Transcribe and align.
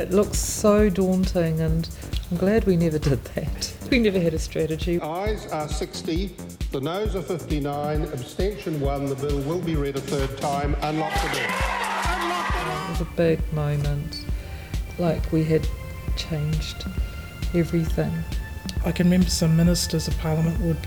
It 0.00 0.12
looks 0.12 0.38
so 0.38 0.88
daunting, 0.88 1.60
and 1.60 1.86
I'm 2.30 2.38
glad 2.38 2.64
we 2.64 2.74
never 2.74 2.98
did 2.98 3.22
that. 3.34 3.74
We 3.90 3.98
never 3.98 4.18
had 4.20 4.32
a 4.32 4.38
strategy. 4.38 4.98
Ayes 5.00 5.46
are 5.48 5.68
60, 5.68 6.34
the 6.70 6.80
noes 6.80 7.16
are 7.16 7.22
59, 7.22 8.02
abstention 8.04 8.80
1. 8.80 9.06
The 9.06 9.14
bill 9.16 9.40
will 9.40 9.60
be 9.60 9.74
read 9.74 9.96
a 9.96 10.00
third 10.00 10.38
time. 10.38 10.74
Unlock 10.80 11.12
the 11.12 11.28
bill. 11.32 11.40
It 11.42 12.88
was 12.88 13.00
a 13.00 13.08
big 13.16 13.52
moment, 13.52 14.24
like 14.98 15.30
we 15.32 15.44
had 15.44 15.66
changed 16.16 16.86
everything. 17.52 18.12
I 18.86 18.92
can 18.92 19.06
remember 19.06 19.28
some 19.28 19.54
ministers 19.54 20.08
of 20.08 20.16
parliament 20.18 20.60
would 20.60 20.78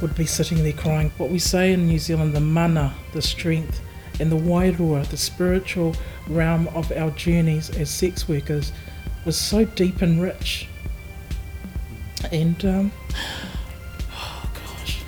would 0.00 0.16
be 0.16 0.26
sitting 0.26 0.64
there 0.64 0.72
crying. 0.72 1.12
What 1.18 1.30
we 1.30 1.38
say 1.38 1.72
in 1.72 1.86
New 1.86 1.98
Zealand, 2.00 2.34
the 2.34 2.40
mana, 2.40 2.94
the 3.12 3.22
strength, 3.22 3.80
and 4.20 4.30
the 4.30 4.36
wairua, 4.36 5.06
the 5.08 5.16
spiritual 5.16 5.94
realm 6.28 6.68
of 6.68 6.90
our 6.92 7.10
journeys 7.10 7.70
as 7.76 7.90
sex 7.90 8.28
workers, 8.28 8.72
was 9.24 9.36
so 9.36 9.64
deep 9.64 10.02
and 10.02 10.22
rich. 10.22 10.68
And 12.32 12.64
um, 12.64 12.92
oh 14.12 14.50
gosh, 14.54 15.02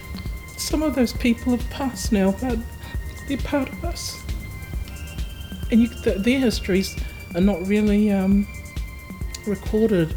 some 0.56 0.82
of 0.82 0.94
those 0.94 1.12
people 1.14 1.56
have 1.56 1.70
passed 1.70 2.12
now, 2.12 2.32
but 2.40 2.58
they're 3.26 3.38
part 3.38 3.68
of 3.68 3.84
us. 3.84 4.20
And 5.70 5.82
you, 5.82 5.88
th- 5.88 6.18
their 6.22 6.38
histories 6.38 6.96
are 7.34 7.40
not 7.40 7.66
really 7.66 8.10
um, 8.10 8.46
recorded. 9.46 10.14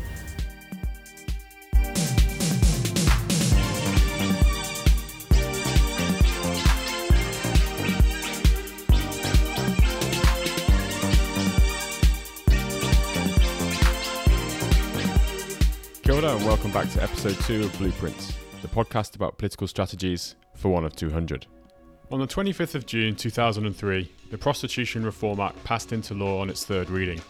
To 16.91 17.01
episode 17.01 17.39
2 17.45 17.63
of 17.63 17.77
Blueprints, 17.77 18.33
the 18.61 18.67
podcast 18.67 19.15
about 19.15 19.37
political 19.37 19.65
strategies 19.65 20.35
for 20.55 20.67
one 20.67 20.83
of 20.83 20.93
200. 20.93 21.47
On 22.11 22.19
the 22.19 22.27
25th 22.27 22.75
of 22.75 22.85
June 22.85 23.15
2003, 23.15 24.11
the 24.29 24.37
Prostitution 24.37 25.05
Reform 25.05 25.39
Act 25.39 25.63
passed 25.63 25.93
into 25.93 26.13
law 26.13 26.41
on 26.41 26.49
its 26.49 26.65
third 26.65 26.89
reading, 26.89 27.21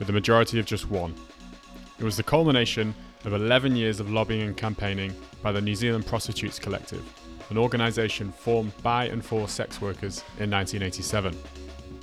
with 0.00 0.08
a 0.08 0.12
majority 0.12 0.58
of 0.58 0.66
just 0.66 0.90
one. 0.90 1.14
It 2.00 2.04
was 2.04 2.16
the 2.16 2.24
culmination 2.24 2.92
of 3.24 3.34
11 3.34 3.76
years 3.76 4.00
of 4.00 4.10
lobbying 4.10 4.42
and 4.42 4.56
campaigning 4.56 5.14
by 5.42 5.52
the 5.52 5.60
New 5.60 5.76
Zealand 5.76 6.04
Prostitutes 6.04 6.58
Collective, 6.58 7.04
an 7.50 7.58
organisation 7.58 8.32
formed 8.32 8.72
by 8.82 9.06
and 9.06 9.24
for 9.24 9.46
sex 9.46 9.80
workers 9.80 10.24
in 10.40 10.50
1987. 10.50 11.38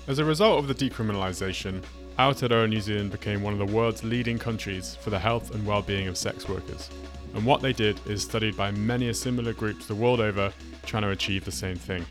As 0.08 0.20
a 0.20 0.24
result 0.24 0.60
of 0.60 0.70
the 0.70 0.90
decriminalisation, 0.90 1.84
Aotearoa 2.20 2.68
New 2.68 2.82
Zealand 2.82 3.12
became 3.12 3.42
one 3.42 3.54
of 3.54 3.60
the 3.60 3.74
world's 3.74 4.04
leading 4.04 4.38
countries 4.38 4.98
for 5.00 5.10
the 5.10 5.18
health 5.18 5.56
and 5.56 5.66
well-being 5.66 6.10
of 6.10 6.18
sex 6.18 6.50
workers. 6.50 6.90
And 7.34 7.46
what 7.46 7.62
they 7.62 7.72
did 7.72 7.98
is 8.08 8.22
studied 8.22 8.58
by 8.58 8.72
many 8.72 9.14
similar 9.14 9.54
groups 9.54 9.86
the 9.86 9.96
world 9.96 10.20
over 10.20 10.52
trying 10.86 11.04
to 11.04 11.12
achieve 11.12 11.46
the 11.46 11.52
same 11.54 11.78
thing. 11.78 12.06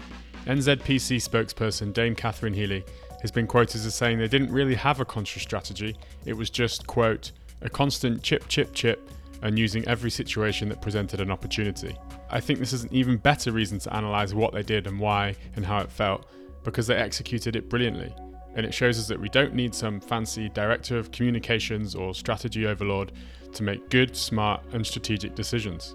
NZPC 0.47 1.17
spokesperson 1.17 1.92
Dame 1.92 2.15
Catherine 2.15 2.55
Healy 2.55 2.87
has 3.20 3.31
been 3.31 3.47
quoted 3.47 3.84
as 3.84 3.95
saying 3.95 4.19
they 4.19 4.28
didn't 4.28 4.50
really 4.50 4.77
have 4.77 4.98
a 4.98 5.05
conscious 5.05 5.42
strategy, 5.42 5.95
it 6.25 6.33
was 6.33 6.48
just, 6.48 6.87
quote, 6.87 7.33
a 7.61 7.69
constant 7.69 8.22
chip, 8.22 8.48
chip, 8.48 8.72
chip, 8.72 9.11
and 9.43 9.59
using 9.59 9.87
every 9.87 10.11
situation 10.11 10.70
that 10.70 10.81
presented 10.81 11.20
an 11.20 11.31
opportunity. 11.31 11.95
I 12.31 12.41
think 12.41 12.61
this 12.61 12.72
is 12.72 12.84
an 12.84 12.95
even 12.95 13.19
better 13.19 13.53
reason 13.53 13.78
to 13.81 13.95
analyse 13.95 14.33
what 14.33 14.55
they 14.55 14.62
did 14.62 14.87
and 14.87 14.98
why 14.98 15.37
and 15.55 15.67
how 15.67 15.81
it 15.81 15.93
felt, 15.93 16.31
because 16.65 16.87
they 16.87 16.97
executed 16.97 17.56
it 17.56 17.69
brilliantly 17.69 18.11
and 18.59 18.67
it 18.67 18.75
shows 18.75 18.98
us 18.98 19.06
that 19.06 19.20
we 19.20 19.28
don't 19.28 19.55
need 19.55 19.73
some 19.73 20.01
fancy 20.01 20.48
director 20.48 20.98
of 20.98 21.12
communications 21.12 21.95
or 21.95 22.12
strategy 22.12 22.67
overlord 22.67 23.12
to 23.53 23.62
make 23.62 23.89
good, 23.89 24.17
smart, 24.17 24.61
and 24.73 24.84
strategic 24.84 25.37
decisions. 25.37 25.95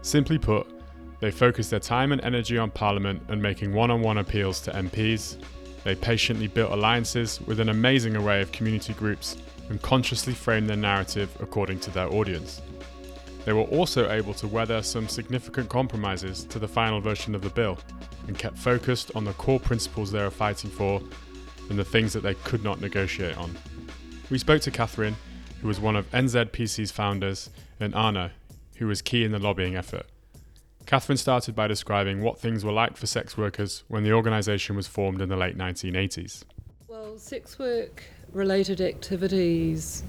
Simply 0.00 0.38
put, 0.38 0.64
they 1.18 1.32
focused 1.32 1.70
their 1.70 1.80
time 1.80 2.12
and 2.12 2.20
energy 2.20 2.56
on 2.56 2.70
Parliament 2.70 3.20
and 3.26 3.42
making 3.42 3.74
one 3.74 3.90
on 3.90 4.00
one 4.00 4.18
appeals 4.18 4.60
to 4.60 4.70
MPs. 4.70 5.38
They 5.82 5.96
patiently 5.96 6.46
built 6.46 6.70
alliances 6.70 7.40
with 7.40 7.58
an 7.58 7.68
amazing 7.68 8.14
array 8.14 8.40
of 8.42 8.52
community 8.52 8.92
groups 8.92 9.36
and 9.68 9.82
consciously 9.82 10.34
framed 10.34 10.68
their 10.68 10.76
narrative 10.76 11.36
according 11.40 11.80
to 11.80 11.90
their 11.90 12.06
audience. 12.12 12.62
They 13.44 13.52
were 13.52 13.62
also 13.62 14.08
able 14.08 14.34
to 14.34 14.46
weather 14.46 14.82
some 14.82 15.08
significant 15.08 15.68
compromises 15.68 16.44
to 16.44 16.60
the 16.60 16.68
final 16.68 17.00
version 17.00 17.34
of 17.34 17.42
the 17.42 17.50
bill 17.50 17.76
and 18.28 18.38
kept 18.38 18.56
focused 18.56 19.10
on 19.16 19.24
the 19.24 19.32
core 19.32 19.58
principles 19.58 20.12
they 20.12 20.22
were 20.22 20.30
fighting 20.30 20.70
for 20.70 21.02
and 21.68 21.78
the 21.78 21.84
things 21.84 22.12
that 22.12 22.22
they 22.22 22.34
could 22.34 22.64
not 22.64 22.80
negotiate 22.80 23.36
on. 23.36 23.56
We 24.30 24.38
spoke 24.38 24.62
to 24.62 24.70
Catherine, 24.70 25.16
who 25.60 25.68
was 25.68 25.80
one 25.80 25.96
of 25.96 26.10
NZPC's 26.10 26.90
founders, 26.90 27.50
and 27.80 27.94
Anna, 27.94 28.32
who 28.76 28.86
was 28.86 29.02
key 29.02 29.24
in 29.24 29.32
the 29.32 29.38
lobbying 29.38 29.76
effort. 29.76 30.06
Catherine 30.86 31.18
started 31.18 31.54
by 31.54 31.68
describing 31.68 32.22
what 32.22 32.40
things 32.40 32.64
were 32.64 32.72
like 32.72 32.96
for 32.96 33.06
sex 33.06 33.36
workers 33.36 33.84
when 33.88 34.02
the 34.02 34.12
organisation 34.12 34.74
was 34.74 34.86
formed 34.86 35.20
in 35.20 35.28
the 35.28 35.36
late 35.36 35.56
1980s. 35.56 36.44
Well, 36.88 37.18
sex 37.18 37.58
work 37.58 38.02
related 38.32 38.80
activities 38.80 40.02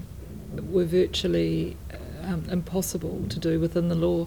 were 0.70 0.84
virtually 0.84 1.76
um, 2.22 2.44
impossible 2.50 3.24
to 3.28 3.38
do 3.38 3.60
within 3.60 3.88
the 3.88 3.94
law. 3.94 4.26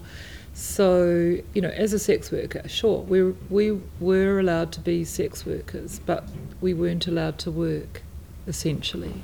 So, 0.58 1.38
you 1.54 1.62
know, 1.62 1.70
as 1.70 1.94
a 1.94 2.00
sex 2.00 2.32
worker, 2.32 2.68
sure, 2.68 3.02
we, 3.02 3.22
we 3.52 3.80
were 4.00 4.40
allowed 4.40 4.72
to 4.72 4.80
be 4.80 5.04
sex 5.04 5.46
workers, 5.46 6.02
but 6.04 6.28
we 6.62 6.74
weren't 6.74 7.06
allowed 7.06 7.38
to 7.40 7.52
work, 7.52 8.02
essentially. 8.48 9.22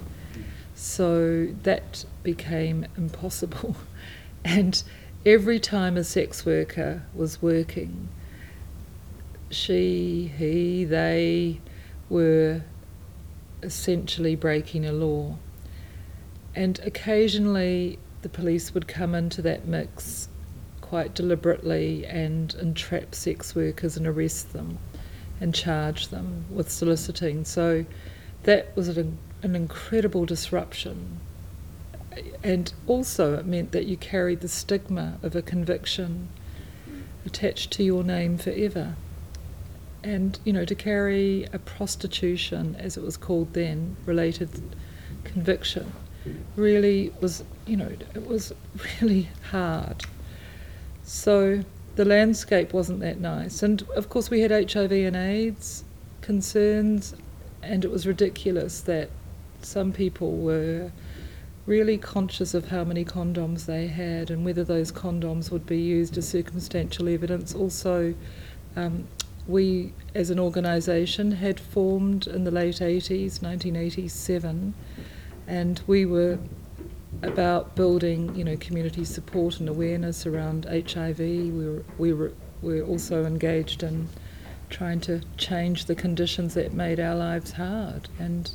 So 0.76 1.48
that 1.64 2.06
became 2.22 2.86
impossible. 2.96 3.76
And 4.46 4.84
every 5.26 5.60
time 5.60 5.98
a 5.98 6.04
sex 6.04 6.46
worker 6.46 7.02
was 7.16 7.42
working, 7.42 8.10
she, 9.50 10.32
he, 10.38 10.84
they 10.86 11.62
were 12.10 12.62
essentially 13.64 14.36
breaking 14.36 14.86
a 14.86 14.92
law. 14.92 15.38
And 16.54 16.78
occasionally 16.84 17.98
the 18.22 18.30
police 18.30 18.76
would 18.76 18.88
come 18.88 19.16
into 19.16 19.42
that 19.42 19.66
mix 19.66 20.28
quite 20.94 21.16
deliberately 21.16 22.06
and 22.06 22.54
entrap 22.62 23.16
sex 23.16 23.56
workers 23.56 23.98
and 23.98 24.06
arrest 24.06 24.54
them 24.54 24.78
and 25.42 25.56
charge 25.56 26.10
them 26.10 26.46
with 26.52 26.70
soliciting. 26.70 27.44
So 27.44 27.84
that 28.44 28.76
was 28.76 28.90
an, 28.96 29.18
an 29.42 29.56
incredible 29.56 30.28
disruption. 30.28 31.20
And 32.44 32.72
also, 32.86 33.34
it 33.40 33.48
meant 33.48 33.72
that 33.72 33.88
you 33.88 33.98
carried 33.98 34.42
the 34.42 34.48
stigma 34.48 35.18
of 35.24 35.36
a 35.36 35.42
conviction 35.42 36.30
attached 37.26 37.72
to 37.72 37.84
your 37.84 38.04
name 38.04 38.38
forever. 38.38 38.94
And, 40.04 40.40
you 40.44 40.54
know, 40.54 40.64
to 40.64 40.76
carry 40.76 41.48
a 41.52 41.58
prostitution, 41.58 42.76
as 42.78 42.98
it 42.98 43.02
was 43.02 43.18
called 43.18 43.54
then, 43.54 43.98
related 44.06 44.62
conviction, 45.24 45.92
really 46.56 47.12
was, 47.20 47.44
you 47.66 47.78
know, 47.78 47.90
it 48.14 48.28
was 48.28 48.54
really 49.02 49.30
hard. 49.50 50.06
So 51.04 51.64
the 51.96 52.06
landscape 52.06 52.74
wasn't 52.74 53.02
that 53.02 53.20
nice. 53.20 53.62
And 53.62 53.82
of 53.96 54.10
course, 54.10 54.30
we 54.30 54.42
had 54.42 54.52
HIV 54.52 54.92
and 54.92 55.16
AIDS 55.16 55.84
concerns, 56.22 57.14
and 57.62 57.86
it 57.86 57.92
was 57.92 58.08
ridiculous 58.08 58.82
that 58.82 59.10
some 59.62 59.92
people 59.92 60.38
were 60.38 60.92
really 61.66 61.98
conscious 61.98 62.54
of 62.54 62.68
how 62.68 62.84
many 62.84 63.06
condoms 63.06 63.66
they 63.66 63.88
had 63.88 64.30
and 64.30 64.44
whether 64.44 64.64
those 64.64 64.92
condoms 64.92 65.50
would 65.50 65.66
be 65.66 65.80
used 65.80 66.18
as 66.18 66.28
circumstantial 66.28 67.08
evidence. 67.08 67.56
Also, 67.56 68.14
um, 68.76 69.08
we 69.48 69.94
as 70.16 70.30
an 70.30 70.40
organisation 70.40 71.32
had 71.32 71.60
formed 71.60 72.28
in 72.28 72.44
the 72.44 72.52
late 72.52 72.76
80s, 72.76 73.42
1987, 73.42 74.74
and 75.48 75.82
we 75.88 76.06
were 76.06 76.40
about 77.24 77.76
building, 77.76 78.36
you 78.36 78.44
know, 78.44 78.58
community 78.58 79.06
support 79.06 79.60
and 79.60 79.70
awareness 79.70 80.26
around 80.26 80.66
HIV. 80.66 81.20
We 81.20 81.52
were, 81.52 81.84
we 81.98 82.14
were, 82.14 82.34
we 82.62 82.82
were 82.82 82.88
also 82.88 83.26
engaged 83.26 83.84
in 83.84 84.10
trying 84.70 85.00
to 85.00 85.22
change 85.38 85.86
the 85.86 85.96
conditions 85.96 86.54
that 86.56 86.74
made 86.74 87.00
our 87.00 87.16
lives 87.16 87.54
hard 87.54 88.10
and 88.20 88.52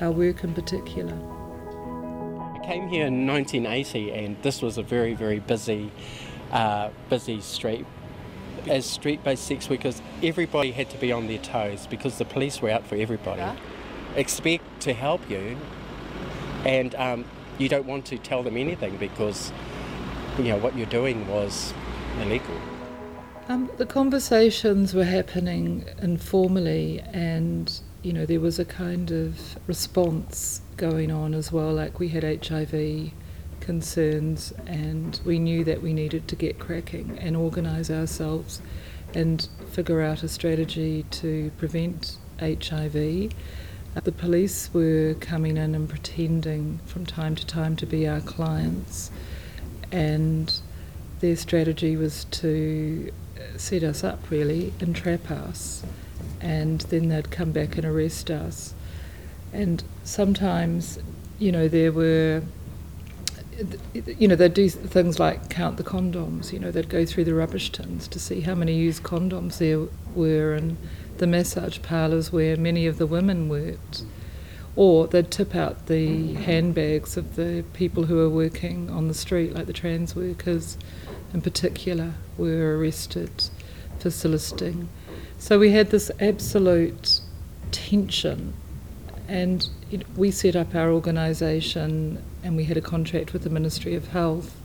our 0.00 0.10
work 0.10 0.42
in 0.42 0.54
particular. 0.54 1.12
I 1.12 2.66
came 2.66 2.88
here 2.88 3.06
in 3.06 3.26
1980 3.26 4.12
and 4.12 4.42
this 4.42 4.62
was 4.62 4.78
a 4.78 4.82
very, 4.82 5.14
very 5.14 5.38
busy, 5.40 5.92
uh, 6.50 6.90
busy 7.08 7.40
street. 7.40 7.86
As 8.66 8.84
street-based 8.84 9.46
sex 9.46 9.70
workers, 9.70 10.02
everybody 10.22 10.72
had 10.72 10.90
to 10.90 10.98
be 10.98 11.12
on 11.12 11.28
their 11.28 11.38
toes 11.38 11.86
because 11.86 12.18
the 12.18 12.24
police 12.24 12.60
were 12.60 12.70
out 12.70 12.86
for 12.86 12.96
everybody. 12.96 13.40
Yeah. 13.40 13.56
Expect 14.16 14.80
to 14.80 14.92
help 14.92 15.30
you, 15.30 15.56
and 16.64 16.94
um, 16.96 17.24
you 17.58 17.68
don't 17.68 17.86
want 17.86 18.04
to 18.06 18.18
tell 18.18 18.42
them 18.42 18.56
anything 18.56 18.96
because 18.96 19.52
you 20.38 20.44
know 20.44 20.58
what 20.58 20.76
you're 20.76 20.86
doing 20.86 21.26
was 21.28 21.74
illegal. 22.20 22.54
Um, 23.48 23.70
the 23.78 23.86
conversations 23.86 24.94
were 24.94 25.04
happening 25.04 25.84
informally, 26.00 27.00
and 27.12 27.80
you 28.02 28.12
know, 28.12 28.26
there 28.26 28.40
was 28.40 28.58
a 28.58 28.64
kind 28.64 29.10
of 29.10 29.58
response 29.66 30.60
going 30.76 31.10
on 31.10 31.34
as 31.34 31.50
well. 31.50 31.72
Like 31.72 31.98
we 31.98 32.08
had 32.08 32.24
HIV 32.24 33.12
concerns, 33.60 34.52
and 34.66 35.20
we 35.24 35.38
knew 35.38 35.64
that 35.64 35.82
we 35.82 35.92
needed 35.92 36.28
to 36.28 36.36
get 36.36 36.58
cracking 36.58 37.18
and 37.18 37.36
organise 37.36 37.90
ourselves 37.90 38.60
and 39.14 39.48
figure 39.70 40.02
out 40.02 40.22
a 40.22 40.28
strategy 40.28 41.04
to 41.10 41.50
prevent 41.56 42.18
HIV. 42.38 43.32
The 44.04 44.12
police 44.12 44.70
were 44.72 45.14
coming 45.20 45.56
in 45.56 45.74
and 45.74 45.88
pretending 45.88 46.80
from 46.86 47.04
time 47.04 47.34
to 47.34 47.44
time 47.44 47.76
to 47.76 47.86
be 47.86 48.08
our 48.08 48.20
clients, 48.20 49.10
and 49.90 50.54
their 51.20 51.36
strategy 51.36 51.96
was 51.96 52.24
to 52.24 53.12
uh, 53.36 53.58
set 53.58 53.82
us 53.82 54.04
up 54.04 54.30
really 54.30 54.72
and 54.80 54.94
trap 54.94 55.30
us, 55.30 55.82
and 56.40 56.80
then 56.82 57.08
they'd 57.08 57.30
come 57.30 57.52
back 57.52 57.76
and 57.76 57.84
arrest 57.84 58.30
us. 58.30 58.72
And 59.52 59.82
sometimes, 60.04 60.98
you 61.38 61.52
know, 61.52 61.68
there 61.68 61.92
were 61.92 62.42
you 64.04 64.28
know, 64.28 64.36
they'd 64.36 64.54
do 64.54 64.68
things 64.68 65.18
like 65.18 65.50
count 65.50 65.76
the 65.76 65.84
condoms. 65.84 66.52
You 66.52 66.60
know, 66.60 66.70
they'd 66.70 66.88
go 66.88 67.04
through 67.04 67.24
the 67.24 67.34
rubbish 67.34 67.72
tins 67.72 68.06
to 68.08 68.20
see 68.20 68.42
how 68.42 68.54
many 68.54 68.76
used 68.76 69.02
condoms 69.02 69.58
there 69.58 69.86
were, 70.14 70.54
and 70.54 70.76
the 71.18 71.26
massage 71.26 71.80
parlours 71.82 72.32
where 72.32 72.56
many 72.56 72.86
of 72.86 72.98
the 72.98 73.06
women 73.06 73.48
worked. 73.48 74.02
Or 74.76 75.06
they'd 75.08 75.30
tip 75.30 75.54
out 75.54 75.86
the 75.86 76.34
handbags 76.34 77.16
of 77.16 77.36
the 77.36 77.64
people 77.72 78.04
who 78.04 78.16
were 78.16 78.30
working 78.30 78.88
on 78.90 79.08
the 79.08 79.14
street, 79.14 79.52
like 79.52 79.66
the 79.66 79.72
trans 79.72 80.14
workers 80.14 80.78
in 81.34 81.40
particular, 81.42 82.14
were 82.36 82.78
arrested 82.78 83.50
for 83.98 84.10
soliciting. 84.10 84.88
So 85.38 85.58
we 85.58 85.72
had 85.72 85.90
this 85.90 86.10
absolute 86.20 87.20
tension 87.72 88.54
and 89.26 89.68
we 90.16 90.30
set 90.30 90.56
up 90.56 90.74
our 90.74 90.90
organisation 90.90 92.22
and 92.42 92.56
we 92.56 92.64
had 92.64 92.76
a 92.76 92.80
contract 92.80 93.32
with 93.32 93.42
the 93.42 93.50
Ministry 93.50 93.94
of 93.94 94.08
Health 94.08 94.56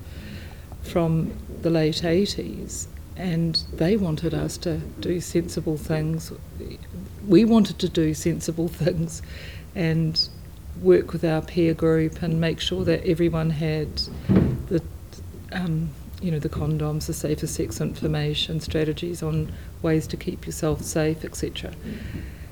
from 0.81 1.33
the 1.61 1.69
late 1.69 2.01
80s 2.03 2.87
and 3.15 3.55
they 3.73 3.95
wanted 3.95 4.33
us 4.33 4.57
to 4.57 4.77
do 4.99 5.21
sensible 5.21 5.77
things. 5.77 6.31
We 7.27 7.45
wanted 7.45 7.79
to 7.79 7.89
do 7.89 8.13
sensible 8.13 8.67
things 8.83 9.21
and 9.75 10.27
work 10.81 11.13
with 11.13 11.23
our 11.23 11.41
peer 11.41 11.73
group 11.73 12.21
and 12.21 12.41
make 12.41 12.59
sure 12.59 12.83
that 12.85 13.05
everyone 13.05 13.51
had 13.51 13.95
the, 14.67 14.81
um, 15.51 15.89
you 16.21 16.31
know, 16.31 16.39
the 16.39 16.49
condoms, 16.49 17.05
the 17.05 17.13
safer 17.13 17.47
sex 17.47 17.79
information, 17.79 18.59
strategies 18.59 19.21
on 19.21 19.51
ways 19.81 20.07
to 20.07 20.17
keep 20.17 20.45
yourself 20.45 20.81
safe, 20.81 21.23
etc. 21.23 21.73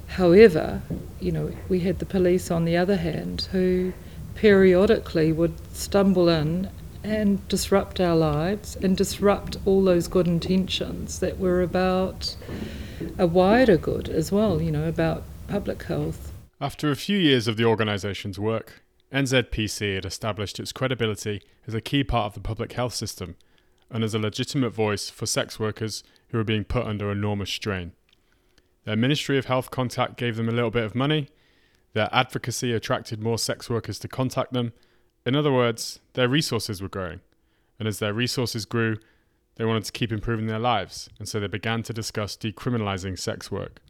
However, 0.08 0.82
you 1.20 1.32
know, 1.32 1.52
we 1.70 1.80
had 1.80 2.00
the 2.00 2.06
police 2.06 2.52
on 2.52 2.66
the 2.66 2.78
other 2.78 2.98
hand 2.98 3.48
who 3.52 3.94
periodically 4.36 5.32
would 5.32 5.54
stumble 5.76 6.30
in 6.30 6.70
and 7.04 7.48
disrupt 7.48 8.00
our 8.00 8.16
lives 8.16 8.76
and 8.76 8.96
disrupt 8.96 9.58
all 9.66 9.84
those 9.84 10.08
good 10.08 10.28
intentions 10.28 11.20
that 11.20 11.40
were 11.40 11.62
about 11.62 12.36
a 13.18 13.28
wider 13.28 13.78
good 13.78 14.10
as 14.10 14.32
well, 14.32 14.62
you 14.62 14.72
know, 14.72 14.88
about 14.88 15.24
public 15.48 15.84
health. 15.84 16.32
After 16.60 16.92
a 16.92 16.96
few 16.96 17.18
years 17.18 17.48
of 17.48 17.58
the 17.58 17.66
organisation's 17.66 18.38
work, 18.38 18.84
NZPC 19.12 19.96
had 19.96 20.06
established 20.06 20.60
its 20.60 20.72
credibility 20.72 21.42
as 21.68 21.74
a 21.74 21.82
key 21.82 22.04
part 22.04 22.28
of 22.28 22.34
the 22.34 22.40
public 22.40 22.74
health 22.74 22.94
system 22.94 23.36
and 23.90 24.04
as 24.04 24.14
a 24.14 24.20
legitimate 24.20 24.70
voice 24.70 25.10
for 25.10 25.26
sex 25.26 25.60
workers 25.60 26.04
who 26.30 26.38
were 26.38 26.44
being 26.44 26.64
put 26.64 26.86
under 26.86 27.12
enormous 27.12 27.50
strain. 27.50 27.92
Their 28.86 28.96
Ministry 28.96 29.38
of 29.38 29.46
Health 29.46 29.70
contact 29.70 30.18
gave 30.18 30.38
them 30.38 30.48
a 30.48 30.54
little 30.54 30.72
bit 30.72 30.84
of 30.84 30.96
money. 30.96 31.30
Their 31.94 32.10
advocacy 32.12 32.74
attracted 32.74 33.22
more 33.22 33.38
sex 33.38 33.70
workers 33.70 34.00
to 34.00 34.08
contact 34.08 34.54
them. 34.54 34.74
In 35.26 35.36
other 35.36 35.52
words, 35.52 36.00
their 36.14 36.28
resources 36.28 36.82
were 36.82 36.90
growing. 36.90 37.22
And 37.80 37.88
as 37.88 38.00
their 38.00 38.14
resources 38.14 38.66
grew, 38.66 38.98
they 39.56 39.66
wanted 39.66 39.86
to 39.86 39.92
keep 39.92 40.12
improving 40.12 40.48
their 40.48 40.60
lives, 40.60 41.10
and 41.20 41.28
so 41.28 41.40
they 41.40 41.48
began 41.48 41.84
to 41.84 41.94
discuss 41.94 42.38
decriminalising 42.38 43.20
sex 43.20 43.52
work. 43.52 43.82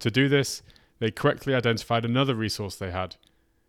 To 0.00 0.10
do 0.10 0.28
this, 0.28 0.62
they 0.98 1.10
correctly 1.10 1.54
identified 1.54 2.04
another 2.04 2.34
resource 2.34 2.76
they 2.76 2.90
had 2.90 3.16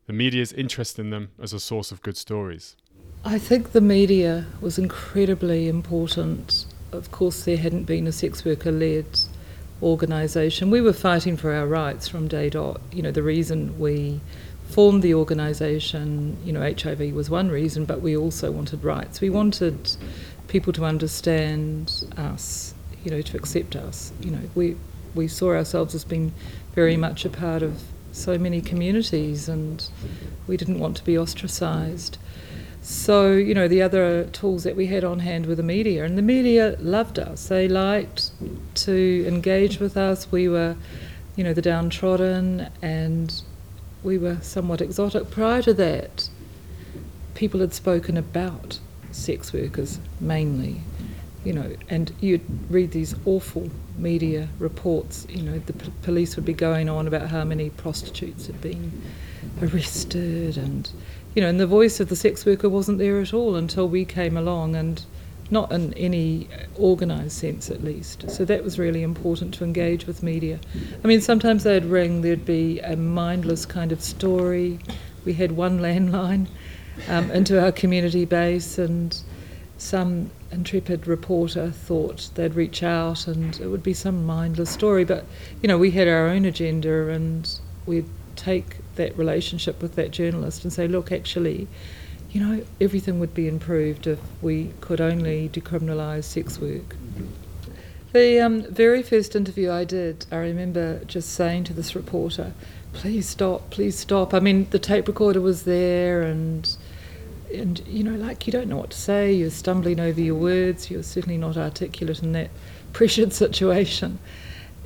the 0.06 0.14
media's 0.14 0.52
interest 0.52 1.00
in 1.00 1.10
them 1.12 1.30
as 1.42 1.54
a 1.54 1.60
source 1.60 1.92
of 1.92 2.02
good 2.02 2.18
stories. 2.18 2.76
I 3.24 3.40
think 3.40 3.72
the 3.72 3.82
media 3.82 4.46
was 4.60 4.78
incredibly 4.78 5.70
important. 5.70 6.66
Of 6.92 7.12
course, 7.12 7.46
there 7.46 7.58
hadn't 7.58 7.86
been 7.86 8.06
a 8.06 8.12
sex 8.12 8.44
worker 8.44 8.72
led 8.72 9.06
organisation. 9.82 10.70
We 10.70 10.82
were 10.82 10.94
fighting 10.94 11.38
for 11.38 11.54
our 11.54 11.68
rights 11.68 12.08
from 12.08 12.28
day 12.28 12.50
dot. 12.50 12.82
You 12.92 13.02
know, 13.02 13.12
the 13.12 13.24
reason 13.24 13.80
we 13.80 14.20
formed 14.74 15.04
the 15.04 15.14
organisation, 15.14 16.36
you 16.44 16.52
know, 16.52 16.62
HIV 16.62 17.14
was 17.14 17.30
one 17.30 17.50
reason, 17.50 17.86
but 17.86 18.02
we 18.02 18.18
also 18.18 18.52
wanted 18.52 18.84
rights. 18.84 19.22
We 19.22 19.30
wanted 19.30 19.96
people 20.48 20.74
to 20.74 20.84
understand 20.84 22.06
us, 22.18 22.74
you 23.04 23.12
know, 23.12 23.22
to 23.22 23.38
accept 23.38 23.76
us. 23.76 24.12
You 24.20 24.32
know, 24.32 24.50
we 24.56 24.76
we 25.14 25.28
saw 25.28 25.50
ourselves 25.54 25.94
as 25.94 26.04
being 26.04 26.34
very 26.74 26.98
much 26.98 27.24
a 27.24 27.30
part 27.30 27.62
of 27.62 27.84
so 28.12 28.38
many 28.40 28.62
communities, 28.62 29.48
and 29.48 29.88
we 30.48 30.58
didn't 30.58 30.80
want 30.80 30.98
to 30.98 31.04
be 31.04 31.16
ostracised. 31.18 32.18
So, 32.82 33.32
you 33.32 33.54
know, 33.54 33.68
the 33.68 33.82
other 33.82 34.26
tools 34.26 34.64
that 34.64 34.76
we 34.76 34.88
had 34.88 35.04
on 35.04 35.20
hand 35.20 35.46
were 35.46 35.56
the 35.56 35.64
media, 35.64 36.04
and 36.04 36.18
the 36.18 36.24
media 36.24 36.76
loved 36.80 37.20
us. 37.20 37.48
They 37.48 37.68
liked 37.68 38.32
to 38.86 39.26
engage 39.28 39.80
with 39.80 39.96
us. 39.96 40.32
We 40.32 40.50
were, 40.50 40.76
you 41.36 41.44
know, 41.44 41.54
the 41.54 41.62
downtrodden, 41.62 42.70
and 42.82 43.44
we 44.04 44.18
were 44.18 44.38
somewhat 44.42 44.82
exotic. 44.82 45.30
Prior 45.32 45.62
to 45.62 45.74
that, 45.74 46.30
people 47.36 47.60
had 47.60 47.74
spoken 47.74 48.18
about 48.18 48.80
sex 49.12 49.54
workers 49.54 50.00
mainly, 50.20 50.82
you 51.44 51.54
know, 51.54 51.76
and 51.90 52.12
you'd 52.20 52.42
read 52.70 52.92
these 52.92 53.16
awful 53.26 53.70
media 53.98 54.50
reports. 54.60 55.26
You 55.30 55.44
know, 55.44 55.60
the 55.60 55.74
p- 55.74 55.92
police 56.02 56.36
would 56.36 56.46
be 56.46 56.54
going 56.54 56.90
on 56.90 57.08
about 57.08 57.30
how 57.30 57.44
many 57.44 57.70
prostitutes 57.70 58.48
had 58.48 58.60
been 58.62 59.02
arrested 59.62 60.58
and 60.58 60.90
you 61.36 61.42
know, 61.42 61.50
and 61.50 61.60
the 61.60 61.68
voice 61.68 62.00
of 62.00 62.10
the 62.10 62.16
sex 62.16 62.46
worker 62.46 62.70
wasn't 62.70 63.00
there 63.00 63.20
at 63.20 63.34
all 63.34 63.56
until 63.56 63.88
we 63.88 64.06
came 64.06 64.38
along, 64.38 64.76
and 64.76 65.04
not 65.52 65.72
in 65.72 65.94
any 65.94 66.48
organised 66.80 67.38
sense 67.38 67.70
at 67.70 67.84
least. 67.84 68.30
So 68.30 68.46
that 68.46 68.64
was 68.64 68.80
really 68.80 69.04
important 69.04 69.54
to 69.56 69.64
engage 69.64 70.08
with 70.08 70.24
media. 70.24 70.60
I 71.04 71.08
mean, 71.08 71.22
sometimes 71.22 71.64
they'd 71.64 71.86
ring, 71.86 72.22
there'd 72.22 72.46
be 72.46 72.80
a 72.80 72.96
mindless 72.96 73.66
kind 73.66 73.92
of 73.92 74.02
story. 74.02 74.80
We 75.26 75.34
had 75.34 75.52
one 75.52 75.80
landline 75.88 76.48
um, 77.08 77.32
into 77.32 77.62
our 77.62 77.72
community 77.72 78.26
base, 78.26 78.78
and 78.78 79.20
some 79.78 80.32
intrepid 80.52 81.08
reporter 81.08 81.72
thought 81.72 82.30
they'd 82.36 82.54
reach 82.54 82.84
out 82.84 83.28
and 83.28 83.60
it 83.60 83.68
would 83.68 83.84
be 83.84 83.94
some 83.94 84.26
mindless 84.26 84.70
story. 84.70 85.04
But, 85.04 85.26
you 85.62 85.68
know, 85.68 85.78
we 85.78 85.92
had 85.92 86.08
our 86.08 86.28
own 86.28 86.46
agenda 86.46 87.10
and 87.10 87.50
we'd 87.86 88.10
take 88.36 88.78
that 88.96 89.18
relationship 89.18 89.82
with 89.82 89.96
that 89.96 90.12
journalist 90.12 90.64
and 90.64 90.72
say, 90.72 90.88
look, 90.88 91.12
actually, 91.12 91.68
you 92.34 92.42
know, 92.42 92.64
everything 92.82 93.20
would 93.20 93.34
be 93.34 93.48
improved 93.48 94.08
if 94.08 94.20
we 94.42 94.74
could 94.82 95.00
only 95.00 95.50
decriminalise 95.50 96.24
sex 96.24 96.60
work. 96.60 96.96
The 98.12 98.40
um, 98.40 98.64
very 98.64 99.04
first 99.04 99.36
interview 99.36 99.72
I 99.72 99.86
did, 99.86 100.26
I 100.32 100.38
remember 100.38 101.04
just 101.06 101.30
saying 101.30 101.66
to 101.66 101.74
this 101.74 101.96
reporter, 101.96 102.54
please 102.92 103.30
stop, 103.30 103.70
please 103.70 103.98
stop. 103.98 104.34
I 104.34 104.40
mean, 104.40 104.68
the 104.72 104.80
tape 104.80 105.08
recorder 105.08 105.42
was 105.42 105.64
there 105.64 106.24
and 106.24 106.76
and 107.54 107.84
you 107.86 108.04
know, 108.04 108.16
like 108.16 108.48
you 108.48 108.52
don't 108.52 108.68
know 108.68 108.78
what 108.78 108.90
to 108.90 108.98
say, 108.98 109.32
you're 109.32 109.52
stumbling 109.52 110.00
over 110.00 110.20
your 110.20 110.36
words, 110.36 110.90
you're 110.90 111.04
certainly 111.04 111.38
not 111.38 111.56
articulate 111.56 112.24
in 112.24 112.32
that 112.32 112.50
pressured 112.94 113.32
situation. 113.32 114.18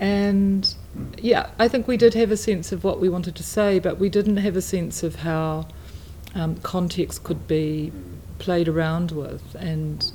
And 0.01 0.73
yeah, 1.17 1.49
I 1.57 1.69
think 1.69 1.87
we 1.87 1.95
did 1.95 2.13
have 2.13 2.29
a 2.29 2.37
sense 2.37 2.73
of 2.73 2.83
what 2.83 2.99
we 2.99 3.07
wanted 3.07 3.35
to 3.35 3.43
say, 3.43 3.79
but 3.79 3.99
we 3.99 4.09
didn't 4.09 4.37
have 4.37 4.57
a 4.57 4.61
sense 4.61 5.01
of 5.01 5.15
how 5.15 5.67
um, 6.37 6.55
context 6.57 7.23
could 7.23 7.47
be 7.47 7.91
played 8.39 8.67
around 8.67 9.11
with. 9.11 9.55
And, 9.55 10.09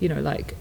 you 0.00 0.08
know, 0.08 0.20
like, 0.20 0.56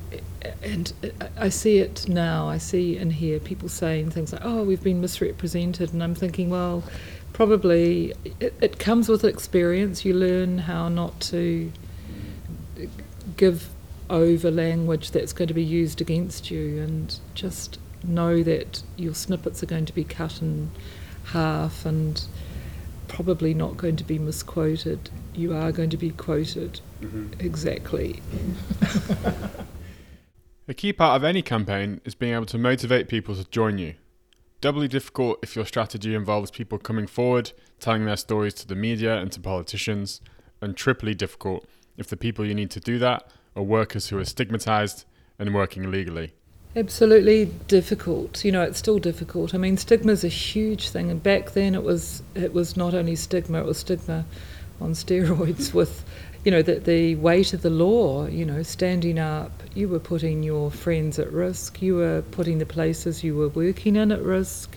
and 0.62 0.92
I 1.38 1.50
see 1.50 1.78
it 1.78 2.10
now, 2.10 2.50
I 2.50 2.58
see 2.58 2.98
and 2.98 3.14
hear 3.14 3.40
people 3.40 3.70
saying 3.70 4.12
things 4.12 4.34
like, 4.34 4.42
oh, 4.44 4.64
we've 4.64 4.84
been 4.84 5.02
misrepresented. 5.02 5.94
And 5.94 6.04
I'm 6.04 6.16
thinking, 6.16 6.50
well, 6.50 6.84
probably 7.32 8.14
it, 8.40 8.54
it 8.60 8.80
comes 8.80 9.08
with 9.08 9.24
experience. 9.24 10.04
You 10.04 10.16
learn 10.16 10.58
how 10.60 10.90
not 10.90 11.20
to 11.22 11.72
give 13.38 13.70
over 14.10 14.52
language 14.52 15.12
that's 15.12 15.32
going 15.32 15.48
to 15.48 15.54
be 15.54 15.64
used 15.64 16.02
against 16.02 16.52
you 16.52 16.82
and 16.82 17.20
just 17.36 17.80
know 18.04 18.44
that 18.44 18.84
your 18.98 19.14
snippets 19.14 19.64
are 19.64 19.66
going 19.66 19.86
to 19.86 19.94
be 19.94 20.04
cut 20.04 20.42
in 20.42 20.70
half 21.28 21.86
and 21.86 22.26
probably 23.14 23.54
not 23.54 23.78
going 23.78 23.96
to 23.96 24.04
be 24.04 24.18
misquoted. 24.18 25.12
You 25.34 25.56
are 25.56 25.72
going 25.72 25.92
to 25.92 25.98
be 25.98 26.10
quoted 26.10 26.82
mm-hmm. 27.00 27.40
exactly. 27.40 28.22
A 30.68 30.74
key 30.74 30.94
part 30.94 31.16
of 31.16 31.24
any 31.24 31.42
campaign 31.42 32.02
is 32.06 32.16
being 32.16 32.34
able 32.34 32.46
to 32.48 32.58
motivate 32.58 33.08
people 33.08 33.36
to 33.36 33.46
join 33.46 33.78
you. 33.78 33.96
doubly 34.62 34.88
difficult 34.88 35.38
if 35.44 35.58
your 35.58 35.66
strategy 35.66 36.16
involves 36.16 36.50
people 36.50 36.80
coming 36.80 37.06
forward, 37.06 37.52
telling 37.82 38.06
their 38.06 38.16
stories 38.16 38.54
to 38.54 38.66
the 38.66 38.76
media 38.76 39.18
and 39.18 39.30
to 39.30 39.42
politicians, 39.42 40.22
and 40.62 40.78
triply 40.78 41.14
difficult 41.14 41.68
if 41.98 42.08
the 42.08 42.18
people 42.18 42.46
you 42.46 42.56
need 42.56 42.72
to 42.72 42.80
do 42.80 42.98
that 42.98 43.30
are 43.56 43.64
workers 43.64 44.08
who 44.08 44.18
are 44.18 44.26
stigmatized 44.26 45.06
and 45.38 45.54
working 45.54 45.84
illegally. 45.84 46.34
Absolutely 46.76 47.46
difficult. 47.68 48.44
You 48.44 48.52
know, 48.52 48.64
it's 48.64 48.80
still 48.80 48.98
difficult. 48.98 49.54
I 49.54 49.58
mean, 49.60 49.78
stigma 49.78 50.12
is 50.12 50.24
a 50.24 50.28
huge 50.28 50.90
thing, 50.90 51.12
and 51.12 51.22
back 51.22 51.52
then 51.52 51.76
it 51.76 51.84
was 51.84 52.24
it 52.34 52.52
was 52.54 52.76
not 52.76 52.96
only 52.96 53.16
stigma; 53.16 53.60
it 53.60 53.66
was 53.66 53.78
stigma 53.78 54.26
on 54.82 54.94
steroids 54.94 55.72
with, 55.74 56.04
you 56.44 56.52
know, 56.52 56.64
the, 56.64 56.76
the 56.80 57.16
weight 57.16 57.54
of 57.54 57.62
the 57.62 57.70
law. 57.70 58.26
You 58.26 58.46
know, 58.46 58.64
standing 58.64 59.20
up, 59.20 59.52
you 59.76 59.88
were 59.88 60.00
putting 60.00 60.42
your 60.42 60.72
friends 60.72 61.20
at 61.20 61.32
risk. 61.32 61.80
You 61.82 61.96
were 61.98 62.24
putting 62.32 62.58
the 62.58 62.66
places 62.66 63.24
you 63.24 63.36
were 63.36 63.50
working 63.50 63.96
in 63.96 64.12
at 64.12 64.24
risk, 64.24 64.76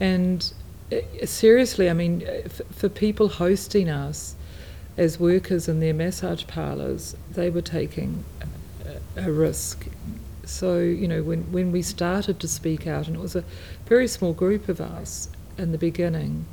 and 0.00 0.50
uh, 0.90 1.26
seriously, 1.26 1.90
I 1.90 1.92
mean, 1.92 2.22
f- 2.26 2.62
for 2.70 2.88
people 2.88 3.28
hosting 3.28 3.90
us 3.90 4.34
as 4.96 5.20
workers 5.20 5.68
in 5.68 5.80
their 5.80 5.94
massage 5.94 6.46
parlours, 6.46 7.14
they 7.32 7.50
were 7.50 7.62
taking 7.62 8.24
a 9.16 9.30
risk 9.30 9.86
so, 10.48 10.78
you 10.78 11.06
know, 11.06 11.22
when, 11.22 11.52
when 11.52 11.72
we 11.72 11.82
started 11.82 12.40
to 12.40 12.48
speak 12.48 12.86
out, 12.86 13.06
and 13.06 13.16
it 13.16 13.20
was 13.20 13.36
a 13.36 13.44
very 13.86 14.08
small 14.08 14.32
group 14.32 14.68
of 14.68 14.80
us 14.80 15.28
in 15.58 15.72
the 15.72 15.78
beginning 15.78 16.46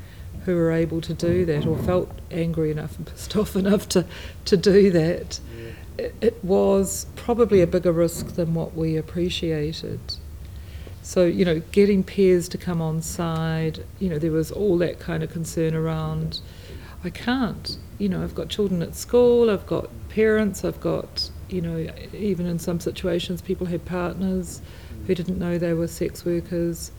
who 0.43 0.55
were 0.55 0.71
able 0.71 0.99
to 1.01 1.13
do 1.13 1.45
that 1.45 1.65
or 1.65 1.77
felt 1.77 2.11
angry 2.29 2.71
enough 2.71 2.97
and 2.97 3.07
pissed 3.07 3.35
off 3.37 3.55
enough 3.55 3.87
to, 3.89 4.05
to 4.43 4.57
do 4.57 4.91
that, 4.91 5.39
it, 5.97 6.13
it 6.19 6.43
was 6.43 7.07
probably 7.15 7.61
a 7.61 7.67
bigger 7.67 7.91
risk 7.91 8.35
than 8.35 8.53
what 8.53 8.75
we 8.75 8.97
appreciated. 8.97 9.99
So, 11.01 11.25
you 11.25 11.45
know, 11.45 11.61
getting 11.71 12.03
peers 12.03 12.49
to 12.49 12.57
come 12.57 12.81
on 12.81 13.01
side, 13.01 13.85
you 13.99 14.09
know, 14.09 14.19
there 14.19 14.31
was 14.31 14.51
all 14.51 14.77
that 14.79 14.99
kind 14.99 15.23
of 15.23 15.31
concern 15.31 15.73
around, 15.73 16.41
I 17.03 17.11
can't, 17.11 17.77
you 17.97 18.09
know, 18.09 18.23
I've 18.23 18.35
got 18.35 18.49
children 18.49 18.81
at 18.81 18.95
school, 18.95 19.49
I've 19.49 19.65
got 19.65 19.89
parents, 20.09 20.65
I've 20.65 20.81
got 20.81 21.29
you 21.49 21.61
know, 21.61 21.87
even 22.13 22.45
in 22.45 22.59
some 22.59 22.79
situations, 22.79 23.41
people 23.41 23.67
had 23.67 23.85
partners 23.85 24.61
who 25.07 25.15
didn't 25.15 25.37
know 25.37 25.57
they 25.57 25.73
were 25.73 25.87
sex 25.87 26.25
workers. 26.25 26.91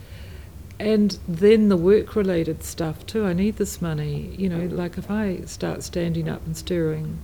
And 0.78 1.18
then 1.26 1.68
the 1.68 1.76
work 1.76 2.14
related 2.14 2.62
stuff 2.62 3.06
too. 3.06 3.24
I 3.24 3.32
need 3.32 3.56
this 3.56 3.80
money. 3.80 4.34
You 4.36 4.48
know, 4.48 4.66
like 4.66 4.98
if 4.98 5.10
I 5.10 5.40
start 5.46 5.82
standing 5.82 6.28
up 6.28 6.44
and 6.44 6.56
stirring 6.56 7.18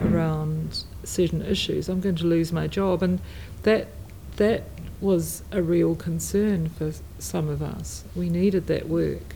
around 0.00 0.84
certain 1.02 1.42
issues, 1.42 1.88
I'm 1.88 2.00
going 2.00 2.16
to 2.16 2.26
lose 2.26 2.52
my 2.52 2.66
job. 2.66 3.02
And 3.02 3.20
that 3.62 3.88
that 4.36 4.64
was 5.00 5.42
a 5.52 5.62
real 5.62 5.94
concern 5.94 6.68
for 6.68 6.92
some 7.18 7.48
of 7.48 7.62
us. 7.62 8.04
We 8.14 8.30
needed 8.30 8.66
that 8.68 8.88
work. 8.88 9.34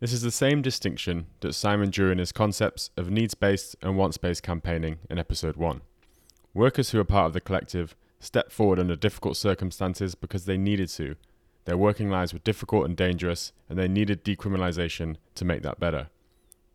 This 0.00 0.12
is 0.12 0.22
the 0.22 0.32
same 0.32 0.62
distinction 0.62 1.26
that 1.40 1.52
Simon 1.52 1.90
drew 1.90 2.10
in 2.10 2.18
his 2.18 2.32
concepts 2.32 2.90
of 2.96 3.10
needs 3.10 3.34
based 3.34 3.76
and 3.82 3.96
wants 3.96 4.16
based 4.16 4.42
campaigning 4.42 4.98
in 5.08 5.18
episode 5.18 5.56
1. 5.56 5.80
Workers 6.54 6.90
who 6.90 7.00
are 7.00 7.04
part 7.04 7.26
of 7.26 7.32
the 7.32 7.40
collective 7.40 7.96
stepped 8.20 8.52
forward 8.52 8.78
under 8.78 8.94
difficult 8.94 9.36
circumstances 9.36 10.14
because 10.14 10.44
they 10.44 10.58
needed 10.58 10.88
to. 10.90 11.16
Their 11.64 11.78
working 11.78 12.10
lives 12.10 12.32
were 12.32 12.40
difficult 12.40 12.84
and 12.84 12.96
dangerous, 12.96 13.52
and 13.68 13.78
they 13.78 13.88
needed 13.88 14.24
decriminalisation 14.24 15.16
to 15.36 15.44
make 15.44 15.62
that 15.62 15.80
better. 15.80 16.08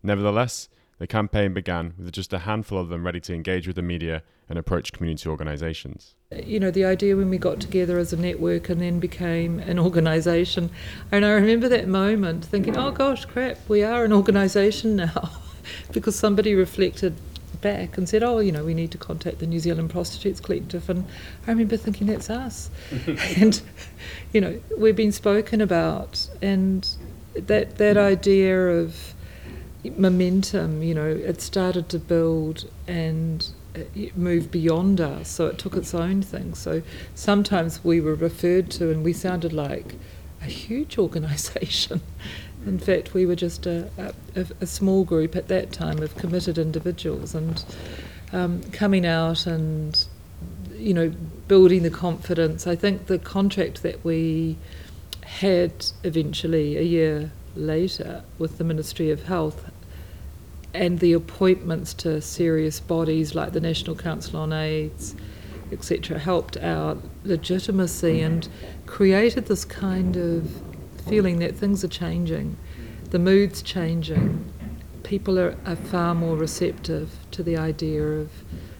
Nevertheless, 0.01 0.69
the 0.97 1.05
campaign 1.07 1.53
began 1.53 1.93
with 1.97 2.11
just 2.11 2.33
a 2.33 2.39
handful 2.39 2.79
of 2.79 2.89
them 2.89 3.05
ready 3.05 3.19
to 3.19 3.33
engage 3.33 3.67
with 3.67 3.75
the 3.75 3.81
media 3.81 4.23
and 4.49 4.57
approach 4.57 4.93
community 4.93 5.29
organisations. 5.29 6.15
You 6.31 6.59
know, 6.59 6.71
the 6.71 6.85
idea 6.85 7.15
when 7.15 7.29
we 7.29 7.37
got 7.37 7.59
together 7.59 7.99
as 7.99 8.13
a 8.13 8.17
network 8.17 8.69
and 8.69 8.81
then 8.81 8.99
became 8.99 9.59
an 9.59 9.77
organisation, 9.77 10.71
and 11.11 11.23
I 11.23 11.31
remember 11.31 11.69
that 11.69 11.87
moment 11.87 12.45
thinking, 12.45 12.77
oh 12.77 12.91
gosh, 12.91 13.25
crap, 13.25 13.57
we 13.67 13.83
are 13.83 14.05
an 14.05 14.13
organisation 14.13 14.95
now. 14.95 15.31
because 15.91 16.15
somebody 16.15 16.55
reflected 16.55 17.15
back 17.61 17.97
and 17.97 18.07
said, 18.07 18.23
"Oh, 18.23 18.39
you 18.39 18.51
know, 18.51 18.63
we 18.63 18.73
need 18.73 18.91
to 18.91 18.97
contact 18.97 19.39
the 19.39 19.47
New 19.47 19.59
Zealand 19.59 19.89
Prostitutes 19.89 20.39
Collective," 20.39 20.89
and 20.89 21.05
I 21.45 21.51
remember 21.51 21.77
thinking, 21.77 22.07
"That's 22.07 22.29
us," 22.29 22.69
and 23.37 23.61
you 24.33 24.41
know, 24.41 24.59
we've 24.77 24.95
been 24.95 25.11
spoken 25.11 25.61
about, 25.61 26.27
and 26.41 26.87
that 27.33 27.77
that 27.77 27.97
idea 27.97 28.69
of 28.69 29.13
momentum, 29.97 30.83
you 30.83 30.93
know, 30.93 31.07
it 31.07 31.41
started 31.41 31.87
to 31.89 31.99
build 31.99 32.69
and 32.87 33.49
it 33.95 34.17
moved 34.17 34.51
beyond 34.51 34.99
us, 34.99 35.29
so 35.29 35.47
it 35.47 35.57
took 35.57 35.75
its 35.75 35.93
own 35.93 36.21
thing. 36.21 36.53
So 36.53 36.81
sometimes 37.13 37.83
we 37.83 38.01
were 38.01 38.15
referred 38.15 38.71
to, 38.71 38.89
and 38.89 39.03
we 39.03 39.13
sounded 39.13 39.53
like 39.53 39.95
a 40.41 40.45
huge 40.45 40.97
organisation. 41.05 42.01
In 42.67 42.79
fact, 42.79 43.13
we 43.13 43.25
were 43.25 43.35
just 43.35 43.65
a, 43.65 43.89
a, 44.35 44.45
a, 44.59 44.67
small 44.67 45.03
group 45.03 45.35
at 45.35 45.47
that 45.47 45.71
time 45.71 45.99
of 45.99 46.15
committed 46.15 46.57
individuals 46.57 47.33
and 47.33 47.63
um, 48.33 48.61
coming 48.71 49.05
out 49.05 49.47
and, 49.47 50.05
you 50.75 50.93
know, 50.93 51.09
building 51.47 51.83
the 51.83 51.89
confidence. 51.89 52.67
I 52.67 52.75
think 52.75 53.07
the 53.07 53.19
contract 53.19 53.83
that 53.83 54.03
we 54.03 54.57
had 55.23 55.87
eventually 56.03 56.77
a 56.77 56.81
year 56.81 57.31
later 57.55 58.23
with 58.37 58.57
the 58.57 58.63
Ministry 58.63 59.11
of 59.11 59.23
Health 59.23 59.71
and 60.73 60.99
the 60.99 61.13
appointments 61.13 61.93
to 61.95 62.21
serious 62.21 62.79
bodies 62.79 63.33
like 63.33 63.53
the 63.53 63.61
National 63.61 63.95
Council 63.95 64.39
on 64.39 64.53
AIDS, 64.53 65.15
etc., 65.71 66.19
helped 66.19 66.57
our 66.57 66.97
legitimacy 67.23 68.21
and 68.21 68.47
created 68.85 69.47
this 69.47 69.65
kind 69.65 70.15
of 70.15 70.61
feeling 71.07 71.39
that 71.39 71.55
things 71.55 71.83
are 71.83 71.89
changing, 71.89 72.57
the 73.11 73.19
mood's 73.19 73.61
changing. 73.61 74.51
People 75.03 75.39
are, 75.39 75.55
are 75.65 75.75
far 75.75 76.13
more 76.13 76.35
receptive 76.35 77.11
to 77.31 77.43
the 77.43 77.57
idea 77.57 78.03
of 78.03 78.29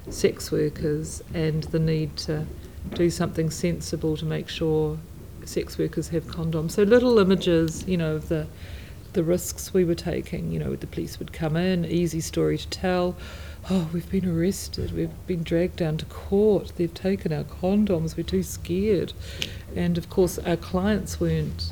sex 0.09 0.51
workers 0.51 1.21
and 1.33 1.63
the 1.65 1.79
need 1.79 2.15
to 2.17 2.45
do 2.93 3.09
something 3.09 3.49
sensible 3.49 4.17
to 4.17 4.25
make 4.25 4.49
sure 4.49 4.97
sex 5.45 5.77
workers 5.77 6.09
have 6.09 6.25
condoms. 6.25 6.71
So 6.71 6.83
little 6.83 7.19
images, 7.19 7.87
you 7.87 7.97
know, 7.97 8.15
of 8.15 8.29
the 8.29 8.47
the 9.13 9.23
risks 9.23 9.73
we 9.73 9.83
were 9.83 9.95
taking. 9.95 10.51
You 10.51 10.59
know, 10.59 10.75
the 10.75 10.85
police 10.85 11.17
would 11.17 11.33
come 11.33 11.55
in, 11.55 11.85
easy 11.85 12.21
story 12.21 12.57
to 12.57 12.67
tell. 12.67 13.15
Oh, 13.69 13.89
we've 13.91 14.09
been 14.09 14.29
arrested. 14.29 14.91
We've 14.91 15.09
been 15.25 15.43
dragged 15.43 15.77
down 15.77 15.97
to 15.97 16.05
court. 16.05 16.73
They've 16.75 16.93
taken 16.93 17.33
our 17.33 17.43
condoms. 17.43 18.15
We're 18.15 18.23
too 18.23 18.43
scared. 18.43 19.13
And 19.75 19.97
of 19.97 20.09
course, 20.09 20.37
our 20.39 20.55
clients 20.55 21.19
weren't 21.19 21.71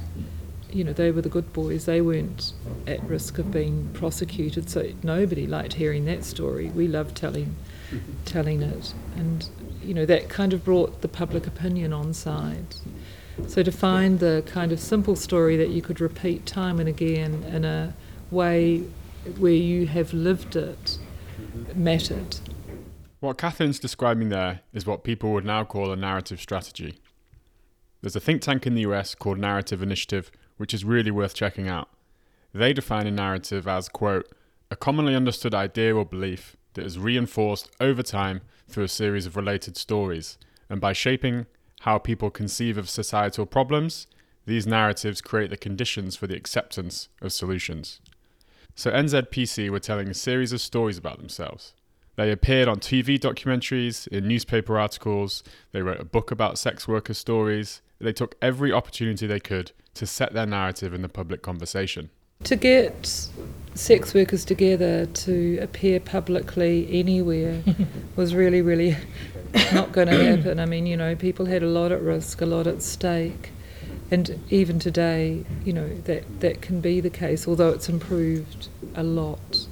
you 0.76 0.84
know, 0.84 0.92
they 0.92 1.10
were 1.10 1.22
the 1.22 1.30
good 1.30 1.54
boys. 1.54 1.86
They 1.86 2.02
weren't 2.02 2.52
at 2.86 3.02
risk 3.06 3.38
of 3.38 3.50
being 3.50 3.90
prosecuted, 3.94 4.70
so 4.70 4.92
nobody 5.04 5.48
liked 5.48 5.74
hearing 5.74 6.04
that 6.06 6.26
story. 6.26 6.70
We 6.70 6.90
loved 6.90 7.16
telling, 7.16 7.56
telling 8.26 8.62
it, 8.62 8.94
and 9.16 9.50
you 9.82 9.94
know 9.94 10.06
that 10.06 10.28
kind 10.28 10.52
of 10.52 10.66
brought 10.66 11.02
the 11.02 11.08
public 11.08 11.48
opinion 11.48 11.94
on 11.94 12.14
side. 12.14 12.76
So 13.48 13.64
to 13.64 13.72
find 13.72 14.20
the 14.20 14.44
kind 14.46 14.74
of 14.74 14.82
simple 14.82 15.16
story 15.16 15.56
that 15.56 15.70
you 15.70 15.82
could 15.82 16.02
repeat 16.02 16.46
time 16.46 16.80
and 16.80 16.90
again 16.90 17.44
in 17.44 17.64
a 17.64 17.94
way 18.30 18.80
where 19.40 19.54
you 19.54 19.88
have 19.88 20.14
lived 20.14 20.58
it 20.58 20.98
mattered. 21.74 22.38
What 23.22 23.38
Catherine's 23.38 23.80
describing 23.80 24.28
there 24.30 24.60
is 24.74 24.86
what 24.86 25.04
people 25.04 25.32
would 25.34 25.46
now 25.46 25.64
call 25.64 25.92
a 25.92 25.96
narrative 25.96 26.42
strategy. 26.42 27.00
There's 28.02 28.16
a 28.16 28.20
think 28.20 28.42
tank 28.42 28.68
in 28.68 28.76
the 28.76 28.82
US 28.82 29.16
called 29.16 29.40
Narrative 29.40 29.82
Initiative 29.82 30.32
which 30.58 30.74
is 30.74 30.86
really 30.86 31.12
worth 31.12 31.34
checking 31.34 31.68
out. 31.68 31.90
They 32.54 32.74
define 32.74 33.08
a 33.08 33.12
narrative 33.12 33.68
as, 33.68 33.90
quote, 33.90 34.32
a 34.72 34.76
commonly 34.76 35.16
understood 35.16 35.54
idea 35.54 35.96
or 35.96 36.06
belief 36.06 36.56
that 36.74 36.86
is 36.86 36.98
reinforced 36.98 37.70
over 37.80 38.02
time 38.04 38.42
through 38.68 38.86
a 38.86 38.90
series 38.90 39.26
of 39.26 39.36
related 39.36 39.78
stories, 39.78 40.38
and 40.70 40.82
by 40.82 40.94
shaping 40.94 41.46
how 41.82 41.98
people 41.98 42.30
conceive 42.30 42.78
of 42.78 42.90
societal 42.90 43.46
problems, 43.46 44.08
these 44.46 44.68
narratives 44.68 45.22
create 45.22 45.50
the 45.50 45.58
conditions 45.58 46.16
for 46.16 46.28
the 46.28 46.36
acceptance 46.36 47.10
of 47.22 47.34
solutions. 47.34 48.00
So 48.76 48.92
NZPC 48.92 49.70
were 49.70 49.80
telling 49.80 50.10
a 50.10 50.14
series 50.14 50.52
of 50.52 50.62
stories 50.62 50.98
about 50.98 51.18
themselves. 51.18 51.74
They 52.16 52.32
appeared 52.32 52.68
on 52.68 52.80
TV 52.80 53.20
documentaries, 53.20 54.08
in 54.08 54.28
newspaper 54.28 54.80
articles, 54.80 55.44
they 55.72 55.82
wrote 55.82 56.00
a 56.00 56.06
book 56.06 56.32
about 56.32 56.58
sex 56.58 56.88
worker 56.88 57.14
stories. 57.14 57.82
They 58.00 58.14
took 58.14 58.36
every 58.42 58.72
opportunity 58.72 59.28
they 59.28 59.40
could 59.40 59.72
to 59.96 60.06
set 60.06 60.34
their 60.34 60.46
narrative 60.46 60.94
in 60.94 61.02
the 61.02 61.10
public 61.10 61.42
conversation. 61.42 62.10
To 62.44 62.56
get 62.56 63.30
sex 63.74 64.14
workers 64.14 64.46
together 64.46 65.06
to 65.06 65.58
appear 65.62 66.00
publicly 66.00 66.88
anywhere 66.92 67.62
was 68.16 68.36
really, 68.36 68.62
really 68.62 68.98
not 69.74 69.92
going 69.92 70.08
to 70.10 70.38
happen. 70.38 70.60
I 70.60 70.66
mean, 70.66 70.86
you 70.86 70.98
know, 70.98 71.16
people 71.16 71.46
had 71.46 71.64
a 71.64 71.68
lot 71.68 71.92
at 71.92 72.02
risk, 72.02 72.42
a 72.42 72.46
lot 72.46 72.68
at 72.68 72.82
stake. 72.82 73.52
And 74.12 74.40
even 74.50 74.80
today, 74.80 75.46
you 75.64 75.74
know, 75.74 75.90
that, 76.06 76.42
that 76.42 76.62
can 76.62 76.80
be 76.80 77.02
the 77.02 77.10
case, 77.10 77.48
although 77.48 77.70
it's 77.70 77.90
improved 77.90 78.68
a 78.94 79.04
lot. 79.04 79.68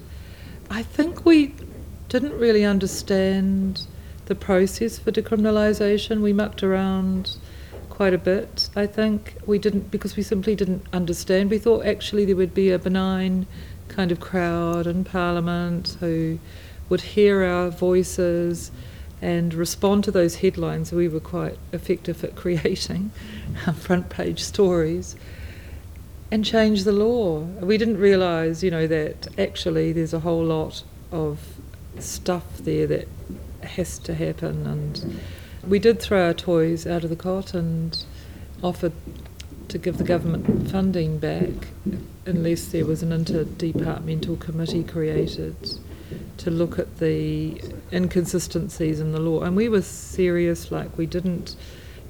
I 0.69 0.83
think 0.83 1.25
we 1.25 1.53
didn't 2.09 2.37
really 2.39 2.65
understand 2.65 3.85
the 4.25 4.35
process 4.35 4.97
for 4.97 5.11
decriminalisation. 5.11 6.21
We 6.21 6.33
mucked 6.33 6.63
around 6.63 7.37
quite 7.93 8.13
a 8.13 8.17
bit, 8.17 8.69
I 8.75 8.87
think. 8.87 9.35
We 9.45 9.59
didn't, 9.59 9.91
because 9.91 10.15
we 10.15 10.23
simply 10.23 10.55
didn't 10.55 10.83
understand. 10.91 11.51
We 11.51 11.59
thought 11.59 11.85
actually 11.85 12.25
there 12.25 12.35
would 12.35 12.55
be 12.55 12.71
a 12.71 12.79
benign 12.79 13.45
kind 13.87 14.11
of 14.11 14.19
crowd 14.19 14.87
in 14.87 15.03
Parliament 15.03 15.95
who 15.99 16.39
would 16.89 17.01
hear 17.01 17.43
our 17.43 17.69
voices 17.69 18.71
and 19.21 19.53
respond 19.53 20.05
to 20.05 20.11
those 20.11 20.37
headlines. 20.37 20.91
We 20.91 21.07
were 21.07 21.19
quite 21.19 21.59
effective 21.71 22.23
at 22.23 22.35
creating 22.43 23.11
front 23.75 24.09
page 24.09 24.41
stories 24.41 25.15
and 26.31 26.43
change 26.43 26.85
the 26.85 26.91
law. 26.91 27.41
We 27.41 27.77
didn't 27.77 27.97
realise, 27.97 28.63
you 28.63 28.71
know, 28.71 28.87
that 28.87 29.27
actually 29.37 29.93
there's 29.93 30.15
a 30.15 30.21
whole 30.21 30.43
lot 30.43 30.81
of 31.11 31.39
stuff 31.99 32.57
there 32.57 32.87
that 32.87 33.07
has 33.61 33.99
to 33.99 34.15
happen 34.15 34.65
and 34.65 35.19
we 35.67 35.79
did 35.79 36.01
throw 36.01 36.27
our 36.27 36.33
toys 36.33 36.85
out 36.85 37.03
of 37.03 37.09
the 37.09 37.15
cot 37.15 37.53
and 37.53 38.03
offered 38.61 38.93
to 39.69 39.77
give 39.77 39.97
the 39.97 40.03
government 40.03 40.69
funding 40.69 41.17
back 41.17 41.49
unless 42.25 42.65
there 42.67 42.85
was 42.85 43.01
an 43.01 43.09
interdepartmental 43.09 44.39
committee 44.39 44.83
created 44.83 45.55
to 46.37 46.51
look 46.51 46.77
at 46.77 46.97
the 46.97 47.61
inconsistencies 47.91 48.99
in 48.99 49.11
the 49.11 49.19
law. 49.19 49.41
And 49.41 49.55
we 49.55 49.69
were 49.69 49.81
serious, 49.81 50.71
like 50.71 50.97
we 50.97 51.05
didn't, 51.05 51.55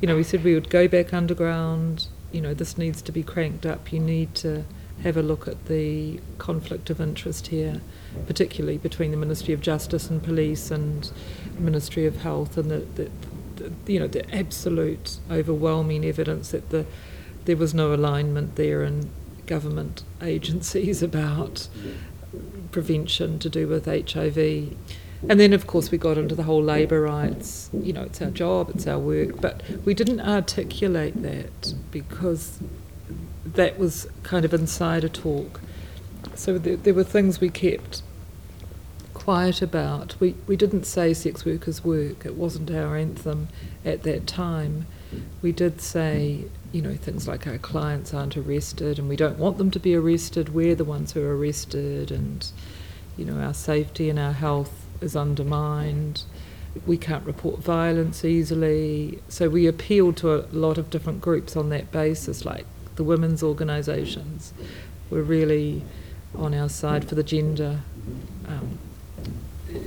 you 0.02 0.08
know, 0.08 0.16
we 0.16 0.24
said 0.24 0.44
we 0.44 0.54
would 0.54 0.70
go 0.70 0.88
back 0.88 1.14
underground, 1.14 2.08
you 2.32 2.42
know, 2.42 2.54
this 2.54 2.78
needs 2.78 3.02
to 3.04 3.12
be 3.12 3.24
cranked 3.24 3.66
up, 3.66 3.94
you 3.94 4.00
need 4.00 4.34
to 4.36 4.66
have 5.04 5.18
a 5.18 5.22
look 5.22 5.48
at 5.48 5.66
the 5.66 6.20
conflict 6.38 6.90
of 6.90 7.02
interest 7.02 7.48
here, 7.48 7.82
particularly 8.28 8.78
between 8.78 9.12
the 9.12 9.18
Ministry 9.18 9.54
of 9.54 9.62
Justice 9.62 10.10
and 10.10 10.24
Police 10.24 10.72
and 10.72 11.12
Ministry 11.60 12.06
of 12.06 12.18
Health 12.18 12.58
and 12.58 12.72
the, 12.72 12.80
the 12.96 13.10
you 13.88 14.00
know, 14.00 14.08
the 14.08 14.34
absolute 14.34 15.18
overwhelming 15.30 16.06
evidence 16.06 16.52
that 16.52 16.70
the 16.70 16.86
there 17.46 17.58
was 17.58 17.74
no 17.74 17.94
alignment 17.94 18.56
there 18.56 18.84
in 18.84 19.10
government 19.46 20.04
agencies 20.22 21.04
about 21.04 21.68
prevention 22.72 23.40
to 23.40 23.50
do 23.50 23.68
with 23.68 23.86
HIV. 23.86 24.38
And 25.30 25.40
then, 25.40 25.54
of 25.54 25.68
course, 25.68 25.90
we 25.90 25.98
got 25.98 26.18
into 26.18 26.36
the 26.36 26.44
whole 26.44 26.64
labour 26.64 27.02
rights. 27.02 27.70
You 27.74 27.94
know, 27.94 28.04
it's 28.04 28.22
our 28.22 28.30
job, 28.30 28.72
it's 28.72 28.88
our 28.88 29.00
work, 29.00 29.40
but 29.40 29.62
we 29.86 29.94
didn't 29.94 30.20
articulate 30.20 31.22
that 31.22 31.74
because 31.92 32.60
that 33.46 33.80
was 33.80 34.08
kind 34.24 34.44
of 34.44 34.54
insider 34.54 35.08
talk. 35.08 35.62
So 36.36 36.58
there, 36.58 36.76
there 36.76 36.94
were 36.94 37.04
things 37.04 37.40
we 37.40 37.50
kept 37.50 38.02
quiet 39.24 39.62
about. 39.62 40.20
We, 40.20 40.36
we 40.48 40.58
didn't 40.58 40.84
say 40.84 41.14
sex 41.14 41.46
workers 41.46 41.82
work, 41.82 42.26
it 42.26 42.36
wasn't 42.36 42.70
our 42.70 42.98
anthem 42.98 43.48
at 43.86 44.04
that 44.04 44.28
time. 44.28 44.86
We 45.42 45.54
did 45.54 45.80
say, 45.80 46.44
you 46.74 46.82
know, 46.82 46.96
things 46.96 47.26
like 47.26 47.48
our 47.48 47.58
clients 47.58 48.14
aren't 48.14 48.36
arrested 48.36 49.00
and 49.00 49.08
we 49.08 49.16
don't 49.16 49.40
want 49.40 49.58
them 49.58 49.72
to 49.72 49.80
be 49.80 49.96
arrested, 49.96 50.54
we're 50.54 50.76
the 50.76 50.84
ones 50.84 51.14
who 51.14 51.24
are 51.24 51.38
arrested, 51.38 52.12
and, 52.12 52.46
you 53.16 53.24
know, 53.24 53.40
our 53.40 53.54
safety 53.54 54.10
and 54.10 54.20
our 54.20 54.34
health 54.34 54.88
is 55.00 55.16
undermined. 55.16 56.24
We 56.86 56.98
can't 56.98 57.26
report 57.26 57.60
violence 57.60 58.26
easily. 58.26 59.20
So 59.30 59.48
we 59.48 59.68
appealed 59.68 60.18
to 60.18 60.36
a 60.36 60.44
lot 60.52 60.78
of 60.78 60.90
different 60.90 61.22
groups 61.22 61.56
on 61.56 61.70
that 61.70 61.94
basis, 61.94 62.44
like 62.44 62.66
the 62.96 63.06
women's 63.06 63.42
organisations 63.42 64.54
were 65.10 65.24
really 65.24 65.84
on 66.36 66.54
our 66.54 66.68
side 66.68 67.08
for 67.08 67.16
the 67.16 67.24
gender 67.24 67.80
um, 68.50 68.80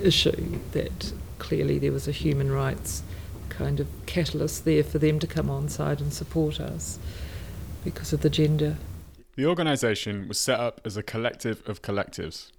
issue 0.03 0.59
that 0.73 1.13
clearly 1.39 1.79
there 1.79 1.93
was 1.93 2.09
a 2.09 2.13
human 2.13 2.51
rights 2.51 3.03
kind 3.49 3.81
of 3.81 3.89
catalyst 4.07 4.65
there 4.65 4.85
for 4.85 4.99
them 4.99 5.19
to 5.19 5.27
come 5.27 5.51
on 5.51 5.69
side 5.69 6.01
and 6.01 6.13
support 6.13 6.61
us 6.61 6.99
because 7.85 8.13
of 8.13 8.21
the 8.21 8.31
gender. 8.31 8.77
The 9.37 9.47
organisation 9.47 10.29
was 10.29 10.39
set 10.39 10.61
up 10.61 10.81
as 10.85 10.97
a 10.97 11.03
collective 11.03 11.63
of 11.69 11.83
collectives. 11.83 12.51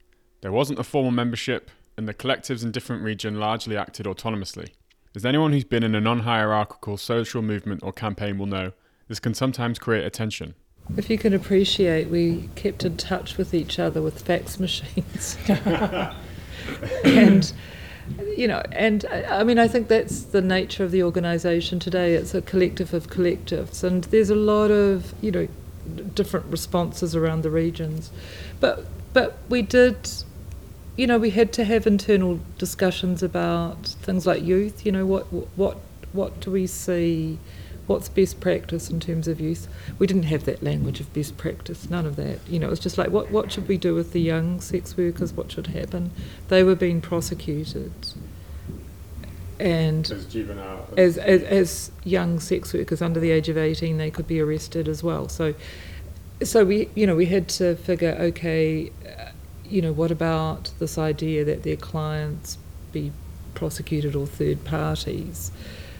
There 0.42 0.52
wasn't 0.52 0.80
a 0.80 0.84
formal 0.84 1.12
membership, 1.12 1.72
and 1.98 2.08
the 2.08 2.14
collectives 2.14 2.64
in 2.64 2.72
different 2.72 3.04
regions 3.04 3.38
largely 3.38 3.76
acted 3.76 4.06
autonomously. 4.06 4.70
As 5.16 5.26
anyone 5.26 5.52
who's 5.52 5.64
been 5.64 5.84
in 5.84 5.96
a 5.96 6.02
non 6.02 6.20
hierarchical 6.20 6.98
social 6.98 7.42
movement 7.42 7.82
or 7.84 7.92
campaign 7.92 8.38
will 8.38 8.46
know, 8.46 8.74
this 9.08 9.20
can 9.20 9.34
sometimes 9.34 9.80
create 9.80 10.06
a 10.06 10.10
tension. 10.10 10.54
If 10.96 11.10
you 11.10 11.18
can 11.18 11.34
appreciate, 11.34 12.10
we 12.10 12.50
kept 12.56 12.86
in 12.86 12.98
touch 12.98 13.38
with 13.38 13.54
each 13.54 13.80
other 13.80 14.02
with 14.02 14.22
fax 14.22 14.60
machines. 14.60 15.38
and 17.04 17.52
you 18.38 18.48
know, 18.48 18.62
and 18.72 19.06
I 19.30 19.44
mean, 19.44 19.60
I 19.60 19.68
think 19.68 19.88
that's 19.88 20.24
the 20.24 20.42
nature 20.42 20.84
of 20.84 20.92
the 20.92 21.04
organisation 21.04 21.80
today. 21.80 22.14
It's 22.14 22.34
a 22.34 22.42
collective 22.42 22.94
of 22.94 23.08
collectives, 23.08 23.84
and 23.84 24.06
there's 24.06 24.30
a 24.30 24.36
lot 24.36 24.72
of 24.72 25.14
you 25.22 25.32
know 25.32 25.48
different 26.16 26.46
responses 26.48 27.16
around 27.16 27.44
the 27.44 27.50
regions, 27.50 28.12
but 28.60 28.86
but 29.14 29.38
we 29.50 29.62
did, 29.62 30.10
you 30.96 31.08
know, 31.08 31.18
we 31.18 31.32
had 31.32 31.52
to 31.54 31.64
have 31.64 31.88
internal 31.88 32.40
discussions 32.58 33.24
about 33.24 33.88
things 33.88 34.26
like 34.26 34.44
youth. 34.44 34.86
You 34.86 34.92
know, 34.92 35.06
what 35.06 35.26
what 35.58 35.78
what 36.14 36.40
do 36.40 36.52
we 36.52 36.68
see? 36.68 37.40
What's 37.88 38.10
best 38.10 38.40
practice 38.40 38.90
in 38.90 39.00
terms 39.00 39.28
of 39.28 39.40
youth? 39.40 39.68
We 39.98 40.08
didn't 40.08 40.24
have 40.24 40.46
that 40.46 40.62
language 40.62 41.00
of 41.00 41.12
best 41.14 41.38
practice, 41.38 41.90
none 41.90 42.06
of 42.06 42.18
that. 42.18 42.40
You 42.48 42.60
know, 42.60 42.68
it 42.68 42.70
was 42.70 42.80
just 42.80 42.98
like, 42.98 43.10
what, 43.10 43.32
what 43.32 43.52
should 43.52 43.68
we 43.68 43.78
do 43.78 43.96
with 43.96 44.12
the 44.12 44.22
young 44.22 44.60
sex 44.60 44.96
workers? 44.96 45.34
What 45.34 45.52
should 45.52 45.68
happen? 45.68 46.12
They 46.50 46.64
were 46.64 46.76
being 46.76 47.02
prosecuted. 47.02 47.94
And 49.60 50.10
as, 50.12 50.26
juvenile, 50.26 50.88
as, 50.98 51.18
as, 51.18 51.42
as 51.44 51.92
young 52.04 52.40
sex 52.40 52.74
workers 52.74 53.02
under 53.02 53.20
the 53.20 53.32
age 53.32 53.50
of 53.50 53.58
18, 53.58 53.98
they 53.98 54.12
could 54.12 54.28
be 54.28 54.40
arrested 54.40 54.88
as 54.88 55.02
well. 55.02 55.30
So, 55.30 55.56
so 56.44 56.64
we, 56.64 56.90
you 56.94 57.08
know, 57.08 57.16
we 57.16 57.26
had 57.26 57.48
to 57.50 57.76
figure, 57.78 58.16
okay, 58.20 58.92
uh, 59.06 59.32
you 59.66 59.82
know, 59.82 59.92
what 59.92 60.12
about 60.12 60.72
this 60.80 60.98
idea 60.98 61.44
that 61.46 61.64
their 61.64 61.76
clients 61.76 62.58
be 62.92 63.12
prosecuted 63.56 64.16
or 64.16 64.28
third 64.28 64.64
parties? 64.64 65.52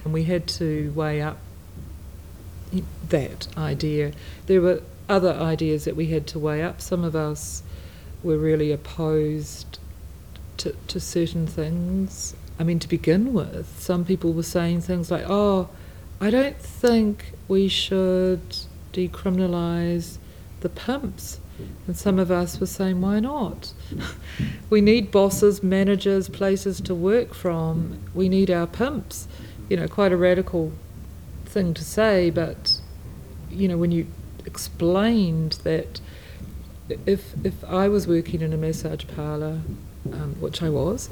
And 0.04 0.14
we 0.14 0.26
had 0.26 0.48
to 0.50 0.94
weigh 0.96 1.22
up 1.22 1.40
that 3.10 3.48
idea. 3.58 4.12
There 4.48 4.62
were 4.62 4.82
other 5.10 5.34
ideas 5.34 5.86
that 5.86 5.96
we 5.96 6.08
had 6.08 6.28
to 6.28 6.40
weigh 6.40 6.62
up. 6.62 6.82
Some 6.82 7.04
of 7.04 7.16
us 7.16 7.64
were 8.24 8.38
really 8.38 8.72
opposed 8.72 9.80
to, 10.58 10.76
to 10.88 11.00
certain 11.00 11.48
things. 11.48 12.36
I 12.60 12.64
mean, 12.64 12.80
to 12.80 12.88
begin 12.88 13.34
with, 13.34 13.80
some 13.80 14.04
people 14.04 14.34
were 14.34 14.44
saying 14.44 14.82
things 14.82 15.12
like, 15.12 15.26
oh, 15.28 15.70
I 16.20 16.30
don't 16.32 16.58
think 16.58 17.34
we 17.48 17.68
should 17.68 18.58
decriminalise 18.92 20.18
the 20.62 20.70
pimps. 20.70 21.40
And 21.86 21.96
some 21.98 22.20
of 22.20 22.32
us 22.32 22.60
were 22.60 22.68
saying, 22.68 23.02
why 23.02 23.20
not? 23.20 23.74
we 24.70 24.82
need 24.82 25.12
bosses, 25.12 25.64
managers, 25.64 26.30
places 26.30 26.82
to 26.82 26.94
work 26.94 27.34
from. 27.34 28.00
We 28.14 28.30
need 28.30 28.52
our 28.52 28.68
pimps. 28.68 29.28
You 29.70 29.78
know, 29.78 29.88
quite 29.88 30.12
a 30.12 30.18
radical 30.18 30.72
thing 31.58 31.74
to 31.74 31.84
say, 31.84 32.30
but 32.30 32.80
you 33.50 33.68
know, 33.68 33.78
when 33.78 33.92
you 33.92 34.06
explained 34.46 35.54
that 35.64 36.00
if 37.06 37.34
if 37.44 37.64
I 37.66 37.88
was 37.88 38.08
working 38.08 38.42
in 38.42 38.54
a 38.54 38.58
massage 38.58 39.06
parlour, 39.16 39.62
um, 40.14 40.36
which 40.40 40.62
I 40.62 40.70
was, 40.70 41.10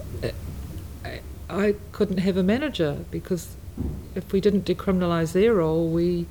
I, 1.03 1.19
I 1.49 1.75
couldn't 1.91 2.19
have 2.19 2.37
a 2.37 2.43
manager 2.43 3.05
because 3.09 3.55
if 4.13 4.31
we 4.31 4.39
didn't 4.39 4.65
decriminalise 4.65 5.33
their 5.33 5.55
role, 5.55 5.89
we 5.89 6.27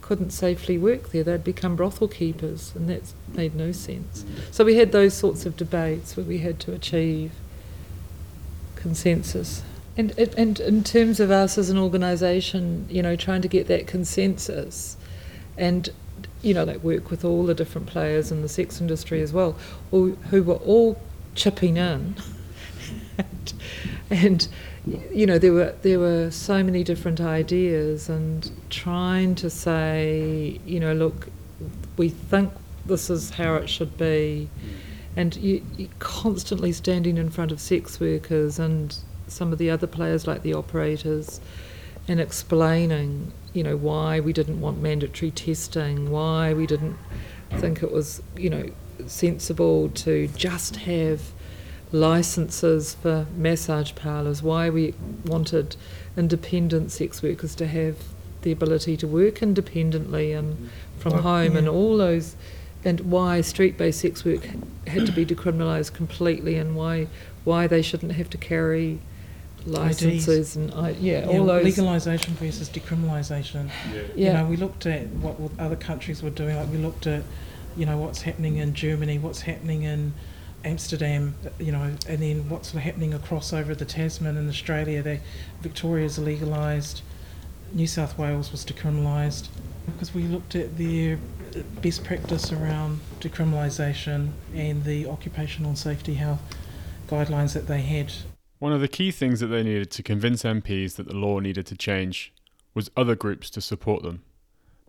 couldn't 0.00 0.30
safely 0.30 0.78
work 0.78 1.10
there. 1.10 1.24
They'd 1.24 1.44
become 1.44 1.74
brothel 1.76 2.08
keepers, 2.08 2.72
and 2.76 2.88
that 2.88 3.12
made 3.34 3.54
no 3.54 3.72
sense. 3.72 4.24
So 4.52 4.64
we 4.64 4.76
had 4.76 4.92
those 4.92 5.14
sorts 5.14 5.44
of 5.44 5.56
debates 5.56 6.16
where 6.16 6.24
we 6.24 6.38
had 6.38 6.60
to 6.60 6.72
achieve 6.72 7.32
consensus. 8.76 9.62
And, 9.98 10.16
and 10.16 10.60
in 10.60 10.84
terms 10.84 11.18
of 11.18 11.32
us 11.32 11.58
as 11.58 11.70
an 11.70 11.76
organisation, 11.76 12.86
you 12.88 13.02
know, 13.02 13.16
trying 13.16 13.42
to 13.42 13.48
get 13.48 13.66
that 13.66 13.88
consensus 13.88 14.96
and, 15.56 15.88
you 16.40 16.54
know, 16.54 16.62
like 16.62 16.84
work 16.84 17.10
with 17.10 17.24
all 17.24 17.44
the 17.44 17.54
different 17.54 17.88
players 17.88 18.30
in 18.30 18.40
the 18.40 18.48
sex 18.48 18.80
industry 18.80 19.20
as 19.20 19.32
well, 19.32 19.56
who, 19.90 20.16
who 20.30 20.44
were 20.44 20.54
all 20.54 21.00
chipping 21.34 21.78
in. 21.78 22.14
and, 23.18 23.52
and, 24.10 24.48
you 25.10 25.26
know, 25.26 25.36
there 25.36 25.52
were, 25.52 25.74
there 25.82 25.98
were 25.98 26.30
so 26.30 26.62
many 26.62 26.84
different 26.84 27.20
ideas 27.20 28.08
and 28.08 28.52
trying 28.70 29.34
to 29.34 29.50
say, 29.50 30.60
you 30.64 30.78
know, 30.78 30.92
look, 30.92 31.28
we 31.96 32.08
think 32.08 32.52
this 32.86 33.10
is 33.10 33.30
how 33.30 33.56
it 33.56 33.68
should 33.68 33.98
be. 33.98 34.48
And 35.16 35.34
you, 35.34 35.66
you 35.76 35.88
constantly 35.98 36.70
standing 36.70 37.16
in 37.16 37.30
front 37.30 37.50
of 37.50 37.58
sex 37.58 37.98
workers 37.98 38.60
and 38.60 38.96
some 39.30 39.52
of 39.52 39.58
the 39.58 39.70
other 39.70 39.86
players, 39.86 40.26
like 40.26 40.42
the 40.42 40.54
operators, 40.54 41.40
and 42.06 42.20
explaining, 42.20 43.32
you 43.52 43.62
know, 43.62 43.76
why 43.76 44.20
we 44.20 44.32
didn't 44.32 44.60
want 44.60 44.80
mandatory 44.80 45.30
testing, 45.30 46.10
why 46.10 46.54
we 46.54 46.66
didn't 46.66 46.96
think 47.50 47.82
it 47.82 47.92
was, 47.92 48.22
you 48.36 48.50
know, 48.50 48.70
sensible 49.06 49.88
to 49.90 50.28
just 50.28 50.76
have 50.76 51.32
licenses 51.92 52.94
for 52.94 53.26
massage 53.36 53.94
parlours, 53.94 54.42
why 54.42 54.68
we 54.68 54.94
wanted 55.24 55.76
independent 56.16 56.90
sex 56.90 57.22
workers 57.22 57.54
to 57.54 57.66
have 57.66 57.96
the 58.42 58.52
ability 58.52 58.96
to 58.96 59.06
work 59.06 59.42
independently 59.42 60.32
and 60.32 60.70
from 60.98 61.12
Well, 61.14 61.22
home 61.22 61.56
and 61.56 61.68
all 61.68 61.96
those, 61.96 62.36
and 62.84 63.00
why 63.00 63.40
street-based 63.40 64.00
sex 64.00 64.24
work 64.24 64.48
had 64.86 65.06
to 65.06 65.12
be 65.12 65.24
decriminalised 65.26 65.94
completely, 65.94 66.56
and 66.56 66.76
why 66.76 67.08
why 67.44 67.66
they 67.66 67.82
shouldn't 67.82 68.12
have 68.12 68.28
to 68.30 68.38
carry 68.38 68.98
licenses 69.68 70.56
and 70.56 70.72
I, 70.74 70.90
yeah, 70.90 71.20
Yeah, 71.30 71.38
all 71.38 71.46
those. 71.46 71.64
legalisation 71.64 72.28
versus 72.30 72.68
decriminalisation. 72.68 73.70
You 73.92 74.04
yeah, 74.16 74.32
know, 74.42 74.46
we 74.46 74.56
looked 74.56 74.86
at 74.86 75.06
what 75.08 75.38
what 75.40 75.52
other 75.58 75.76
countries 75.76 76.22
were 76.22 76.30
doing. 76.30 76.56
Like 76.56 76.70
we 76.70 76.78
looked 76.78 77.06
at, 77.06 77.22
you 77.76 77.86
know, 77.86 77.98
what's 77.98 78.22
happening 78.22 78.56
in 78.58 78.74
Germany, 78.74 79.18
what's 79.18 79.42
happening 79.42 79.82
in 79.82 80.12
Amsterdam, 80.64 81.34
you 81.58 81.72
know, 81.72 81.94
and 82.08 82.22
then 82.22 82.48
what's 82.48 82.72
happening 82.72 83.14
across 83.14 83.52
over 83.52 83.74
the 83.74 83.84
Tasman 83.84 84.36
in 84.36 84.48
Australia. 84.48 85.02
They, 85.02 85.20
Victoria's 85.60 86.18
legalised, 86.18 87.02
New 87.72 87.86
South 87.86 88.18
Wales 88.18 88.50
was 88.50 88.64
decriminalised 88.64 89.48
because 89.86 90.14
we 90.14 90.22
looked 90.24 90.54
at 90.54 90.76
their 90.76 91.18
best 91.80 92.04
practice 92.04 92.52
around 92.52 93.00
decriminalisation 93.20 94.30
and 94.54 94.84
the 94.84 95.06
occupational 95.06 95.74
safety 95.76 96.14
health 96.14 96.40
guidelines 97.08 97.54
that 97.54 97.66
they 97.66 97.80
had. 97.80 98.12
One 98.58 98.72
of 98.72 98.80
the 98.80 98.88
key 98.88 99.12
things 99.12 99.38
that 99.38 99.46
they 99.46 99.62
needed 99.62 99.90
to 99.92 100.02
convince 100.02 100.42
MPs 100.42 100.96
that 100.96 101.06
the 101.06 101.14
law 101.14 101.38
needed 101.38 101.64
to 101.66 101.76
change 101.76 102.32
was 102.74 102.90
other 102.96 103.14
groups 103.14 103.50
to 103.50 103.60
support 103.60 104.02
them. 104.02 104.24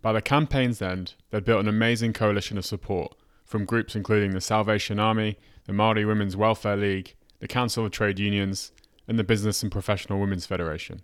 By 0.02 0.12
the 0.12 0.24
campaign's 0.24 0.82
end, 0.82 1.14
they'd 1.30 1.46
built 1.46 1.60
an 1.60 1.68
amazing 1.68 2.14
coalition 2.14 2.58
of 2.58 2.66
support 2.66 3.16
from 3.46 3.66
groups 3.66 3.96
including 3.96 4.32
the 4.32 4.42
Salvation 4.42 5.00
Army, 5.00 5.38
the 5.66 5.74
Māori 5.74 6.08
Women's 6.08 6.36
Welfare 6.36 6.78
League, 6.78 7.14
the 7.40 7.48
Council 7.48 7.86
of 7.86 7.92
Trade 7.92 8.18
Unions, 8.18 8.72
and 9.08 9.20
the 9.20 9.24
Business 9.24 9.62
and 9.62 9.72
Professional 9.72 10.20
Women's 10.20 10.48
Federation. 10.48 11.02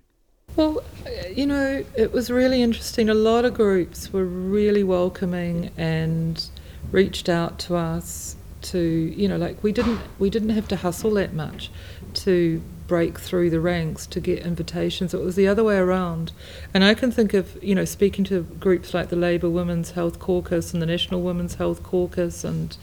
Well, 0.56 0.84
you 1.32 1.46
know, 1.46 1.86
it 1.96 2.14
was 2.14 2.32
really 2.32 2.64
interesting. 2.64 3.10
A 3.10 3.14
lot 3.14 3.46
of 3.46 3.54
groups 3.54 4.12
were 4.12 4.26
really 4.26 4.84
welcoming 4.84 5.70
and 5.78 6.44
reached 6.92 7.30
out 7.30 7.60
to 7.60 7.76
us 7.76 8.38
to, 8.62 8.80
you 8.80 9.28
know, 9.28 9.38
like 9.38 9.64
we 9.64 9.72
didn't 9.72 10.00
we 10.20 10.30
didn't 10.30 10.50
have 10.50 10.68
to 10.70 10.76
hustle 10.76 11.12
that 11.12 11.34
much 11.34 11.70
to 12.16 12.62
break 12.88 13.20
through 13.20 13.50
the 13.50 13.60
ranks 13.60 14.06
to 14.06 14.20
get 14.20 14.40
invitations. 14.40 15.14
It 15.14 15.22
was 15.22 15.36
the 15.36 15.48
other 15.48 15.64
way 15.64 15.78
around. 15.78 16.32
And 16.74 16.84
I 16.84 16.94
can 16.94 17.12
think 17.12 17.34
of, 17.34 17.62
you 17.64 17.74
know, 17.74 17.86
speaking 17.86 18.26
to 18.26 18.44
groups 18.44 18.94
like 18.94 19.10
the 19.10 19.16
Labour 19.16 19.50
Women's 19.50 19.92
Health 19.92 20.20
Caucus 20.20 20.74
and 20.74 20.82
the 20.82 20.86
National 20.86 21.22
Women's 21.22 21.56
Health 21.56 21.82
Caucus 21.84 22.44
and, 22.44 22.78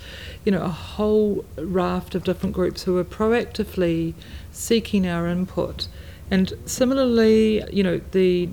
you 0.45 0.53
know, 0.53 0.63
a 0.63 0.69
whole 0.69 1.45
raft 1.57 2.15
of 2.15 2.25
different 2.25 2.55
groups 2.55 2.83
who 2.83 2.95
were 2.95 3.05
proactively 3.05 4.15
seeking 4.51 5.07
our 5.07 5.29
input. 5.29 5.87
And 6.31 6.53
similarly, 6.67 7.63
you 7.73 7.83
know, 7.83 8.01
the 8.11 8.49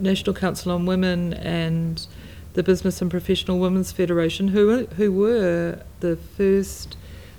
National 0.00 0.34
Council 0.34 0.72
on 0.72 0.86
Women 0.86 1.34
and 1.34 2.06
the 2.54 2.62
Business 2.62 3.02
and 3.02 3.10
Professional 3.10 3.58
Women's 3.58 3.92
Federation, 3.92 4.48
who 4.48 4.86
who 4.86 5.12
were 5.12 5.82
the 6.00 6.16
first 6.16 6.96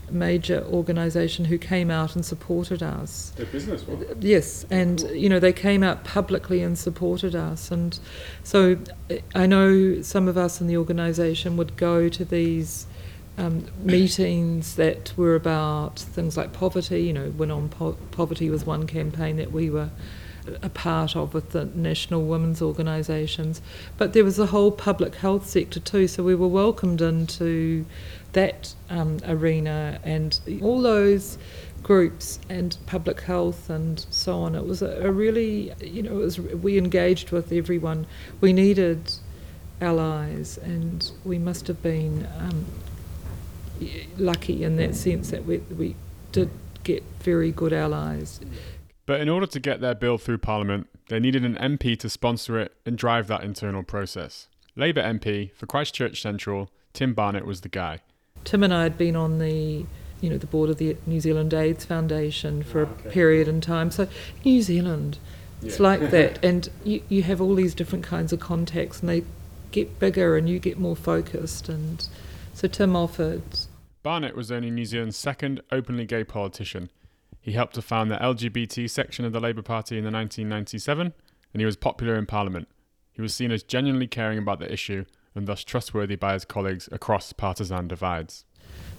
major 0.09 0.63
organisation 0.65 1.45
who 1.45 1.57
came 1.57 1.89
out 1.89 2.15
and 2.15 2.25
supported 2.25 2.81
us. 2.83 3.31
The 3.35 3.45
business 3.45 3.83
one. 3.87 4.05
Yes, 4.19 4.65
and 4.69 5.01
you 5.11 5.29
know 5.29 5.39
they 5.39 5.53
came 5.53 5.83
out 5.83 6.03
publicly 6.03 6.61
and 6.61 6.77
supported 6.77 7.35
us, 7.35 7.71
and 7.71 7.97
so 8.43 8.77
I 9.33 9.45
know 9.45 10.01
some 10.01 10.27
of 10.27 10.37
us 10.37 10.61
in 10.61 10.67
the 10.67 10.77
organisation 10.77 11.57
would 11.57 11.77
go 11.77 12.09
to 12.09 12.25
these 12.25 12.87
um, 13.37 13.65
meetings 13.79 14.75
that 14.75 15.13
were 15.17 15.35
about 15.35 15.99
things 15.99 16.37
like 16.37 16.53
poverty. 16.53 17.03
You 17.03 17.13
know, 17.13 17.29
Win 17.31 17.51
on 17.51 17.69
po- 17.69 17.97
Poverty 18.11 18.49
was 18.49 18.65
one 18.65 18.87
campaign 18.87 19.37
that 19.37 19.51
we 19.51 19.69
were 19.69 19.89
a 20.61 20.69
part 20.69 21.15
of 21.15 21.33
with 21.33 21.51
the 21.51 21.65
national 21.65 22.23
women's 22.23 22.61
organisations, 22.61 23.61
but 23.97 24.13
there 24.13 24.23
was 24.23 24.35
the 24.35 24.47
whole 24.47 24.71
public 24.71 25.15
health 25.15 25.47
sector 25.47 25.79
too. 25.79 26.07
So 26.07 26.23
we 26.23 26.35
were 26.35 26.47
welcomed 26.47 27.01
into 27.01 27.85
that 28.35 28.75
um, 28.89 29.17
arena 29.25 29.99
and 30.03 30.39
all 30.61 30.81
those 30.81 31.37
groups 31.81 32.39
and 32.49 32.77
public 32.85 33.21
health 33.21 33.69
and 33.69 34.05
so 34.09 34.39
on. 34.39 34.55
It 34.55 34.65
was 34.65 34.81
a, 34.81 35.07
a 35.07 35.11
really, 35.11 35.73
you 35.81 36.03
know, 36.03 36.15
was 36.15 36.39
we 36.39 36.77
engaged 36.77 37.31
with 37.31 37.51
everyone. 37.51 38.05
We 38.41 38.53
needed 38.53 39.13
allies, 39.79 40.57
and 40.57 41.11
we 41.23 41.37
must 41.37 41.67
have 41.67 41.81
been 41.81 42.27
um, 42.39 42.65
lucky 44.17 44.63
in 44.63 44.75
that 44.77 44.95
sense 44.95 45.31
that 45.31 45.45
we 45.45 45.57
we 45.57 45.95
did 46.31 46.49
get 46.83 47.03
very 47.21 47.51
good 47.51 47.71
allies. 47.71 48.41
But 49.05 49.21
in 49.21 49.29
order 49.29 49.47
to 49.47 49.59
get 49.59 49.79
their 49.79 49.95
bill 49.95 50.17
through 50.17 50.39
Parliament, 50.39 50.87
they 51.07 51.19
needed 51.19 51.45
an 51.45 51.55
MP 51.55 51.97
to 51.99 52.09
sponsor 52.09 52.59
it 52.59 52.73
and 52.85 52.97
drive 52.97 53.27
that 53.27 53.43
internal 53.43 53.83
process. 53.83 54.47
Labour 54.75 55.03
MP 55.03 55.53
for 55.53 55.67
Christchurch 55.67 56.21
Central, 56.21 56.69
Tim 56.91 57.13
Barnett 57.13 57.45
was 57.45 57.61
the 57.61 57.69
guy. 57.69 58.01
Tim 58.45 58.63
and 58.63 58.73
I 58.73 58.83
had 58.83 58.97
been 58.97 59.15
on 59.15 59.39
the 59.39 59.85
you 60.21 60.29
know 60.29 60.37
the 60.37 60.47
board 60.47 60.69
of 60.69 60.77
the 60.77 60.95
New 61.05 61.19
Zealand 61.19 61.53
AIDS 61.53 61.83
Foundation 61.83 62.63
for 62.63 62.83
a 62.83 62.85
ah, 62.85 63.09
period 63.09 63.47
in 63.47 63.59
time. 63.59 63.91
So 63.91 64.07
New 64.45 64.61
Zealand, 64.61 65.17
it's 65.61 65.79
like 65.79 65.99
that, 66.11 66.43
and 66.43 66.69
you 66.83 67.01
you 67.09 67.23
have 67.23 67.41
all 67.41 67.55
these 67.55 67.75
different 67.75 68.05
kinds 68.05 68.31
of 68.31 68.39
contacts, 68.39 69.01
and 69.01 69.09
they 69.09 69.23
get 69.71 69.99
bigger, 69.99 70.37
and 70.37 70.47
you 70.47 70.59
get 70.59 70.79
more 70.79 70.95
focused. 70.95 71.67
And 71.67 72.07
so 72.53 72.67
Tim 72.67 72.95
offered. 72.95 73.43
Barnett 74.03 74.35
was 74.35 74.51
only 74.51 74.69
New 74.69 74.85
Zealand's 74.85 75.17
second 75.17 75.61
openly 75.71 76.05
gay 76.05 76.23
politician. 76.23 76.91
He 77.41 77.51
helped 77.51 77.75
to 77.75 77.81
found 77.81 78.09
the 78.09 78.17
LGBT 78.17 78.89
section 78.89 79.25
of 79.25 79.33
the 79.33 79.39
Labour 79.39 79.61
Party 79.61 79.97
in 79.97 80.03
the 80.03 80.11
1997, 80.11 81.13
and 81.53 81.61
he 81.61 81.65
was 81.65 81.75
popular 81.75 82.15
in 82.15 82.25
Parliament. 82.25 82.67
He 83.13 83.21
was 83.21 83.33
seen 83.33 83.51
as 83.51 83.63
genuinely 83.63 84.07
caring 84.07 84.37
about 84.37 84.59
the 84.59 84.71
issue 84.71 85.05
and 85.35 85.47
thus 85.47 85.63
trustworthy 85.63 86.15
by 86.15 86.33
his 86.33 86.45
colleagues 86.45 86.89
across 86.91 87.33
partisan 87.33 87.87
divides. 87.87 88.45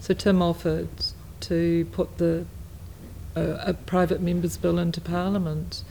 So 0.00 0.14
Tim 0.14 0.42
offered 0.42 0.88
to 1.40 1.86
put 1.92 2.18
the 2.18 2.44
uh, 3.34 3.58
a 3.60 3.74
private 3.74 4.20
member's 4.20 4.56
bill 4.56 4.78
into 4.78 5.00
Parliament, 5.00 5.82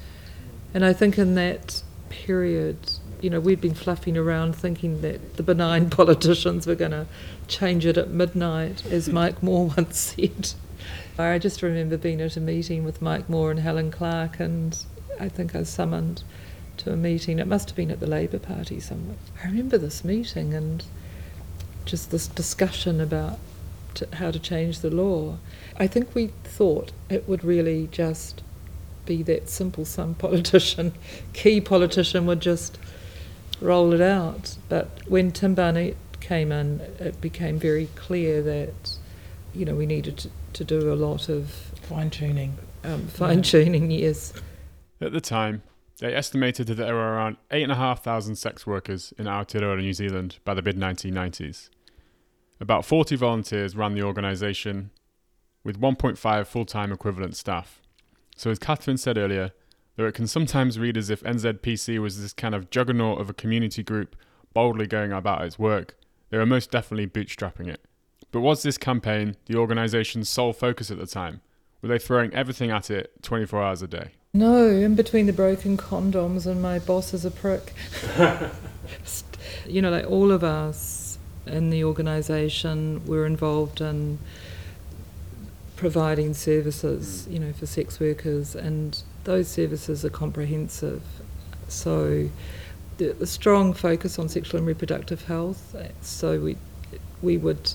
and 0.73 0.85
I 0.85 0.93
think 0.93 1.17
in 1.17 1.35
that 1.35 1.83
period, 2.09 2.77
you 3.21 3.29
know, 3.29 3.39
we'd 3.39 3.61
been 3.61 3.73
fluffing 3.73 4.17
around 4.17 4.55
thinking 4.55 5.01
that 5.01 5.37
the 5.37 5.43
benign 5.43 5.89
politicians 5.91 6.65
were 6.65 6.75
going 6.75 6.91
to 6.91 7.07
change 7.47 7.85
it 7.85 7.97
at 7.97 8.09
midnight, 8.09 8.85
as 8.87 9.09
Mike 9.09 9.43
Moore 9.43 9.67
once 9.77 9.97
said. 9.97 10.53
I 11.17 11.39
just 11.39 11.61
remember 11.61 11.97
being 11.97 12.19
at 12.21 12.35
a 12.35 12.41
meeting 12.41 12.83
with 12.83 13.01
Mike 13.01 13.29
Moore 13.29 13.51
and 13.51 13.59
Helen 13.59 13.91
Clark, 13.91 14.39
and 14.39 14.77
I 15.19 15.29
think 15.29 15.55
I 15.55 15.63
summoned 15.63 16.23
to 16.85 16.93
a 16.93 16.95
meeting. 16.97 17.39
It 17.39 17.47
must 17.47 17.69
have 17.69 17.75
been 17.75 17.91
at 17.91 17.99
the 17.99 18.07
Labour 18.07 18.39
Party 18.39 18.79
somewhere. 18.79 19.17
I 19.43 19.47
remember 19.47 19.77
this 19.77 20.03
meeting 20.03 20.53
and 20.53 20.83
just 21.85 22.11
this 22.11 22.27
discussion 22.27 23.01
about 23.01 23.39
to 23.95 24.07
how 24.13 24.31
to 24.31 24.39
change 24.39 24.79
the 24.79 24.89
law. 24.89 25.37
I 25.77 25.87
think 25.87 26.13
we 26.15 26.27
thought 26.43 26.91
it 27.09 27.27
would 27.27 27.43
really 27.43 27.89
just 27.91 28.41
be 29.05 29.23
that 29.23 29.49
simple. 29.49 29.83
Some 29.85 30.13
politician, 30.27 30.93
key 31.33 31.59
politician, 31.59 32.25
would 32.27 32.39
just 32.39 32.77
roll 33.59 33.91
it 33.93 34.01
out. 34.01 34.55
But 34.69 34.89
when 35.07 35.31
Tim 35.31 35.55
Barnett 35.55 35.95
came 36.21 36.51
in, 36.51 36.81
it 36.99 37.19
became 37.19 37.59
very 37.59 37.87
clear 37.95 38.41
that 38.43 38.97
you 39.53 39.65
know 39.65 39.75
we 39.75 39.85
needed 39.85 40.17
to, 40.17 40.29
to 40.53 40.63
do 40.63 40.93
a 40.93 40.95
lot 40.95 41.29
of 41.29 41.49
Fine 41.83 42.09
tuning. 42.09 42.57
um, 42.83 43.07
fine 43.07 43.41
tuning. 43.41 43.89
Yes. 43.91 44.33
At 45.01 45.13
the 45.13 45.21
time, 45.21 45.61
they 45.99 46.13
estimated 46.13 46.67
that 46.67 46.75
there 46.75 46.93
were 46.93 47.13
around 47.13 47.37
8,500 47.51 48.37
sex 48.37 48.67
workers 48.67 49.13
in 49.17 49.25
Aotearoa, 49.25 49.79
New 49.79 49.93
Zealand 49.93 50.39
by 50.43 50.53
the 50.53 50.61
mid 50.61 50.77
1990s. 50.77 51.69
About 52.59 52.85
40 52.85 53.15
volunteers 53.15 53.75
ran 53.75 53.93
the 53.93 54.03
organisation, 54.03 54.91
with 55.63 55.79
1.5 55.79 56.47
full 56.47 56.65
time 56.65 56.91
equivalent 56.91 57.35
staff. 57.35 57.81
So, 58.35 58.49
as 58.49 58.59
Catherine 58.59 58.97
said 58.97 59.17
earlier, 59.17 59.51
though 59.95 60.05
it 60.05 60.13
can 60.13 60.27
sometimes 60.27 60.79
read 60.79 60.97
as 60.97 61.09
if 61.09 61.23
NZPC 61.23 61.99
was 61.99 62.21
this 62.21 62.33
kind 62.33 62.53
of 62.53 62.69
juggernaut 62.69 63.19
of 63.19 63.29
a 63.29 63.33
community 63.33 63.83
group 63.83 64.15
boldly 64.53 64.87
going 64.87 65.11
about 65.11 65.43
its 65.43 65.59
work, 65.59 65.97
they 66.29 66.37
were 66.37 66.45
most 66.45 66.71
definitely 66.71 67.07
bootstrapping 67.07 67.67
it. 67.67 67.81
But 68.31 68.41
was 68.41 68.63
this 68.63 68.77
campaign 68.77 69.37
the 69.45 69.57
organisation's 69.57 70.29
sole 70.29 70.53
focus 70.53 70.91
at 70.91 70.97
the 70.97 71.07
time? 71.07 71.41
Were 71.81 71.89
they 71.89 71.99
throwing 71.99 72.33
everything 72.33 72.71
at 72.71 72.89
it 72.89 73.11
24 73.21 73.63
hours 73.63 73.81
a 73.81 73.87
day? 73.87 74.11
No, 74.35 74.67
in 74.67 74.95
between 74.95 75.27
the 75.27 75.33
broken 75.33 75.77
condoms 75.77 76.45
and 76.45 76.61
my 76.61 76.77
boss 76.77 77.13
is 77.13 77.23
a 77.23 77.31
prick. 77.31 77.73
you 79.65 79.81
know, 79.81 79.89
like 79.89 80.09
all 80.09 80.29
of 80.29 80.43
us 80.43 81.17
in 81.45 81.69
the 81.69 81.85
organisation 81.85 83.05
were 83.05 83.25
involved 83.25 83.79
in 83.79 84.19
providing 85.77 86.33
services, 86.33 87.25
mm. 87.25 87.33
you 87.33 87.39
know, 87.39 87.53
for 87.53 87.65
sex 87.65 88.01
workers, 88.01 88.55
and 88.55 89.03
those 89.23 89.47
services 89.47 90.03
are 90.03 90.09
comprehensive. 90.09 91.03
So, 91.69 92.29
the, 92.97 93.13
the 93.13 93.27
strong 93.27 93.71
focus 93.73 94.19
on 94.19 94.27
sexual 94.27 94.57
and 94.57 94.67
reproductive 94.67 95.23
health. 95.23 95.73
So 96.01 96.41
we 96.41 96.57
we 97.21 97.37
would 97.37 97.71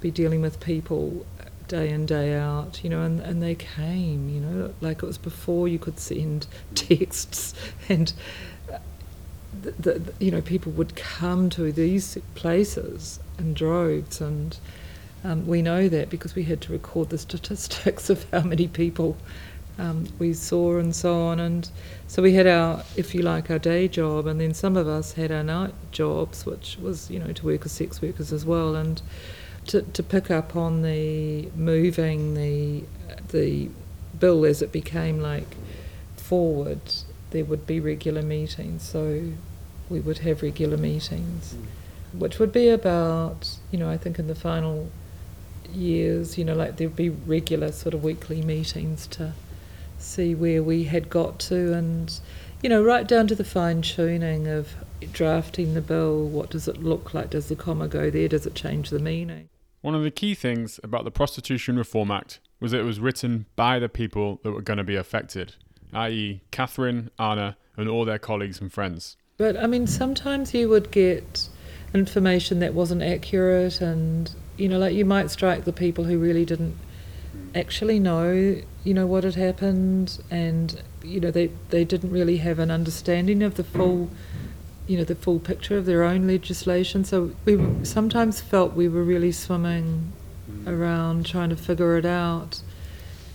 be 0.00 0.10
dealing 0.10 0.42
with 0.42 0.60
people 0.60 1.24
day 1.68 1.90
in 1.90 2.06
day 2.06 2.34
out, 2.34 2.82
you 2.82 2.90
know, 2.90 3.02
and, 3.02 3.20
and 3.20 3.42
they 3.42 3.54
came, 3.54 4.28
you 4.28 4.40
know, 4.40 4.74
like 4.80 5.02
it 5.02 5.06
was 5.06 5.18
before 5.18 5.68
you 5.68 5.78
could 5.78 5.98
send 5.98 6.46
texts, 6.74 7.54
and 7.88 8.12
the, 9.62 9.70
the, 9.72 10.12
you 10.18 10.30
know, 10.30 10.40
people 10.40 10.72
would 10.72 10.96
come 10.96 11.50
to 11.50 11.72
these 11.72 12.18
places 12.34 13.20
in 13.38 13.54
droves, 13.54 14.20
and 14.20 14.58
um, 15.24 15.46
we 15.46 15.62
know 15.62 15.88
that 15.88 16.10
because 16.10 16.34
we 16.34 16.44
had 16.44 16.60
to 16.62 16.72
record 16.72 17.10
the 17.10 17.18
statistics 17.26 18.10
of 18.10 18.28
how 18.30 18.42
many 18.42 18.68
people 18.68 19.16
um, 19.78 20.06
we 20.18 20.32
saw 20.32 20.78
and 20.78 20.94
so 20.94 21.22
on. 21.22 21.40
And 21.40 21.68
so 22.06 22.22
we 22.22 22.34
had 22.34 22.46
our, 22.46 22.82
if 22.96 23.14
you 23.14 23.22
like, 23.22 23.50
our 23.50 23.58
day 23.58 23.88
job, 23.88 24.26
and 24.26 24.40
then 24.40 24.54
some 24.54 24.76
of 24.76 24.88
us 24.88 25.12
had 25.12 25.30
our 25.30 25.42
night 25.42 25.74
jobs, 25.90 26.46
which 26.46 26.78
was, 26.80 27.10
you 27.10 27.18
know, 27.18 27.32
to 27.32 27.46
work 27.46 27.66
as 27.66 27.72
sex 27.72 28.00
workers 28.00 28.32
as 28.32 28.44
well. 28.44 28.74
And 28.74 29.02
to, 29.68 29.82
to 29.82 30.02
pick 30.02 30.30
up 30.30 30.56
on 30.56 30.82
the 30.82 31.48
moving 31.56 32.34
the 32.34 32.84
the 33.28 33.68
bill 34.18 34.44
as 34.44 34.62
it 34.62 34.72
became 34.72 35.20
like 35.20 35.56
forward, 36.16 36.80
there 37.30 37.44
would 37.44 37.66
be 37.66 37.80
regular 37.80 38.22
meetings. 38.22 38.82
So 38.82 39.32
we 39.88 40.00
would 40.00 40.18
have 40.18 40.42
regular 40.42 40.76
meetings, 40.76 41.54
mm. 41.54 42.18
which 42.18 42.38
would 42.38 42.52
be 42.52 42.68
about, 42.68 43.58
you 43.70 43.78
know, 43.78 43.88
I 43.88 43.96
think 43.96 44.18
in 44.18 44.26
the 44.26 44.34
final 44.34 44.90
years, 45.72 46.38
you 46.38 46.44
know, 46.44 46.54
like 46.54 46.76
there'd 46.76 46.96
be 46.96 47.10
regular 47.10 47.72
sort 47.72 47.94
of 47.94 48.02
weekly 48.02 48.42
meetings 48.42 49.06
to 49.08 49.32
see 49.98 50.34
where 50.34 50.62
we 50.62 50.84
had 50.84 51.08
got 51.08 51.38
to 51.38 51.72
and, 51.72 52.18
you 52.62 52.68
know, 52.68 52.82
right 52.82 53.06
down 53.06 53.26
to 53.28 53.34
the 53.34 53.44
fine 53.44 53.82
tuning 53.82 54.46
of 54.46 54.74
drafting 55.12 55.74
the 55.74 55.80
bill. 55.80 56.26
What 56.26 56.50
does 56.50 56.68
it 56.68 56.82
look 56.82 57.14
like? 57.14 57.30
Does 57.30 57.48
the 57.48 57.56
comma 57.56 57.88
go 57.88 58.10
there? 58.10 58.28
Does 58.28 58.46
it 58.46 58.54
change 58.54 58.90
the 58.90 58.98
meaning? 58.98 59.48
One 59.86 59.94
of 59.94 60.02
the 60.02 60.10
key 60.10 60.34
things 60.34 60.80
about 60.82 61.04
the 61.04 61.12
Prostitution 61.12 61.78
Reform 61.78 62.10
Act 62.10 62.40
was 62.58 62.72
that 62.72 62.80
it 62.80 62.82
was 62.82 62.98
written 62.98 63.46
by 63.54 63.78
the 63.78 63.88
people 63.88 64.40
that 64.42 64.50
were 64.50 64.60
going 64.60 64.78
to 64.78 64.82
be 64.82 64.96
affected, 64.96 65.54
i.e., 65.92 66.40
Catherine, 66.50 67.12
Anna, 67.20 67.56
and 67.76 67.88
all 67.88 68.04
their 68.04 68.18
colleagues 68.18 68.60
and 68.60 68.72
friends. 68.72 69.16
But 69.36 69.56
I 69.56 69.68
mean, 69.68 69.86
sometimes 69.86 70.52
you 70.52 70.68
would 70.70 70.90
get 70.90 71.48
information 71.94 72.58
that 72.58 72.74
wasn't 72.74 73.04
accurate, 73.04 73.80
and 73.80 74.34
you 74.56 74.68
know, 74.68 74.80
like 74.80 74.96
you 74.96 75.04
might 75.04 75.30
strike 75.30 75.62
the 75.62 75.72
people 75.72 76.02
who 76.02 76.18
really 76.18 76.44
didn't 76.44 76.76
actually 77.54 78.00
know, 78.00 78.60
you 78.82 78.92
know, 78.92 79.06
what 79.06 79.22
had 79.22 79.36
happened, 79.36 80.20
and 80.32 80.82
you 81.04 81.20
know, 81.20 81.30
they 81.30 81.52
they 81.68 81.84
didn't 81.84 82.10
really 82.10 82.38
have 82.38 82.58
an 82.58 82.72
understanding 82.72 83.40
of 83.40 83.54
the 83.54 83.62
full, 83.62 84.10
you 84.86 84.96
know, 84.96 85.04
the 85.04 85.14
full 85.14 85.38
picture 85.38 85.76
of 85.76 85.86
their 85.86 86.02
own 86.02 86.26
legislation. 86.26 87.04
So 87.04 87.32
we 87.44 87.58
sometimes 87.84 88.40
felt 88.40 88.74
we 88.74 88.88
were 88.88 89.02
really 89.02 89.32
swimming 89.32 90.12
around 90.66 91.26
trying 91.26 91.50
to 91.50 91.56
figure 91.56 91.96
it 91.96 92.06
out, 92.06 92.60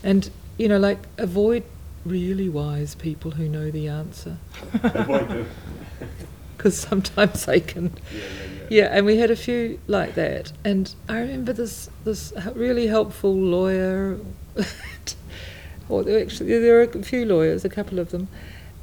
and 0.03 0.29
you 0.57 0.67
know, 0.67 0.77
like 0.77 0.99
avoid 1.17 1.63
really 2.05 2.49
wise 2.49 2.95
people 2.95 3.31
who 3.31 3.47
know 3.47 3.69
the 3.69 3.87
answer. 3.87 4.37
Avoid 4.83 5.29
them. 5.29 5.49
because 6.61 6.77
sometimes 6.77 7.45
they 7.45 7.59
can. 7.59 7.85
Yeah, 7.85 7.91
yeah, 7.91 8.19
yeah. 8.19 8.67
yeah. 8.69 8.97
and 8.97 9.05
we 9.05 9.17
had 9.17 9.31
a 9.31 9.35
few 9.35 9.79
like 9.87 10.15
that, 10.15 10.51
and 10.63 10.93
I 11.09 11.19
remember 11.19 11.53
this 11.53 11.89
this 12.03 12.33
really 12.53 12.87
helpful 12.87 13.33
lawyer. 13.35 14.19
or 15.89 16.03
there 16.03 16.21
actually 16.21 16.59
there 16.59 16.75
were 16.75 16.83
a 16.83 17.03
few 17.03 17.25
lawyers, 17.25 17.65
a 17.65 17.69
couple 17.69 17.99
of 17.99 18.11
them, 18.11 18.27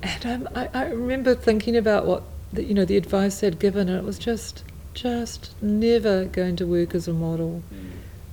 and 0.03 0.27
um, 0.27 0.49
I, 0.55 0.69
I 0.75 0.87
remember 0.89 1.35
thinking 1.35 1.77
about 1.77 2.07
what 2.07 2.23
the, 2.53 2.65
you 2.65 2.75
know 2.75 2.85
the 2.85 2.97
advice 2.97 3.41
they'd 3.41 3.59
given, 3.59 3.89
and 3.89 3.99
it 3.99 4.05
was 4.05 4.19
just 4.19 4.65
just 4.95 5.55
never 5.63 6.25
going 6.25 6.57
to 6.57 6.67
work 6.67 6.95
as 6.95 7.07
a 7.07 7.13
model. 7.13 7.63
Mm. 7.73 7.91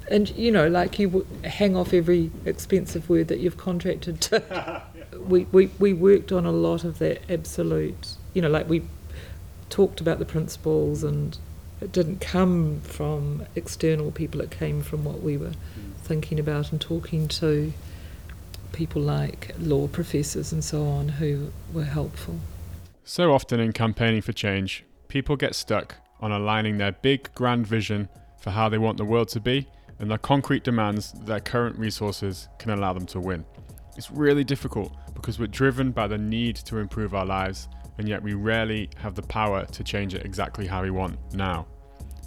And 0.10 0.30
you 0.32 0.52
know, 0.52 0.68
like 0.68 1.00
you 1.00 1.08
w- 1.08 1.28
hang 1.44 1.76
off 1.76 1.94
every 1.94 2.32
expensive 2.46 3.10
word 3.10 3.28
that 3.28 3.40
you've 3.40 3.58
contracted 3.58 4.22
to. 4.22 4.84
we, 5.28 5.46
we 5.52 5.68
we 5.80 5.94
worked 5.94 6.32
on 6.32 6.46
a 6.46 6.52
lot 6.52 6.84
of 6.84 7.00
that 7.00 7.22
absolute. 7.30 8.16
You 8.34 8.42
know, 8.42 8.50
like 8.50 8.70
we 8.70 8.84
talked 9.70 10.00
about 10.00 10.20
the 10.20 10.26
principles 10.26 11.04
and 11.04 11.38
it 11.82 11.92
didn't 11.92 12.22
come 12.22 12.80
from 12.82 13.46
external 13.56 14.12
people, 14.12 14.42
it 14.42 14.52
came 14.52 14.82
from 14.82 15.04
what 15.04 15.22
we 15.22 15.38
were 15.38 15.50
mm. 15.50 15.96
thinking 16.04 16.40
about 16.40 16.72
and 16.72 16.80
talking 16.80 17.28
to 17.28 17.74
people 18.72 19.02
like 19.02 19.54
law 19.60 19.88
professors 19.88 20.52
and 20.52 20.64
so 20.64 20.86
on 20.86 21.10
who 21.10 21.52
were 21.74 21.84
helpful. 21.84 22.40
So 23.08 23.34
often 23.34 23.60
in 23.60 23.72
campaigning 23.72 24.24
for 24.24 24.34
change, 24.34 24.84
people 25.10 25.36
get 25.36 25.54
stuck 25.54 25.96
on 26.22 26.32
aligning 26.32 26.80
their 26.80 26.92
big 26.92 27.32
grand 27.36 27.68
vision 27.68 28.10
for 28.40 28.50
how 28.50 28.68
they 28.68 28.80
want 28.80 28.98
the 28.98 29.06
world 29.06 29.28
to 29.30 29.40
be 29.40 29.68
and 30.00 30.10
the 30.10 30.18
concrete 30.18 30.64
demands 30.64 31.12
that 31.12 31.28
their 31.28 31.40
current 31.40 31.78
resources 31.78 32.50
can 32.58 32.72
allow 32.72 32.94
them 32.94 33.06
to 33.06 33.20
win. 33.20 33.46
It's 33.96 34.10
really 34.10 34.44
difficult 34.44 34.92
because 35.14 35.38
we're 35.38 35.46
driven 35.46 35.92
by 35.92 36.08
the 36.08 36.18
need 36.18 36.56
to 36.56 36.80
improve 36.80 37.14
our 37.14 37.28
lives 37.28 37.70
and 38.00 38.10
yet 38.10 38.24
we 38.24 38.34
rarely 38.34 38.90
have 38.98 39.14
the 39.14 39.22
power 39.22 39.66
to 39.68 39.84
change 39.84 40.16
it 40.16 40.26
exactly 40.26 40.66
how 40.66 40.82
we 40.82 40.90
want 40.90 41.20
now. 41.36 41.68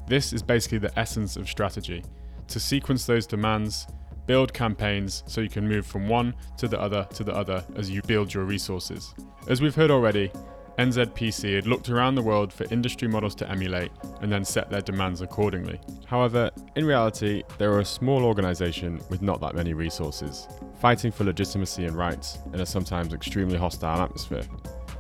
This 0.06 0.32
is 0.32 0.44
basically 0.44 0.78
the 0.78 0.96
essence 0.96 1.36
of 1.36 1.48
strategy 1.48 2.04
to 2.46 2.60
sequence 2.60 3.04
those 3.04 3.26
demands, 3.26 3.88
build 4.26 4.54
campaigns 4.54 5.24
so 5.26 5.40
you 5.40 5.50
can 5.50 5.66
move 5.66 5.84
from 5.84 6.06
one 6.06 6.34
to 6.56 6.68
the 6.68 6.80
other 6.80 7.04
to 7.14 7.24
the 7.24 7.34
other 7.34 7.64
as 7.74 7.90
you 7.90 8.00
build 8.02 8.32
your 8.32 8.44
resources. 8.44 9.12
As 9.48 9.60
we've 9.60 9.74
heard 9.74 9.90
already, 9.90 10.30
NZPC 10.78 11.56
had 11.56 11.66
looked 11.66 11.90
around 11.90 12.14
the 12.14 12.22
world 12.22 12.52
for 12.52 12.64
industry 12.72 13.08
models 13.08 13.34
to 13.36 13.50
emulate 13.50 13.90
and 14.20 14.30
then 14.30 14.44
set 14.44 14.70
their 14.70 14.80
demands 14.80 15.20
accordingly. 15.20 15.80
However, 16.06 16.50
in 16.76 16.84
reality, 16.84 17.42
they 17.58 17.66
were 17.66 17.80
a 17.80 17.84
small 17.84 18.24
organisation 18.24 19.00
with 19.10 19.20
not 19.20 19.40
that 19.40 19.54
many 19.54 19.74
resources, 19.74 20.46
fighting 20.80 21.10
for 21.10 21.24
legitimacy 21.24 21.84
and 21.84 21.96
rights 21.96 22.38
in 22.52 22.60
a 22.60 22.66
sometimes 22.66 23.12
extremely 23.12 23.58
hostile 23.58 24.00
atmosphere 24.00 24.44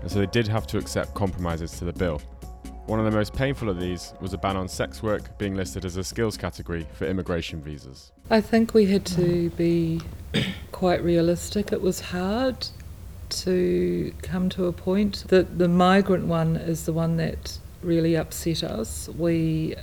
and 0.00 0.10
so 0.10 0.18
they 0.18 0.26
did 0.26 0.46
have 0.48 0.66
to 0.68 0.78
accept 0.78 1.14
compromises 1.14 1.72
to 1.72 1.84
the 1.84 1.92
bill. 1.92 2.20
One 2.86 2.98
of 2.98 3.04
the 3.04 3.10
most 3.10 3.34
painful 3.34 3.68
of 3.68 3.78
these 3.78 4.14
was 4.20 4.32
a 4.32 4.38
ban 4.38 4.56
on 4.56 4.66
sex 4.66 5.02
work 5.02 5.36
being 5.36 5.54
listed 5.54 5.84
as 5.84 5.96
a 5.96 6.04
skills 6.04 6.38
category 6.38 6.86
for 6.94 7.06
immigration 7.06 7.60
visas. 7.60 8.12
I 8.30 8.40
think 8.40 8.72
we 8.72 8.86
had 8.86 9.04
to 9.06 9.50
be 9.50 10.00
quite 10.72 11.02
realistic. 11.02 11.72
It 11.72 11.82
was 11.82 12.00
hard 12.00 12.66
to 13.30 14.12
come 14.22 14.48
to 14.50 14.66
a 14.66 14.72
point 14.72 15.24
that 15.28 15.58
the 15.58 15.68
migrant 15.68 16.26
one 16.26 16.56
is 16.56 16.84
the 16.84 16.92
one 16.92 17.16
that 17.16 17.58
really 17.82 18.16
upset 18.16 18.62
us. 18.62 19.08
We, 19.08 19.76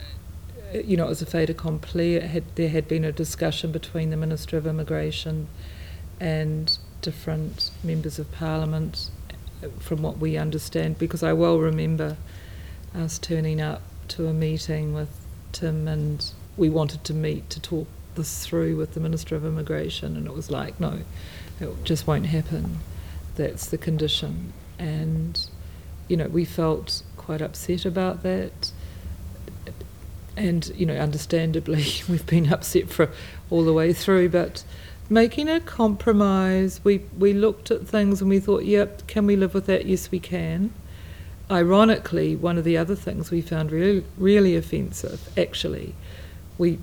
you 0.74 0.98
know, 0.98 1.06
it 1.06 1.10
was 1.10 1.22
a 1.22 1.26
fait 1.26 1.50
accompli. 1.50 2.20
Had, 2.20 2.44
there 2.56 2.70
had 2.70 2.88
been 2.88 3.04
a 3.04 3.12
discussion 3.12 3.72
between 3.72 4.10
the 4.10 4.18
Minister 4.18 4.58
of 4.58 4.68
Immigration 4.68 5.48
and 6.20 6.78
different 7.02 7.72
members 7.84 8.20
of 8.20 8.32
Parliament 8.32 9.10
from 9.80 10.02
what 10.02 10.18
we 10.18 10.38
understand, 10.38 10.98
because 11.00 11.24
I 11.24 11.34
well 11.34 11.60
remember 11.60 12.18
us 12.94 13.18
turning 13.18 13.62
up 13.62 13.82
to 14.10 14.28
a 14.28 14.34
meeting 14.34 14.94
with 14.94 15.10
Tim 15.52 15.88
and 15.88 16.32
we 16.58 16.70
wanted 16.70 17.04
to 17.06 17.14
meet 17.14 17.50
to 17.50 17.60
talk 17.60 17.88
this 18.16 18.46
through 18.46 18.76
with 18.78 18.94
the 18.94 19.00
Minister 19.00 19.36
of 19.36 19.46
Immigration, 19.46 20.16
and 20.16 20.26
it 20.26 20.34
was 20.34 20.50
like, 20.50 20.80
no, 20.80 21.00
it 21.60 21.84
just 21.84 22.08
won't 22.08 22.28
happen. 22.28 22.80
That's 23.36 23.68
the 23.68 23.78
condition. 23.78 24.54
And, 24.80 25.40
you 26.08 26.18
know, 26.18 26.28
we 26.28 26.46
felt 26.46 27.04
quite 27.18 27.42
upset 27.42 27.86
about 27.86 28.24
that. 28.24 28.72
And, 30.38 30.72
you 30.76 30.86
know, 30.86 30.96
understandably, 30.96 31.86
we've 32.10 32.26
been 32.26 32.52
upset 32.52 32.90
for 32.90 33.10
all 33.50 33.64
the 33.64 33.74
way 33.74 33.94
through, 33.94 34.30
but 34.30 34.64
making 35.10 35.50
a 35.50 35.60
compromise. 35.60 36.82
We 36.84 37.00
we 37.18 37.34
looked 37.34 37.72
at 37.72 37.88
things 37.88 38.22
and 38.22 38.30
we 38.30 38.40
thought, 38.40 38.66
yep, 38.66 39.06
can 39.08 39.26
we 39.26 39.36
live 39.36 39.54
with 39.54 39.66
that? 39.68 39.86
Yes, 39.86 40.12
we 40.12 40.20
can. 40.20 40.74
Ironically, 41.50 42.36
one 42.36 42.58
of 42.58 42.64
the 42.64 42.78
other 42.78 42.96
things 42.96 43.30
we 43.30 43.42
found 43.42 43.72
really 43.72 44.04
really 44.18 44.56
offensive, 44.56 45.30
actually, 45.38 45.94
we 46.58 46.80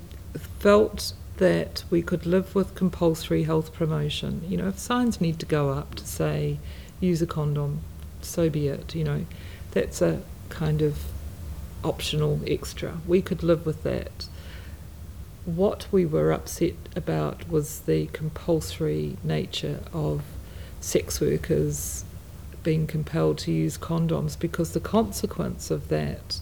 felt 0.59 1.13
that 1.37 1.83
we 1.89 2.01
could 2.01 2.25
live 2.25 2.53
with 2.53 2.75
compulsory 2.75 3.43
health 3.43 3.73
promotion. 3.73 4.43
You 4.47 4.57
know, 4.57 4.67
if 4.67 4.79
signs 4.79 5.19
need 5.19 5.39
to 5.39 5.45
go 5.45 5.69
up 5.69 5.95
to 5.95 6.07
say 6.07 6.59
use 6.99 7.21
a 7.21 7.27
condom, 7.27 7.81
so 8.21 8.49
be 8.49 8.67
it. 8.67 8.95
You 8.95 9.03
know, 9.03 9.25
that's 9.71 10.01
a 10.01 10.21
kind 10.49 10.81
of 10.81 11.05
optional 11.83 12.41
extra. 12.47 12.97
We 13.07 13.21
could 13.21 13.43
live 13.43 13.65
with 13.65 13.83
that 13.83 14.27
what 15.45 15.87
we 15.91 16.05
were 16.05 16.31
upset 16.31 16.73
about 16.95 17.49
was 17.49 17.81
the 17.81 18.07
compulsory 18.07 19.17
nature 19.23 19.79
of 19.91 20.23
sex 20.79 21.19
workers 21.19 22.05
being 22.63 22.87
compelled 22.87 23.37
to 23.37 23.51
use 23.51 23.77
condoms 23.77 24.39
because 24.39 24.71
the 24.71 24.79
consequence 24.79 25.69
of 25.69 25.89
that 25.89 26.39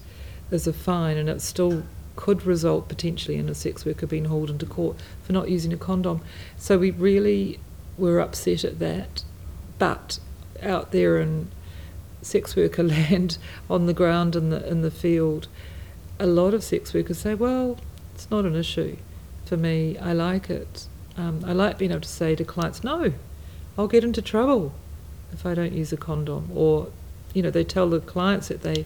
is 0.52 0.68
a 0.68 0.74
fine 0.74 1.18
and 1.18 1.30
it 1.30 1.42
still 1.42 1.84
could 2.16 2.46
result 2.46 2.88
potentially 2.88 3.38
in 3.38 3.50
a 3.50 3.56
sex 3.56 3.86
worker 3.86 4.06
being 4.06 4.26
hauled 4.26 4.50
into 4.50 4.66
court 4.66 4.98
for 5.24 5.34
not 5.34 5.50
using 5.50 5.74
a 5.74 5.78
condom. 5.78 6.22
So 6.58 6.78
we 6.78 6.92
really 6.92 7.60
were 7.98 8.20
upset 8.20 8.64
at 8.64 8.80
that. 8.80 9.24
But 9.80 10.20
out 10.62 10.92
there 10.92 11.20
in 11.20 11.50
sex 12.22 12.56
worker 12.56 12.84
land 12.98 13.38
on 13.70 13.86
the 13.86 13.94
ground 13.94 14.36
in 14.36 14.50
the 14.50 14.68
in 14.68 14.82
the 14.82 14.92
field, 14.92 15.48
a 16.20 16.28
lot 16.28 16.54
of 16.54 16.64
sex 16.64 16.94
workers 16.94 17.20
say, 17.20 17.34
Well, 17.34 17.78
it's 18.14 18.30
not 18.30 18.46
an 18.46 18.56
issue 18.56 18.98
for 19.46 19.58
me. 19.58 19.98
I 19.98 20.14
like 20.14 20.50
it. 20.50 20.88
Um, 21.18 21.44
I 21.46 21.54
like 21.54 21.78
being 21.78 21.92
able 21.92 22.02
to 22.02 22.10
say 22.10 22.36
to 22.36 22.44
clients, 22.46 22.84
no, 22.84 23.14
I'll 23.78 23.88
get 23.88 24.04
into 24.04 24.22
trouble 24.22 24.74
if 25.34 25.46
I 25.46 25.54
don't 25.54 25.74
use 25.74 25.92
a 25.92 25.98
condom. 25.98 26.50
Or 26.54 26.88
you 27.34 27.42
know, 27.42 27.50
they 27.50 27.64
tell 27.64 27.90
the 27.90 28.00
clients 28.00 28.48
that 28.48 28.62
they 28.62 28.86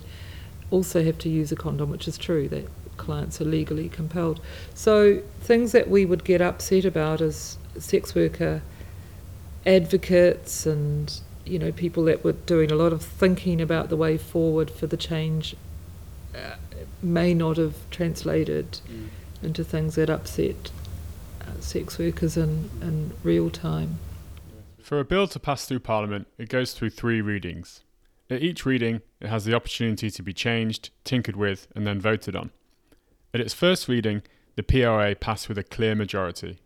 also 0.71 1.03
have 1.03 1.17
to 1.19 1.29
use 1.29 1.51
a 1.51 1.55
condom, 1.55 1.89
which 1.89 2.07
is 2.07 2.17
true, 2.17 2.47
that 2.49 2.67
clients 3.05 3.39
are 3.39 3.45
legally 3.45 3.89
compelled. 3.89 4.41
So 4.73 5.21
things 5.39 5.71
that 5.71 5.89
we 5.89 6.05
would 6.05 6.23
get 6.23 6.41
upset 6.41 6.85
about 6.85 7.21
as 7.21 7.57
sex 7.77 8.15
worker 8.15 8.61
advocates 9.65 10.65
and 10.65 11.19
you 11.45 11.59
know 11.59 11.71
people 11.71 12.03
that 12.05 12.23
were 12.23 12.33
doing 12.33 12.71
a 12.71 12.75
lot 12.75 12.93
of 12.93 13.01
thinking 13.01 13.59
about 13.59 13.89
the 13.89 13.95
way 13.95 14.17
forward 14.17 14.69
for 14.69 14.87
the 14.87 14.97
change 14.97 15.55
uh, 16.35 16.55
may 17.01 17.33
not 17.33 17.57
have 17.57 17.75
translated 17.89 18.79
mm. 18.87 19.07
into 19.41 19.63
things 19.63 19.95
that 19.95 20.09
upset 20.09 20.71
uh, 21.41 21.59
sex 21.59 21.97
workers 21.97 22.37
in, 22.37 22.69
in 22.81 23.13
real 23.23 23.49
time. 23.49 23.99
For 24.81 24.99
a 24.99 25.05
bill 25.05 25.27
to 25.29 25.39
pass 25.39 25.65
through 25.65 25.79
Parliament, 25.79 26.27
it 26.37 26.49
goes 26.49 26.73
through 26.73 26.91
three 26.91 27.21
readings. 27.21 27.81
At 28.29 28.41
each 28.41 28.65
reading, 28.65 29.01
it 29.19 29.27
has 29.27 29.45
the 29.45 29.53
opportunity 29.53 30.09
to 30.09 30.23
be 30.23 30.33
changed, 30.33 30.89
tinkered 31.03 31.35
with, 31.35 31.67
and 31.75 31.85
then 31.85 31.99
voted 32.01 32.35
on. 32.35 32.51
At 33.35 33.41
its 33.41 33.53
first 33.53 33.89
reading, 33.89 34.23
the 34.55 34.63
PRA 34.63 35.13
passed 35.13 35.49
with 35.49 35.57
a 35.57 35.63
clear 35.63 35.93
majority. 35.93 36.59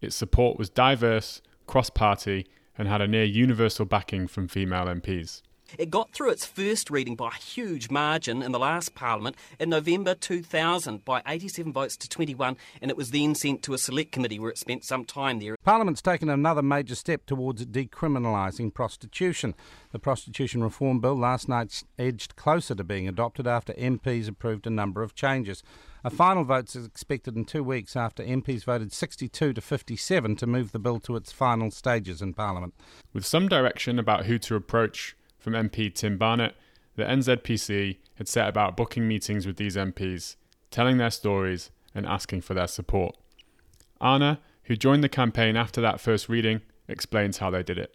Its 0.00 0.16
support 0.16 0.58
was 0.58 0.68
diverse, 0.68 1.40
cross 1.68 1.88
party, 1.88 2.48
and 2.76 2.88
had 2.88 3.00
a 3.00 3.06
near 3.06 3.22
universal 3.22 3.84
backing 3.84 4.26
from 4.26 4.48
female 4.48 4.86
MPs. 4.86 5.42
It 5.78 5.90
got 5.90 6.12
through 6.12 6.30
its 6.30 6.44
first 6.44 6.90
reading 6.90 7.14
by 7.14 7.28
a 7.28 7.40
huge 7.40 7.90
margin 7.90 8.42
in 8.42 8.50
the 8.50 8.58
last 8.58 8.94
Parliament 8.94 9.36
in 9.60 9.68
November 9.70 10.14
2000 10.16 11.04
by 11.04 11.22
87 11.26 11.72
votes 11.72 11.96
to 11.98 12.08
21, 12.08 12.56
and 12.82 12.90
it 12.90 12.96
was 12.96 13.12
then 13.12 13.36
sent 13.36 13.62
to 13.62 13.74
a 13.74 13.78
select 13.78 14.10
committee 14.10 14.40
where 14.40 14.50
it 14.50 14.58
spent 14.58 14.84
some 14.84 15.04
time 15.04 15.38
there. 15.38 15.56
Parliament's 15.64 16.02
taken 16.02 16.28
another 16.28 16.62
major 16.62 16.96
step 16.96 17.26
towards 17.26 17.64
decriminalising 17.66 18.74
prostitution. 18.74 19.54
The 19.92 20.00
Prostitution 20.00 20.62
Reform 20.62 20.98
Bill 20.98 21.16
last 21.16 21.48
night 21.48 21.84
edged 22.00 22.34
closer 22.34 22.74
to 22.74 22.82
being 22.82 23.06
adopted 23.06 23.46
after 23.46 23.72
MPs 23.74 24.28
approved 24.28 24.66
a 24.66 24.70
number 24.70 25.02
of 25.02 25.14
changes. 25.14 25.62
A 26.06 26.10
final 26.10 26.44
vote 26.44 26.76
is 26.76 26.86
expected 26.86 27.34
in 27.34 27.46
two 27.46 27.64
weeks 27.64 27.96
after 27.96 28.22
MPs 28.22 28.62
voted 28.62 28.92
62 28.92 29.52
to 29.52 29.60
57 29.60 30.36
to 30.36 30.46
move 30.46 30.70
the 30.70 30.78
bill 30.78 31.00
to 31.00 31.16
its 31.16 31.32
final 31.32 31.72
stages 31.72 32.22
in 32.22 32.32
Parliament. 32.32 32.74
With 33.12 33.26
some 33.26 33.48
direction 33.48 33.98
about 33.98 34.26
who 34.26 34.38
to 34.38 34.54
approach 34.54 35.16
from 35.36 35.54
MP 35.54 35.92
Tim 35.92 36.16
Barnett, 36.16 36.54
the 36.94 37.02
NZPC 37.02 37.96
had 38.14 38.28
set 38.28 38.48
about 38.48 38.76
booking 38.76 39.08
meetings 39.08 39.48
with 39.48 39.56
these 39.56 39.74
MPs, 39.74 40.36
telling 40.70 40.98
their 40.98 41.10
stories 41.10 41.72
and 41.92 42.06
asking 42.06 42.42
for 42.42 42.54
their 42.54 42.68
support. 42.68 43.16
Anna, 44.00 44.38
who 44.66 44.76
joined 44.76 45.02
the 45.02 45.08
campaign 45.08 45.56
after 45.56 45.80
that 45.80 46.00
first 46.00 46.28
reading, 46.28 46.60
explains 46.86 47.38
how 47.38 47.50
they 47.50 47.64
did 47.64 47.78
it. 47.78 47.92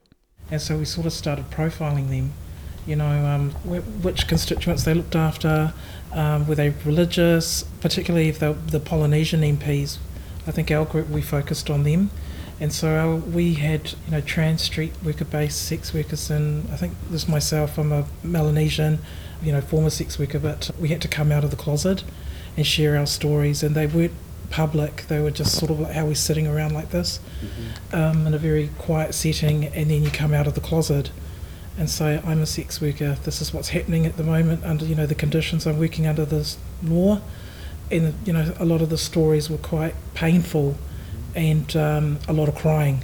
And 0.49 0.61
so 0.61 0.77
we 0.77 0.83
sort 0.83 1.07
of 1.07 1.13
started 1.13 1.49
profiling 1.49 2.09
them, 2.09 2.33
you 2.85 2.95
know, 2.95 3.25
um, 3.25 3.51
which 4.01 4.27
constituents 4.27 4.83
they 4.83 4.93
looked 4.93 5.15
after, 5.15 5.73
um, 6.13 6.47
were 6.47 6.55
they 6.55 6.69
religious, 6.85 7.63
particularly 7.79 8.27
if 8.27 8.39
they 8.39 8.51
the 8.53 8.79
Polynesian 8.79 9.41
MPs. 9.41 9.97
I 10.47 10.51
think 10.51 10.71
our 10.71 10.85
group 10.85 11.07
we 11.09 11.21
focused 11.21 11.69
on 11.69 11.83
them, 11.83 12.09
and 12.59 12.73
so 12.73 12.95
our, 12.95 13.15
we 13.15 13.53
had 13.55 13.93
you 14.05 14.11
know 14.11 14.21
trans 14.21 14.61
street 14.61 14.93
worker 15.03 15.25
based 15.25 15.61
sex 15.67 15.93
workers, 15.93 16.29
and 16.29 16.69
I 16.71 16.77
think 16.77 16.93
this 17.09 17.27
myself. 17.27 17.77
I'm 17.77 17.91
a 17.91 18.05
Melanesian, 18.23 18.99
you 19.43 19.51
know, 19.51 19.61
former 19.61 19.91
sex 19.91 20.17
worker, 20.17 20.39
but 20.39 20.71
we 20.79 20.89
had 20.89 21.01
to 21.01 21.07
come 21.07 21.31
out 21.31 21.43
of 21.43 21.51
the 21.51 21.57
closet 21.57 22.03
and 22.57 22.65
share 22.65 22.97
our 22.97 23.05
stories, 23.05 23.61
and 23.61 23.75
they 23.75 23.85
weren't 23.85 24.13
public. 24.49 25.05
They 25.07 25.21
were 25.21 25.31
just 25.31 25.57
sort 25.57 25.71
of 25.71 25.79
like 25.79 25.93
how 25.93 26.05
we're 26.05 26.15
sitting 26.15 26.47
around 26.47 26.73
like 26.73 26.89
this, 26.89 27.19
mm-hmm. 27.41 27.95
um, 27.95 28.27
in 28.27 28.33
a 28.33 28.39
very 28.39 28.69
quiet 28.79 29.13
setting, 29.13 29.65
and 29.65 29.91
then 29.91 30.03
you 30.03 30.09
come 30.09 30.33
out 30.33 30.47
of 30.47 30.55
the 30.55 30.61
closet 30.61 31.11
and 31.77 31.89
say, 31.89 32.21
I'm 32.25 32.41
a 32.41 32.45
sex 32.45 32.81
worker, 32.81 33.17
this 33.23 33.41
is 33.41 33.53
what's 33.53 33.69
happening 33.69 34.05
at 34.05 34.17
the 34.17 34.23
moment 34.23 34.63
under, 34.65 34.85
you 34.85 34.95
know, 34.95 35.05
the 35.05 35.15
conditions 35.15 35.65
I'm 35.65 35.79
working 35.79 36.05
under 36.05 36.25
this 36.25 36.57
law. 36.83 37.21
And, 37.89 38.13
you 38.25 38.33
know, 38.33 38.53
a 38.59 38.65
lot 38.65 38.81
of 38.81 38.89
the 38.89 38.97
stories 38.97 39.49
were 39.49 39.57
quite 39.57 39.95
painful 40.13 40.77
and 41.35 41.75
um, 41.75 42.19
a 42.27 42.33
lot 42.33 42.49
of 42.49 42.55
crying 42.55 43.03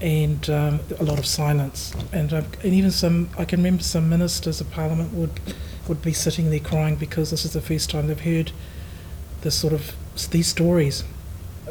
and 0.00 0.48
um, 0.50 0.80
a 0.98 1.04
lot 1.04 1.18
of 1.18 1.26
silence. 1.26 1.94
And, 2.12 2.32
um, 2.32 2.46
and 2.62 2.72
even 2.72 2.90
some, 2.90 3.30
I 3.38 3.44
can 3.44 3.60
remember 3.60 3.82
some 3.82 4.08
ministers 4.08 4.60
of 4.60 4.70
parliament 4.70 5.12
would, 5.12 5.40
would 5.86 6.02
be 6.02 6.12
sitting 6.12 6.50
there 6.50 6.60
crying 6.60 6.96
because 6.96 7.30
this 7.30 7.44
is 7.44 7.52
the 7.52 7.60
first 7.60 7.90
time 7.90 8.08
they've 8.08 8.20
heard 8.20 8.52
this 9.42 9.54
sort 9.54 9.72
of, 9.72 9.94
these 10.30 10.48
stories. 10.48 11.04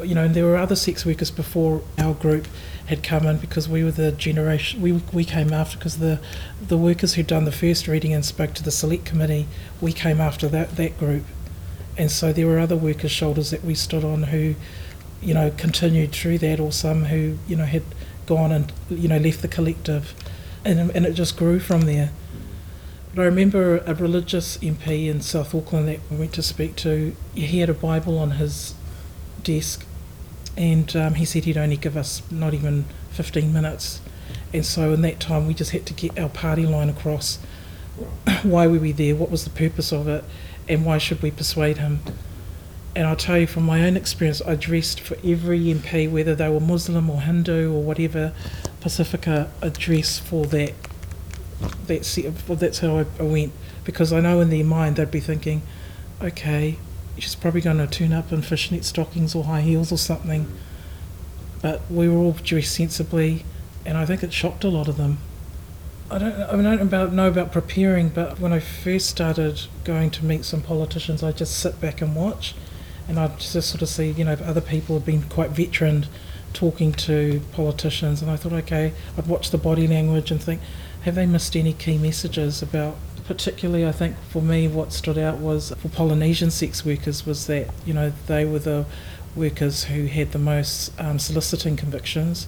You 0.02 0.14
know, 0.14 0.24
and 0.24 0.34
there 0.34 0.44
were 0.44 0.56
other 0.56 0.76
sex 0.76 1.04
workers 1.04 1.30
before 1.30 1.82
our 1.98 2.14
group 2.14 2.48
had 2.92 3.02
come 3.02 3.26
in 3.26 3.38
because 3.38 3.70
we 3.70 3.82
were 3.82 3.90
the 3.90 4.12
generation 4.12 4.82
we, 4.82 4.92
we 5.14 5.24
came 5.24 5.50
after 5.50 5.78
because 5.78 5.96
the 5.96 6.20
the 6.68 6.76
workers 6.76 7.14
who'd 7.14 7.26
done 7.26 7.46
the 7.46 7.52
first 7.52 7.88
reading 7.88 8.12
and 8.12 8.22
spoke 8.22 8.52
to 8.52 8.62
the 8.62 8.70
select 8.70 9.06
committee 9.06 9.48
we 9.80 9.94
came 9.94 10.20
after 10.20 10.46
that 10.48 10.76
that 10.76 10.98
group. 10.98 11.24
And 11.96 12.10
so 12.10 12.32
there 12.32 12.46
were 12.46 12.58
other 12.58 12.76
workers 12.76 13.10
shoulders 13.10 13.50
that 13.50 13.64
we 13.64 13.74
stood 13.74 14.04
on 14.04 14.24
who 14.24 14.56
you 15.22 15.32
know 15.32 15.50
continued 15.56 16.12
through 16.12 16.38
that 16.38 16.60
or 16.60 16.70
some 16.70 17.06
who 17.06 17.38
you 17.48 17.56
know 17.56 17.64
had 17.64 17.84
gone 18.26 18.52
and 18.52 18.70
you 18.90 19.08
know 19.08 19.18
left 19.18 19.40
the 19.40 19.48
collective. 19.48 20.14
And, 20.64 20.90
and 20.90 21.06
it 21.06 21.14
just 21.14 21.36
grew 21.36 21.58
from 21.58 21.82
there. 21.82 22.10
But 23.14 23.22
I 23.22 23.24
remember 23.24 23.78
a 23.78 23.94
religious 23.94 24.58
MP 24.58 25.08
in 25.08 25.20
South 25.22 25.54
Auckland 25.54 25.88
that 25.88 25.98
we 26.10 26.18
went 26.18 26.34
to 26.34 26.42
speak 26.42 26.76
to 26.76 27.16
he 27.34 27.58
had 27.60 27.70
a 27.70 27.74
Bible 27.74 28.18
on 28.18 28.32
his 28.32 28.74
desk 29.42 29.86
and 30.56 30.94
um, 30.96 31.14
he 31.14 31.24
said 31.24 31.44
he'd 31.44 31.56
only 31.56 31.76
give 31.76 31.96
us 31.96 32.22
not 32.30 32.54
even 32.54 32.84
15 33.10 33.52
minutes. 33.52 34.00
And 34.52 34.64
so 34.64 34.92
in 34.92 35.02
that 35.02 35.20
time, 35.20 35.46
we 35.46 35.54
just 35.54 35.70
had 35.70 35.86
to 35.86 35.94
get 35.94 36.18
our 36.18 36.28
party 36.28 36.66
line 36.66 36.88
across. 36.88 37.38
why 38.42 38.66
were 38.66 38.78
we 38.78 38.92
there? 38.92 39.14
What 39.14 39.30
was 39.30 39.44
the 39.44 39.50
purpose 39.50 39.92
of 39.92 40.08
it? 40.08 40.24
And 40.68 40.84
why 40.84 40.98
should 40.98 41.22
we 41.22 41.30
persuade 41.30 41.78
him? 41.78 42.00
And 42.94 43.06
I'll 43.06 43.16
tell 43.16 43.38
you 43.38 43.46
from 43.46 43.64
my 43.64 43.84
own 43.84 43.96
experience, 43.96 44.42
I 44.42 44.54
dressed 44.54 45.00
for 45.00 45.16
every 45.24 45.60
MP, 45.60 46.10
whether 46.10 46.34
they 46.34 46.48
were 46.50 46.60
Muslim 46.60 47.08
or 47.08 47.22
Hindu 47.22 47.72
or 47.72 47.82
whatever, 47.82 48.34
Pacifica, 48.80 49.50
a 49.62 49.70
dress 49.70 50.18
for 50.18 50.44
that. 50.46 50.74
That's, 51.86 52.18
that's 52.48 52.78
how 52.80 52.98
I, 52.98 53.06
I 53.18 53.22
went. 53.22 53.52
Because 53.84 54.12
I 54.12 54.20
know 54.20 54.40
in 54.40 54.50
their 54.50 54.64
mind 54.64 54.96
they'd 54.96 55.10
be 55.10 55.20
thinking, 55.20 55.62
okay, 56.20 56.76
she's 57.18 57.34
probably 57.34 57.60
going 57.60 57.78
to 57.78 57.86
turn 57.86 58.12
up 58.12 58.32
in 58.32 58.42
fishnet 58.42 58.84
stockings 58.84 59.34
or 59.34 59.44
high 59.44 59.60
heels 59.60 59.92
or 59.92 59.98
something. 59.98 60.50
But 61.60 61.82
we 61.90 62.08
were 62.08 62.16
all 62.16 62.32
dressed 62.32 62.74
sensibly, 62.74 63.44
and 63.84 63.96
I 63.96 64.04
think 64.06 64.22
it 64.22 64.32
shocked 64.32 64.64
a 64.64 64.68
lot 64.68 64.88
of 64.88 64.96
them. 64.96 65.18
I 66.10 66.18
don't, 66.18 66.34
I, 66.34 66.56
mean, 66.56 66.66
I 66.66 66.76
don't 66.76 66.88
about, 66.88 67.12
know 67.12 67.28
about 67.28 67.52
preparing, 67.52 68.08
but 68.08 68.38
when 68.38 68.52
I 68.52 68.58
first 68.58 69.08
started 69.08 69.62
going 69.84 70.10
to 70.10 70.24
meet 70.24 70.44
some 70.44 70.60
politicians, 70.60 71.22
I 71.22 71.32
just 71.32 71.58
sit 71.58 71.80
back 71.80 72.02
and 72.02 72.14
watch, 72.14 72.54
and 73.08 73.18
I 73.18 73.28
just 73.28 73.70
sort 73.70 73.82
of 73.82 73.88
see, 73.88 74.10
you 74.10 74.24
know, 74.24 74.32
other 74.32 74.60
people 74.60 74.96
have 74.96 75.06
been 75.06 75.22
quite 75.22 75.50
veteran 75.50 76.06
talking 76.52 76.92
to 76.92 77.40
politicians, 77.52 78.20
and 78.20 78.30
I 78.30 78.36
thought, 78.36 78.52
okay, 78.52 78.92
I'd 79.16 79.26
watch 79.26 79.50
the 79.50 79.58
body 79.58 79.86
language 79.86 80.30
and 80.30 80.42
think, 80.42 80.60
have 81.02 81.14
they 81.14 81.26
missed 81.26 81.56
any 81.56 81.72
key 81.72 81.96
messages 81.96 82.60
about 82.62 82.96
particularly 83.24 83.86
I 83.86 83.92
think 83.92 84.16
for 84.30 84.42
me 84.42 84.68
what 84.68 84.92
stood 84.92 85.18
out 85.18 85.38
was 85.38 85.72
for 85.78 85.88
Polynesian 85.88 86.50
sex 86.50 86.84
workers 86.84 87.24
was 87.24 87.46
that 87.46 87.68
you 87.84 87.94
know 87.94 88.12
they 88.26 88.44
were 88.44 88.58
the 88.58 88.86
workers 89.34 89.84
who 89.84 90.06
had 90.06 90.32
the 90.32 90.38
most 90.38 90.92
um, 91.00 91.18
soliciting 91.18 91.76
convictions. 91.76 92.46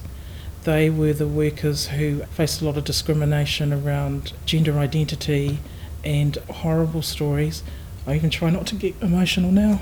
They 0.63 0.89
were 0.89 1.13
the 1.13 1.27
workers 1.27 1.87
who 1.87 2.23
faced 2.25 2.61
a 2.61 2.65
lot 2.65 2.77
of 2.77 2.83
discrimination 2.83 3.71
around 3.71 4.33
gender 4.45 4.77
identity 4.79 5.59
and 6.03 6.35
horrible 6.49 7.01
stories. 7.01 7.63
I 8.07 8.15
even 8.15 8.29
try 8.29 8.49
not 8.49 8.67
to 8.67 8.75
get 8.75 8.95
emotional 9.01 9.51
now. 9.51 9.81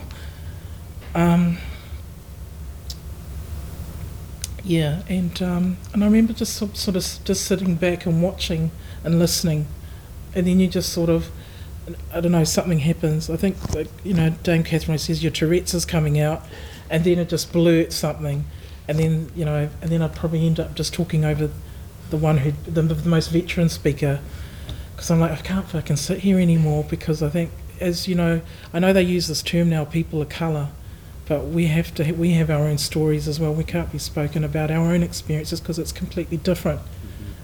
Um, 1.16 1.58
yeah, 4.64 5.04
and 5.10 5.42
um, 5.42 5.78
and 5.94 6.04
I 6.04 6.08
remember 6.08 6.34
just 6.34 6.56
sort 6.56 6.88
of 6.88 6.94
just 6.94 7.46
sitting 7.46 7.76
back 7.76 8.06
and 8.06 8.22
watching 8.22 8.72
and 9.04 9.20
listening 9.20 9.68
and 10.36 10.48
then 10.48 10.60
you 10.60 10.68
just 10.68 10.92
sort 10.92 11.10
of, 11.10 11.30
I 12.14 12.22
don't 12.22 12.32
know, 12.32 12.44
something 12.44 12.80
happens. 12.80 13.30
I 13.30 13.38
think, 13.38 13.74
like, 13.74 13.88
you 14.04 14.14
know, 14.14 14.32
Dame 14.44 14.64
Catherine 14.64 14.98
says 14.98 15.24
your 15.24 15.32
Tourette's 15.32 15.74
is 15.74 15.86
coming 15.86 16.20
out, 16.20 16.44
and 16.90 17.04
then 17.04 17.20
it 17.20 17.30
just 17.30 17.52
blurts 17.52 17.96
something, 17.96 18.46
and 18.88 19.00
then 19.00 19.32
you 19.36 19.46
know, 19.46 19.70
and 19.82 19.92
then 19.92 20.02
I'd 20.02 20.16
probably 20.16 20.46
end 20.46 20.60
up 20.60 20.76
just 20.76 20.94
talking 20.94 21.26
over 21.26 21.50
the 22.10 22.18
one 22.18 22.40
who 22.40 22.52
the, 22.70 22.82
the 22.82 23.10
most 23.10 23.30
veteran 23.30 23.70
speaker, 23.70 24.20
because 24.96 25.10
I'm 25.12 25.20
like 25.20 25.32
I 25.32 25.38
can't 25.38 25.68
fucking 25.68 25.98
sit 25.98 26.20
here 26.20 26.40
anymore 26.40 26.86
because 26.90 27.22
I 27.22 27.30
think, 27.30 27.52
as 27.80 28.08
you 28.08 28.16
know, 28.16 28.42
I 28.74 28.80
know 28.80 28.94
they 28.94 29.04
use 29.04 29.28
this 29.28 29.42
term 29.42 29.70
now, 29.70 29.86
people 29.86 30.22
of 30.22 30.30
colour. 30.30 30.70
But 31.26 31.46
we 31.46 31.68
have 31.68 31.96
to. 31.96 32.12
We 32.12 32.32
have 32.32 32.50
our 32.50 32.68
own 32.68 32.78
stories 32.78 33.30
as 33.30 33.40
well. 33.40 33.54
We 33.54 33.64
can't 33.64 33.90
be 33.90 33.98
spoken 33.98 34.44
about 34.44 34.70
our 34.70 34.94
own 34.94 35.02
experiences 35.02 35.62
because 35.62 35.80
it's 35.80 35.94
completely 35.94 36.36
different 36.36 36.82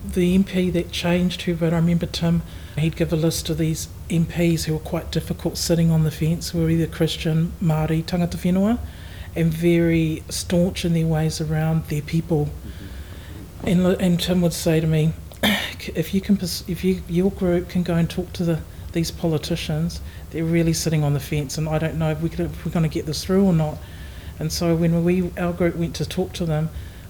the 0.04 0.38
MP 0.38 0.72
that 0.74 0.92
changed 0.92 1.44
who 1.44 1.54
voted, 1.54 1.74
I 1.74 1.78
remember 1.78 2.06
Tim, 2.06 2.42
he'd 2.78 2.96
give 2.96 3.12
a 3.12 3.18
list 3.18 3.50
of 3.50 3.58
these 3.58 3.88
MPs 4.10 4.64
who 4.64 4.74
were 4.74 4.80
quite 4.80 5.12
difficult 5.12 5.58
sitting 5.58 5.92
on 5.92 6.04
the 6.04 6.12
fence, 6.12 6.50
who 6.50 6.62
were 6.62 6.70
either 6.70 6.88
Christian, 6.88 7.54
Māori, 7.62 8.04
tangata 8.04 8.38
whenua, 8.38 8.80
and 9.36 9.54
very 9.54 10.24
staunch 10.30 10.86
in 10.86 10.94
their 10.94 11.06
ways 11.06 11.40
around 11.42 11.86
their 11.86 12.02
people. 12.02 12.46
Mm-hmm. 12.46 13.68
And, 13.68 14.02
and 14.02 14.20
Tim 14.20 14.42
would 14.42 14.54
say 14.54 14.80
to 14.80 14.88
me, 14.88 15.14
if 15.96 16.14
you 16.14 16.22
can, 16.22 16.40
if 16.68 16.84
you 16.84 17.02
your 17.08 17.32
group 17.32 17.70
can 17.70 17.84
go 17.84 17.96
and 17.96 18.10
talk 18.10 18.34
to 18.34 18.44
the 18.44 18.60
these 18.92 19.12
politicians, 19.12 20.02
they're 20.32 20.44
really 20.44 20.74
sitting 20.74 21.04
on 21.04 21.14
the 21.14 21.20
fence, 21.20 21.58
and 21.58 21.70
I 21.70 21.78
don't 21.78 21.98
know 22.00 22.10
if, 22.10 22.22
we 22.22 22.30
could, 22.30 22.42
if 22.42 22.66
we're 22.66 22.72
going 22.72 22.84
to 22.84 22.90
get 22.90 23.06
this 23.06 23.24
through 23.24 23.46
or 23.46 23.54
not. 23.54 23.78
And 24.40 24.52
so 24.52 24.76
when 24.76 25.04
we 25.04 25.32
our 25.38 25.54
group 25.54 25.76
went 25.76 25.96
to 25.98 26.08
talk 26.08 26.34
to 26.34 26.46
them, 26.46 26.70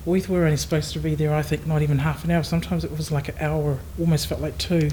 we 0.09 0.21
were 0.27 0.45
only 0.45 0.57
supposed 0.57 0.93
to 0.93 0.99
be 0.99 1.15
there. 1.15 1.33
I 1.33 1.41
think 1.41 1.67
not 1.67 1.81
even 1.81 1.99
half 1.99 2.23
an 2.23 2.31
hour. 2.31 2.43
Sometimes 2.43 2.83
it 2.83 2.91
was 2.91 3.11
like 3.11 3.29
an 3.29 3.35
hour, 3.39 3.79
almost 3.99 4.27
felt 4.27 4.41
like 4.41 4.57
two, 4.57 4.89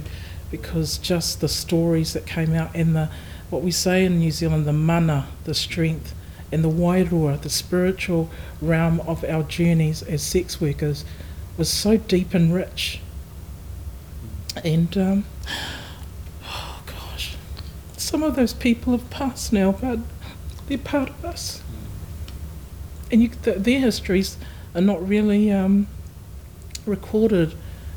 because 0.51 0.99
just 0.99 1.41
the 1.41 1.49
stories 1.49 2.13
that 2.13 2.27
came 2.27 2.55
out 2.55 2.71
and 2.75 2.95
the 2.95 3.09
what 3.49 3.63
we 3.63 3.71
say 3.71 4.05
in 4.05 4.19
New 4.19 4.31
Zealand, 4.31 4.67
the 4.67 4.73
mana, 4.73 5.29
the 5.45 5.55
strength, 5.55 6.15
and 6.51 6.65
the 6.65 6.69
wairua, 6.69 7.41
the 7.41 7.51
spiritual 7.51 8.29
realm 8.61 9.01
of 9.01 9.25
our 9.25 9.45
journeys 9.45 10.03
as 10.03 10.23
sex 10.23 10.61
workers, 10.61 11.05
was 11.57 11.71
so 11.71 11.97
deep 11.97 12.35
and 12.35 12.53
rich. 12.53 13.01
And 14.65 14.97
um, 14.99 15.25
oh 16.45 16.83
gosh, 16.87 17.37
some 17.97 18.23
of 18.23 18.37
those 18.37 18.53
people 18.53 18.97
have 18.97 19.09
passed 19.11 19.53
now, 19.53 19.73
but 19.73 20.01
they're 20.67 20.79
part 20.79 21.11
of 21.11 21.25
us. 21.25 21.63
And 23.13 23.23
you, 23.23 23.29
th- 23.29 23.59
their 23.59 23.79
histories 23.79 24.37
are 24.77 24.83
not 24.83 25.07
really 25.07 25.51
um, 25.51 25.89
recorded 26.85 27.55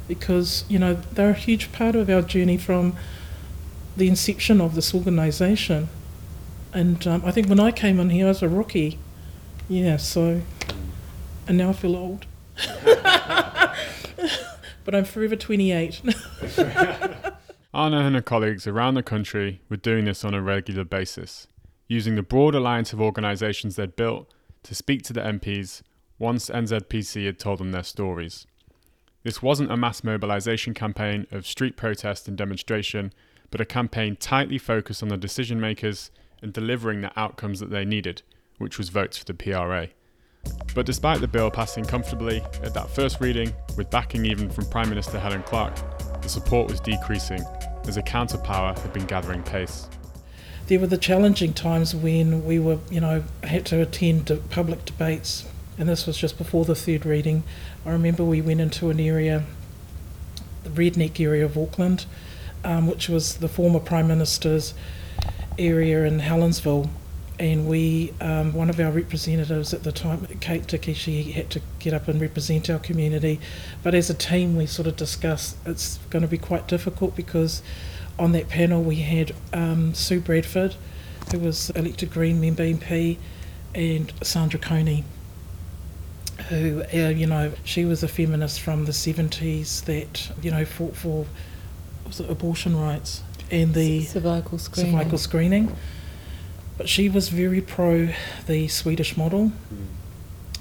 because 0.08 0.66
you 0.68 0.80
know 0.80 0.96
they're 0.96 1.30
a 1.32 1.34
huge 1.34 1.72
part 1.72 1.96
of 1.96 2.10
our 2.10 2.24
journey 2.24 2.58
from 2.58 2.96
the 3.96 4.08
inception 4.08 4.62
of 4.62 4.74
this 4.74 4.96
organisation. 4.96 5.90
And 6.74 7.06
um, 7.06 7.24
I 7.26 7.32
think 7.32 7.48
when 7.48 7.60
I 7.60 7.72
came 7.72 8.00
in 8.00 8.10
here, 8.10 8.26
I 8.26 8.30
was 8.30 8.42
a 8.42 8.50
rookie. 8.50 8.98
Yeah, 9.68 9.98
so. 9.98 10.42
And 11.48 11.58
now 11.58 11.70
I 11.70 11.74
feel 11.74 11.96
old. 11.96 12.26
but 14.86 14.96
I'm 14.96 15.06
forever 15.06 15.36
28. 15.36 16.02
Anna 17.74 18.00
and 18.00 18.16
her 18.16 18.22
colleagues 18.22 18.68
around 18.68 18.94
the 18.94 19.04
country 19.04 19.62
were 19.68 19.78
doing 19.78 20.06
this 20.06 20.24
on 20.24 20.34
a 20.34 20.42
regular 20.42 20.84
basis, 20.84 21.48
using 21.88 22.16
the 22.16 22.24
broad 22.24 22.54
alliance 22.54 22.94
of 22.94 23.02
organisations 23.02 23.76
they'd 23.76 23.96
built 23.96 24.32
to 24.64 24.76
speak 24.76 25.04
to 25.04 25.14
the 25.14 25.22
MPs 25.22 25.82
once 26.20 26.50
NZPC 26.50 27.26
had 27.26 27.40
told 27.40 27.60
them 27.60 27.72
their 27.72 27.84
stories. 27.84 28.46
This 29.24 29.42
wasn't 29.42 29.72
a 29.72 29.78
mass 29.78 30.04
mobilisation 30.04 30.74
campaign 30.74 31.26
of 31.32 31.48
street 31.48 31.76
protest 31.76 32.28
and 32.28 32.38
demonstration, 32.38 33.12
but 33.52 33.62
a 33.62 33.66
campaign 33.66 34.16
tightly 34.16 34.58
focused 34.58 35.02
on 35.02 35.10
the 35.10 35.18
decision 35.18 35.60
makers 35.60 36.12
and 36.42 36.54
delivering 36.54 37.02
the 37.02 37.20
outcomes 37.20 37.60
that 37.60 37.70
they 37.70 37.84
needed, 37.84 38.22
which 38.60 38.78
was 38.78 38.90
votes 38.90 39.18
for 39.18 39.26
the 39.26 39.34
PRA. 39.34 39.88
But 40.74 40.86
despite 40.86 41.20
the 41.20 41.28
bill 41.28 41.52
passing 41.52 41.84
comfortably 41.84 42.42
at 42.64 42.74
that 42.74 42.90
first 42.90 43.20
reading, 43.20 43.54
with 43.76 43.90
backing 43.90 44.26
even 44.26 44.50
from 44.50 44.66
Prime 44.70 44.90
Minister 44.90 45.20
Helen 45.20 45.44
Clark, 45.44 45.76
the 46.22 46.30
support 46.30 46.70
was 46.70 46.80
decreasing 46.80 47.44
as 47.88 47.98
a 47.98 48.02
counterpower 48.02 48.78
had 48.80 48.94
been 48.94 49.06
gathering 49.06 49.44
pace. 49.44 49.90
there 50.68 50.80
were 50.80 50.88
the 50.88 50.98
challenging 50.98 51.52
times 51.52 51.96
when 51.96 52.46
we 52.46 52.60
were, 52.60 52.78
you 52.92 53.02
know, 53.02 53.24
had 53.44 53.66
to 53.66 53.82
attend 53.82 54.32
public 54.52 54.86
debates, 54.86 55.46
and 55.80 55.88
this 55.88 56.06
was 56.06 56.18
just 56.18 56.38
before 56.38 56.66
the 56.66 56.76
third 56.76 57.06
reading. 57.06 57.44
I 57.86 57.92
remember 57.92 58.24
we 58.26 58.42
went 58.42 58.60
into 58.60 58.90
an 58.90 59.00
area, 59.00 59.46
the 60.64 60.70
redneck 60.70 61.20
area 61.22 61.46
of 61.46 61.58
Auckland, 61.58 62.06
um, 62.66 62.86
which 62.86 63.08
was 63.08 63.38
the 63.38 63.48
former 63.48 63.80
Prime 63.80 64.10
Minister's 64.10 64.74
area 65.58 66.04
in 66.04 66.20
Helensville. 66.20 66.90
And 67.40 67.70
we, 67.70 68.14
um, 68.20 68.54
one 68.54 68.70
of 68.70 68.78
our 68.82 68.92
representatives 68.92 69.74
at 69.74 69.84
the 69.84 69.94
time, 69.94 70.28
Kate 70.42 70.68
Dickey, 70.68 70.94
she 70.94 71.32
had 71.32 71.50
to 71.52 71.62
get 71.80 71.94
up 71.94 72.10
and 72.10 72.20
represent 72.20 72.70
our 72.70 72.80
community. 72.80 73.40
But 73.82 73.96
as 73.96 74.10
a 74.10 74.14
team, 74.14 74.58
we 74.58 74.66
sort 74.66 74.90
of 74.90 74.98
discussed 74.98 75.56
it's 75.66 76.00
going 76.10 76.24
to 76.24 76.28
be 76.28 76.38
quite 76.38 76.68
difficult 76.68 77.16
because 77.16 77.62
on 78.20 78.34
that 78.34 78.50
panel 78.50 78.84
we 78.84 78.98
had 78.98 79.34
um, 79.54 79.94
Sue 79.94 80.20
Bradford, 80.20 80.76
who 81.32 81.40
was 81.40 81.70
elected 81.70 82.12
Green 82.12 82.42
member 82.42 82.64
MP, 82.64 83.18
and 83.74 84.12
Sandra 84.22 84.60
Coney, 84.60 85.06
who, 86.50 86.84
uh, 86.94 87.10
you 87.10 87.28
know, 87.28 87.52
she 87.64 87.86
was 87.86 88.04
a 88.04 88.08
feminist 88.08 88.60
from 88.62 88.86
the 88.86 88.92
70s 88.92 89.84
that, 89.86 90.32
you 90.42 90.52
know, 90.52 90.66
fought 90.66 90.96
for 90.96 91.26
was 92.06 92.20
it 92.20 92.30
abortion 92.30 92.76
rights 92.76 93.22
and 93.52 93.74
the 93.74 94.04
cervical 94.06 94.58
screening. 94.58 94.94
cervical 94.98 95.18
screening. 95.18 95.76
But 96.78 96.90
she 96.90 97.10
was 97.10 97.30
very 97.30 97.62
pro 97.62 98.10
the 98.48 98.68
Swedish 98.68 99.16
model 99.18 99.52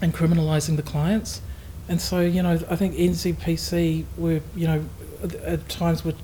and 0.03 0.13
criminalising 0.15 0.77
the 0.77 0.83
clients. 0.83 1.41
And 1.89 2.01
so, 2.01 2.21
you 2.21 2.43
know, 2.43 2.61
I 2.71 2.77
think 2.77 2.95
NZPC 2.97 4.05
were, 4.19 4.41
you 4.55 4.67
know, 4.67 4.85
at- 5.23 5.35
at 5.37 5.69
times 5.69 6.05
were 6.05 6.15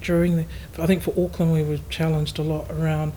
during 0.00 0.36
the, 0.36 0.44
I 0.78 0.86
think 0.86 1.02
for 1.02 1.10
Auckland 1.22 1.52
we 1.52 1.62
were 1.62 1.78
challenged 1.90 2.38
a 2.38 2.42
lot 2.42 2.70
around, 2.70 3.12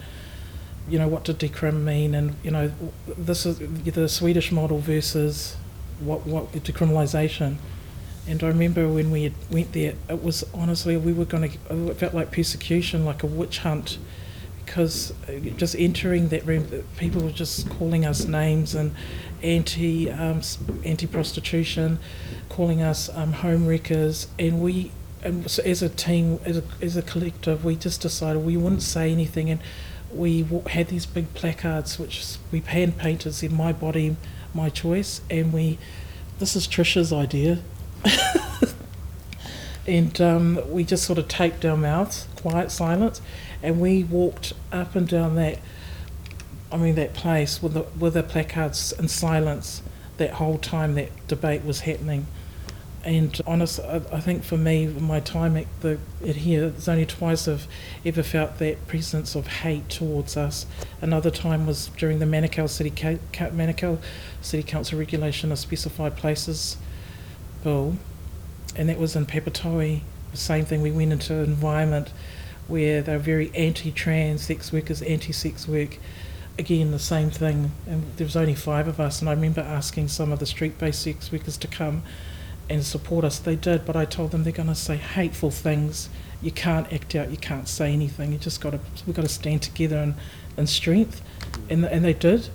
you 0.89 0.99
know, 0.99 1.07
what 1.07 1.23
did 1.23 1.39
decrim 1.39 1.83
mean 1.83 2.13
and, 2.13 2.35
you 2.43 2.51
know, 2.51 2.71
this 3.17 3.45
is 3.45 3.57
the 3.85 4.07
Swedish 4.09 4.51
model 4.51 4.77
versus 4.79 5.55
what, 5.99 6.25
what 6.25 6.51
decriminalisation. 6.51 7.57
And 8.27 8.43
I 8.43 8.47
remember 8.47 8.87
when 8.89 9.11
we 9.11 9.31
went 9.51 9.73
there, 9.73 9.93
it 10.09 10.23
was 10.23 10.43
honestly, 10.53 10.97
we 10.97 11.13
were 11.13 11.25
going 11.25 11.51
to, 11.51 11.89
it 11.89 11.97
felt 11.97 12.13
like 12.13 12.31
persecution, 12.31 13.05
like 13.05 13.21
a 13.21 13.27
witch 13.27 13.59
hunt, 13.59 13.99
because 14.65 15.13
uh, 15.29 15.33
just 15.57 15.75
entering 15.77 16.29
that 16.29 16.45
room, 16.45 16.67
people 16.97 17.21
were 17.21 17.31
just 17.31 17.69
calling 17.69 18.03
us 18.03 18.25
names 18.25 18.73
and 18.73 18.95
anti 19.43 20.09
um, 20.09 20.41
anti 20.83 21.05
prostitution, 21.05 21.99
calling 22.49 22.81
us 22.81 23.09
um, 23.09 23.33
home 23.33 23.67
wreckers, 23.67 24.27
and 24.39 24.59
we, 24.61 24.91
and 25.23 25.49
so 25.49 25.61
as 25.63 25.83
a 25.83 25.89
team, 25.89 26.39
as 26.45 26.57
a, 26.57 26.63
as 26.81 26.97
a 26.97 27.03
collective, 27.03 27.63
we 27.63 27.75
just 27.75 28.01
decided 28.01 28.43
we 28.43 28.57
wouldn't 28.57 28.81
say 28.81 29.11
anything, 29.11 29.51
and 29.51 29.59
we 30.11 30.43
had 30.67 30.87
these 30.87 31.05
big 31.05 31.31
placards 31.35 31.99
which 31.99 32.37
we 32.51 32.59
hand 32.61 32.97
painted 32.97 33.33
said 33.33 33.51
"My 33.51 33.71
body, 33.71 34.15
my 34.55 34.69
choice," 34.69 35.21
and 35.29 35.53
we, 35.53 35.77
this 36.39 36.55
is 36.55 36.67
Trisha's 36.67 37.13
idea. 37.13 37.59
and 39.87 40.19
um, 40.19 40.59
we 40.69 40.83
just 40.83 41.03
sort 41.03 41.19
of 41.19 41.27
taped 41.27 41.63
our 41.65 41.77
mouths, 41.77 42.27
quiet 42.35 42.71
silence, 42.71 43.21
and 43.61 43.79
we 43.79 44.03
walked 44.03 44.53
up 44.71 44.95
and 44.95 45.07
down 45.07 45.35
that, 45.35 45.59
I 46.71 46.77
mean, 46.77 46.95
that 46.95 47.13
place 47.13 47.61
with 47.61 47.73
the 47.73 47.85
with 47.99 48.13
the 48.13 48.23
placards 48.23 48.91
in 48.93 49.07
silence 49.07 49.81
that 50.17 50.31
whole 50.31 50.57
time 50.57 50.95
that 50.95 51.09
debate 51.27 51.63
was 51.63 51.81
happening. 51.81 52.27
And 53.05 53.39
honest, 53.45 53.79
I, 53.79 54.01
I 54.11 54.19
think 54.19 54.43
for 54.43 54.57
me, 54.57 54.87
my 54.87 55.19
time 55.19 55.55
at 55.57 55.67
the 55.81 55.99
at 56.27 56.37
here, 56.37 56.65
it's 56.65 56.87
only 56.87 57.05
twice 57.05 57.47
I've 57.47 57.67
ever 58.03 58.23
felt 58.23 58.57
that 58.57 58.87
presence 58.87 59.35
of 59.35 59.45
hate 59.45 59.89
towards 59.89 60.35
us. 60.35 60.65
Another 61.01 61.29
time 61.29 61.67
was 61.67 61.89
during 61.97 62.17
the 62.17 62.25
Manukau 62.25 62.67
City 62.67 62.89
Manukau 62.89 63.99
City 64.41 64.63
Council 64.63 64.97
regulation 64.97 65.51
of 65.51 65.59
specified 65.59 66.17
places 66.17 66.77
bill, 67.63 67.97
and 68.75 68.89
that 68.89 68.97
was 68.97 69.15
in 69.15 69.27
Papatoe. 69.27 70.01
The 70.31 70.37
same 70.37 70.65
thing. 70.65 70.81
We 70.81 70.91
went 70.91 71.13
into 71.13 71.35
an 71.35 71.45
environment 71.45 72.11
where 72.67 73.03
they're 73.03 73.19
very 73.19 73.51
anti-trans 73.55 74.41
sex 74.41 74.73
workers, 74.73 75.03
anti-sex 75.03 75.67
work. 75.67 75.99
Again, 76.57 76.89
the 76.89 76.99
same 76.99 77.29
thing. 77.29 77.71
And 77.85 78.15
there 78.17 78.25
was 78.25 78.35
only 78.35 78.55
five 78.55 78.87
of 78.87 78.99
us, 78.99 79.21
and 79.21 79.29
I 79.29 79.33
remember 79.33 79.61
asking 79.61 80.07
some 80.07 80.31
of 80.31 80.39
the 80.39 80.47
street-based 80.47 81.01
sex 81.01 81.31
workers 81.31 81.57
to 81.57 81.67
come 81.67 82.01
and 82.69 82.83
support 82.83 83.25
us. 83.25 83.39
They 83.39 83.55
did, 83.55 83.85
but 83.85 83.95
I 83.95 84.05
told 84.05 84.31
them 84.31 84.43
they're 84.43 84.53
going 84.53 84.69
to 84.69 84.75
say 84.75 84.97
hateful 84.97 85.51
things. 85.51 86.09
You 86.41 86.51
can't 86.51 86.91
act 86.91 87.15
out. 87.15 87.31
You 87.31 87.37
can't 87.37 87.67
say 87.67 87.91
anything. 87.93 88.31
You 88.31 88.37
just 88.37 88.61
got 88.61 88.71
to. 88.71 88.79
We've 89.05 89.15
got 89.15 89.23
to 89.23 89.29
stand 89.29 89.61
together 89.61 89.97
in, 89.97 90.15
in 90.57 90.67
strength, 90.67 91.21
and 91.69 91.85
and 91.85 92.03
they 92.03 92.13
did. 92.13 92.49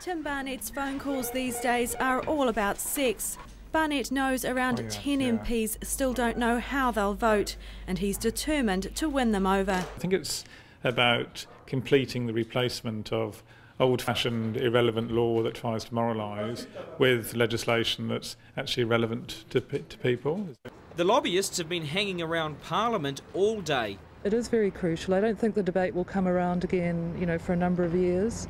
Tim 0.00 0.22
Barnett's 0.22 0.70
phone 0.70 0.98
calls 1.00 1.32
these 1.32 1.58
days 1.60 1.94
are 1.96 2.20
all 2.20 2.48
about 2.48 2.78
sex. 2.78 3.36
Barnett 3.72 4.10
knows 4.10 4.44
around 4.44 4.76
10 4.76 5.20
MPs 5.20 5.84
still 5.84 6.14
don't 6.14 6.38
know 6.38 6.58
how 6.58 6.90
they'll 6.90 7.14
vote, 7.14 7.56
and 7.86 7.98
he's 7.98 8.16
determined 8.16 8.94
to 8.96 9.08
win 9.08 9.32
them 9.32 9.46
over. 9.46 9.72
I 9.72 9.98
think 9.98 10.14
it's 10.14 10.44
about 10.82 11.44
completing 11.66 12.26
the 12.26 12.32
replacement 12.32 13.12
of 13.12 13.42
old 13.80 14.02
fashioned, 14.02 14.56
irrelevant 14.56 15.10
law 15.10 15.42
that 15.42 15.54
tries 15.54 15.84
to 15.84 15.92
moralise 15.92 16.66
with 16.98 17.34
legislation 17.34 18.08
that's 18.08 18.36
actually 18.56 18.84
relevant 18.84 19.44
to, 19.50 19.60
to 19.60 19.98
people. 19.98 20.48
The 20.96 21.04
lobbyists 21.04 21.58
have 21.58 21.68
been 21.68 21.84
hanging 21.84 22.20
around 22.20 22.60
Parliament 22.62 23.20
all 23.34 23.60
day. 23.60 23.98
It 24.24 24.34
is 24.34 24.48
very 24.48 24.70
crucial. 24.70 25.14
I 25.14 25.20
don't 25.20 25.38
think 25.38 25.54
the 25.54 25.62
debate 25.62 25.94
will 25.94 26.04
come 26.04 26.26
around 26.26 26.64
again, 26.64 27.16
you 27.18 27.26
know, 27.26 27.38
for 27.38 27.52
a 27.52 27.56
number 27.56 27.84
of 27.84 27.94
years, 27.94 28.48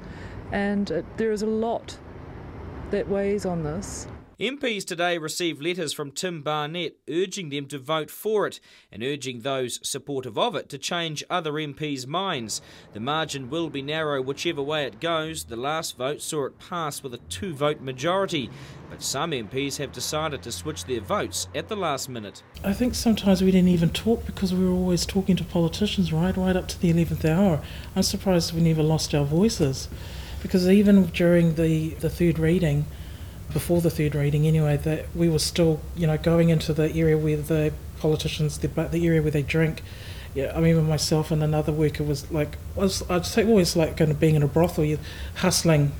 and 0.50 0.90
it, 0.90 1.04
there 1.18 1.30
is 1.30 1.42
a 1.42 1.46
lot 1.46 1.98
that 2.90 3.06
weighs 3.06 3.44
on 3.44 3.62
this. 3.62 4.08
MPs 4.40 4.84
today 4.84 5.18
received 5.18 5.60
letters 5.60 5.92
from 5.92 6.12
Tim 6.12 6.42
Barnett 6.42 6.96
urging 7.10 7.48
them 7.48 7.66
to 7.66 7.76
vote 7.76 8.08
for 8.08 8.46
it 8.46 8.60
and 8.92 9.02
urging 9.02 9.40
those 9.40 9.80
supportive 9.82 10.38
of 10.38 10.54
it 10.54 10.68
to 10.68 10.78
change 10.78 11.24
other 11.28 11.54
MPs' 11.54 12.06
minds. 12.06 12.62
The 12.92 13.00
margin 13.00 13.50
will 13.50 13.68
be 13.68 13.82
narrow 13.82 14.22
whichever 14.22 14.62
way 14.62 14.84
it 14.84 15.00
goes. 15.00 15.42
The 15.42 15.56
last 15.56 15.96
vote 15.96 16.22
saw 16.22 16.46
it 16.46 16.60
pass 16.60 17.02
with 17.02 17.14
a 17.14 17.20
two 17.28 17.52
vote 17.52 17.80
majority, 17.80 18.48
but 18.88 19.02
some 19.02 19.32
MPs 19.32 19.78
have 19.78 19.90
decided 19.90 20.40
to 20.44 20.52
switch 20.52 20.84
their 20.84 21.00
votes 21.00 21.48
at 21.52 21.66
the 21.66 21.74
last 21.74 22.08
minute. 22.08 22.44
I 22.62 22.74
think 22.74 22.94
sometimes 22.94 23.42
we 23.42 23.50
didn't 23.50 23.70
even 23.70 23.90
talk 23.90 24.24
because 24.24 24.54
we 24.54 24.64
were 24.64 24.70
always 24.70 25.04
talking 25.04 25.34
to 25.34 25.42
politicians, 25.42 26.12
right, 26.12 26.36
right 26.36 26.54
up 26.54 26.68
to 26.68 26.80
the 26.80 26.92
11th 26.92 27.24
hour. 27.24 27.60
I'm 27.96 28.04
surprised 28.04 28.54
we 28.54 28.60
never 28.60 28.84
lost 28.84 29.16
our 29.16 29.24
voices 29.24 29.88
because 30.40 30.68
even 30.68 31.06
during 31.06 31.56
the, 31.56 31.94
the 31.94 32.08
third 32.08 32.38
reading, 32.38 32.86
before 33.52 33.80
the 33.80 33.90
third 33.90 34.14
reading 34.14 34.46
anyway, 34.46 34.76
that 34.76 35.06
we 35.14 35.28
were 35.28 35.38
still, 35.38 35.80
you 35.96 36.06
know, 36.06 36.18
going 36.18 36.50
into 36.50 36.72
the 36.72 36.92
area 36.94 37.16
where 37.16 37.36
the 37.36 37.72
politicians, 37.98 38.58
the, 38.58 38.68
the 38.68 39.06
area 39.06 39.22
where 39.22 39.30
they 39.30 39.42
drink. 39.42 39.82
Yeah, 40.34 40.52
I 40.54 40.60
remember 40.60 40.82
myself 40.82 41.30
and 41.30 41.42
another 41.42 41.72
worker 41.72 42.04
was 42.04 42.30
like, 42.30 42.58
was 42.74 43.08
I'd 43.10 43.26
say 43.26 43.44
always 43.44 43.74
like 43.74 43.96
kind 43.96 44.10
of 44.10 44.20
being 44.20 44.34
in 44.34 44.42
a 44.42 44.48
brothel, 44.48 44.84
you're 44.84 44.98
hustling 45.36 45.92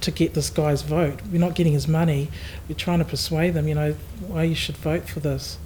to 0.00 0.10
get 0.10 0.34
this 0.34 0.50
guy's 0.50 0.82
vote. 0.82 1.20
We're 1.30 1.40
not 1.40 1.54
getting 1.54 1.72
his 1.72 1.88
money. 1.88 2.28
We're 2.68 2.74
trying 2.74 2.98
to 2.98 3.04
persuade 3.04 3.54
them, 3.54 3.68
you 3.68 3.74
know, 3.74 3.94
why 4.26 4.44
you 4.44 4.54
should 4.54 4.76
vote 4.76 5.08
for 5.08 5.20
this. 5.20 5.58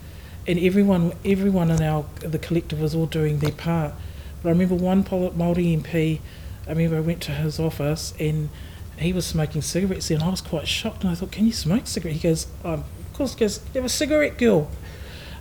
And 0.47 0.59
everyone, 0.59 1.13
everyone 1.25 1.71
in 1.71 1.83
our 1.83 2.05
the 2.21 2.39
collective 2.39 2.81
was 2.81 2.95
all 2.95 3.07
doing 3.07 3.39
their 3.39 3.53
part. 3.53 3.95
But 4.43 4.51
I 4.51 4.53
remember 4.53 4.75
one 4.75 5.05
Māori 5.05 5.81
MP. 5.81 6.21
I 6.67 6.71
remember 6.71 6.97
I 6.97 7.01
went 7.01 7.23
to 7.23 7.33
his 7.33 7.59
office 7.59 8.15
and 8.19 8.49
he 8.99 9.13
was 9.13 9.27
smoking 9.27 9.63
cigarettes 9.63 10.11
and 10.11 10.23
I 10.23 10.29
was 10.29 10.41
quite 10.41 10.69
shocked 10.69 11.03
and 11.03 11.11
I 11.11 11.15
thought, 11.15 11.33
Can 11.33 11.47
you 11.47 11.53
smoke 11.53 11.87
cigarettes? 11.87 12.21
He 12.21 12.29
goes, 12.29 12.47
um, 12.65 12.85
Of 13.11 13.13
course, 13.15 13.35
he 13.35 13.41
goes, 13.41 13.61
You're 13.75 13.85
a 13.85 13.89
cigarette 13.89 14.39
girl. 14.39 14.71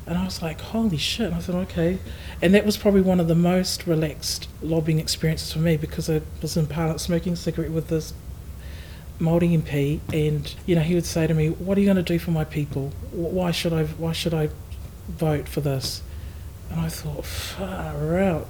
And 0.06 0.18
I 0.18 0.26
was 0.26 0.41
like, 0.41 0.62
Holy 0.62 0.97
shit. 0.97 1.28
And 1.28 1.36
I 1.36 1.39
thought, 1.39 1.56
Okay. 1.56 1.99
And 2.41 2.54
that 2.54 2.66
was 2.66 2.78
probably 2.78 3.02
one 3.02 3.20
of 3.20 3.28
the 3.28 3.36
most 3.36 3.86
relaxed 3.86 4.47
lobbying 4.62 4.99
experiences 4.99 5.54
for 5.54 5.60
me 5.60 5.78
because 5.78 6.10
I 6.10 6.22
was 6.41 6.58
in 6.58 6.68
Parliament 6.68 7.02
smoking 7.02 7.34
a 7.34 7.36
cigarette 7.36 7.72
with 7.72 7.89
this 7.89 8.14
Māori 9.20 9.62
MP 9.62 9.99
and, 10.12 10.56
you 10.66 10.76
know, 10.76 10.82
he 10.82 10.95
would 10.95 11.06
say 11.06 11.28
to 11.28 11.34
me, 11.34 11.49
What 11.49 11.78
are 11.78 11.82
you 11.82 11.88
going 11.88 11.97
to 11.97 12.04
do 12.04 12.20
for 12.20 12.32
my 12.32 12.43
people? 12.43 12.91
Why 13.12 13.52
should 13.52 13.74
I, 13.74 13.86
why 13.86 14.14
should 14.14 14.34
I 14.34 14.49
vote 15.08 15.47
for 15.47 15.62
this? 15.62 16.02
And 16.70 16.80
I 16.80 16.89
thought, 16.89 17.26
Far 17.26 18.18
out 18.18 18.47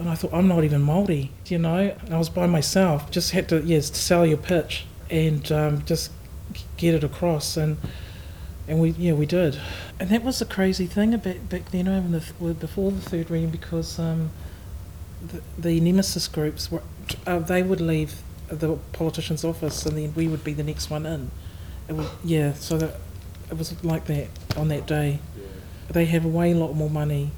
and 0.00 0.08
I 0.08 0.14
thought 0.14 0.32
I'm 0.32 0.48
not 0.48 0.64
even 0.64 0.82
Māori, 0.82 1.28
you 1.46 1.58
know. 1.58 1.94
And 2.00 2.14
I 2.14 2.18
was 2.18 2.30
by 2.30 2.46
myself, 2.46 3.10
just 3.10 3.32
had 3.32 3.48
to 3.50 3.60
yes 3.62 3.90
to 3.90 3.98
sell 3.98 4.26
your 4.26 4.38
pitch 4.38 4.86
and 5.10 5.50
um, 5.52 5.84
just 5.84 6.10
get 6.76 6.94
it 6.94 7.04
across, 7.04 7.56
and 7.56 7.76
and 8.66 8.80
we 8.80 8.90
yeah 8.90 9.12
we 9.12 9.26
did, 9.26 9.60
and 10.00 10.08
that 10.08 10.24
was 10.24 10.38
the 10.38 10.46
crazy 10.46 10.86
thing 10.86 11.12
about 11.12 11.48
back 11.50 11.70
then, 11.70 11.86
even 11.86 12.12
the, 12.12 12.54
before 12.54 12.90
the 12.90 13.00
third 13.00 13.30
reading, 13.30 13.50
because 13.50 13.98
um, 13.98 14.30
the, 15.24 15.42
the 15.58 15.80
nemesis 15.80 16.26
groups 16.28 16.72
were 16.72 16.82
uh, 17.26 17.38
they 17.38 17.62
would 17.62 17.80
leave 17.80 18.22
the 18.48 18.76
politician's 18.92 19.44
office, 19.44 19.84
and 19.84 19.98
then 19.98 20.14
we 20.14 20.26
would 20.26 20.42
be 20.42 20.54
the 20.54 20.64
next 20.64 20.88
one 20.88 21.04
in. 21.04 21.30
It 21.88 21.96
yeah, 22.24 22.54
so 22.54 22.78
that 22.78 22.94
it 23.50 23.58
was 23.58 23.84
like 23.84 24.06
that 24.06 24.28
on 24.56 24.68
that 24.68 24.86
day. 24.86 25.18
Yeah. 25.36 25.46
They 25.90 26.04
have 26.06 26.24
a 26.24 26.28
way 26.28 26.54
lot 26.54 26.74
more 26.74 26.88
money 26.88 27.32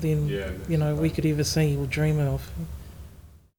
than 0.00 0.28
yeah, 0.28 0.50
you 0.68 0.76
know 0.76 0.94
we 0.94 1.10
could 1.10 1.26
ever 1.26 1.44
see 1.44 1.76
or 1.76 1.86
dream 1.86 2.18
of. 2.18 2.50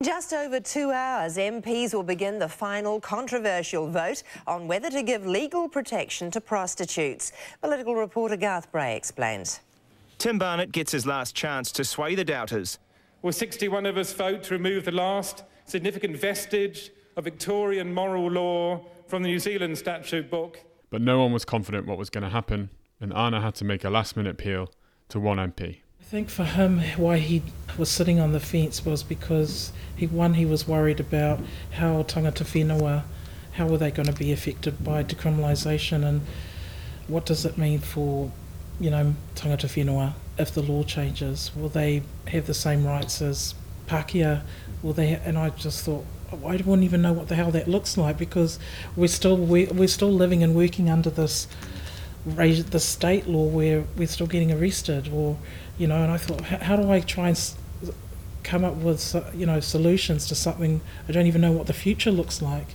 Just 0.01 0.31
over 0.31 0.61
two 0.61 0.91
hours, 0.91 1.35
MPs 1.35 1.93
will 1.93 2.03
begin 2.03 2.39
the 2.39 2.47
final 2.47 3.01
controversial 3.01 3.89
vote 3.89 4.23
on 4.47 4.65
whether 4.65 4.89
to 4.89 5.03
give 5.03 5.25
legal 5.25 5.67
protection 5.67 6.31
to 6.31 6.39
prostitutes. 6.39 7.33
Political 7.59 7.95
reporter 7.95 8.37
Garth 8.37 8.71
Bray 8.71 8.95
explains. 8.95 9.59
Tim 10.17 10.39
Barnett 10.39 10.71
gets 10.71 10.93
his 10.93 11.05
last 11.05 11.35
chance 11.35 11.69
to 11.73 11.83
sway 11.83 12.15
the 12.15 12.23
doubters. 12.23 12.79
Will 13.21 13.33
61 13.33 13.85
of 13.85 13.97
us 13.97 14.13
vote 14.13 14.43
to 14.43 14.53
remove 14.53 14.85
the 14.85 14.91
last 14.91 15.43
significant 15.65 16.15
vestige 16.15 16.91
of 17.17 17.25
Victorian 17.25 17.93
moral 17.93 18.31
law 18.31 18.85
from 19.07 19.23
the 19.23 19.27
New 19.27 19.39
Zealand 19.39 19.77
statute 19.77 20.29
book? 20.29 20.61
But 20.89 21.01
no 21.01 21.19
one 21.19 21.33
was 21.33 21.43
confident 21.43 21.87
what 21.87 21.97
was 21.97 22.09
going 22.09 22.23
to 22.23 22.29
happen, 22.29 22.69
and 23.01 23.13
Anna 23.13 23.41
had 23.41 23.55
to 23.55 23.65
make 23.65 23.83
a 23.83 23.89
last 23.89 24.15
minute 24.15 24.31
appeal 24.31 24.71
to 25.09 25.19
one 25.19 25.37
MP. 25.37 25.79
Think 26.09 26.31
for 26.31 26.43
him, 26.43 26.79
why 26.97 27.19
he 27.19 27.43
was 27.77 27.87
sitting 27.87 28.19
on 28.19 28.31
the 28.31 28.39
fence 28.39 28.83
was 28.83 29.03
because 29.03 29.71
he 29.95 30.07
one 30.07 30.33
he 30.33 30.43
was 30.43 30.67
worried 30.67 30.99
about 30.99 31.39
how 31.73 32.01
tangata 32.01 32.43
whenua, 32.43 33.03
how 33.51 33.67
were 33.67 33.77
they 33.77 33.91
going 33.91 34.07
to 34.07 34.13
be 34.13 34.31
affected 34.31 34.83
by 34.83 35.03
decriminalisation, 35.03 36.03
and 36.03 36.21
what 37.07 37.27
does 37.27 37.45
it 37.45 37.59
mean 37.59 37.77
for, 37.77 38.31
you 38.79 38.89
know, 38.89 39.13
tangata 39.35 39.67
whenua 39.67 40.15
if 40.39 40.51
the 40.51 40.63
law 40.63 40.81
changes? 40.81 41.51
Will 41.55 41.69
they 41.69 42.01
have 42.29 42.47
the 42.47 42.55
same 42.55 42.87
rights 42.87 43.21
as 43.21 43.53
Pākehā? 43.85 44.41
Will 44.81 44.93
they? 44.93 45.13
And 45.13 45.37
I 45.37 45.51
just 45.51 45.85
thought. 45.85 46.07
Oh, 46.33 46.47
I 46.47 46.55
wouldn't 46.57 46.83
even 46.83 47.03
know 47.03 47.13
what 47.13 47.27
the 47.27 47.35
hell 47.35 47.51
that 47.51 47.67
looks 47.67 47.97
like 47.97 48.17
because 48.17 48.57
we're 48.95 49.07
still 49.07 49.37
we're, 49.37 49.71
we're 49.71 49.87
still 49.87 50.11
living 50.11 50.41
and 50.41 50.55
working 50.55 50.89
under 50.89 51.11
this 51.11 51.47
the 52.25 52.79
state 52.79 53.27
law 53.27 53.45
where 53.45 53.85
we're 53.95 54.07
still 54.07 54.27
getting 54.27 54.51
arrested 54.51 55.09
or 55.13 55.37
you 55.79 55.87
know, 55.87 56.03
and 56.03 56.11
I 56.11 56.17
thought, 56.17 56.41
how 56.41 56.75
do 56.75 56.91
I 56.91 56.99
try 56.99 57.29
and 57.29 57.53
come 58.43 58.63
up 58.63 58.75
with, 58.75 59.15
you 59.33 59.45
know, 59.45 59.59
solutions 59.59 60.27
to 60.27 60.35
something 60.35 60.81
I 61.07 61.11
don't 61.11 61.25
even 61.25 61.41
know 61.41 61.51
what 61.51 61.67
the 61.67 61.73
future 61.73 62.11
looks 62.11 62.41
like. 62.41 62.67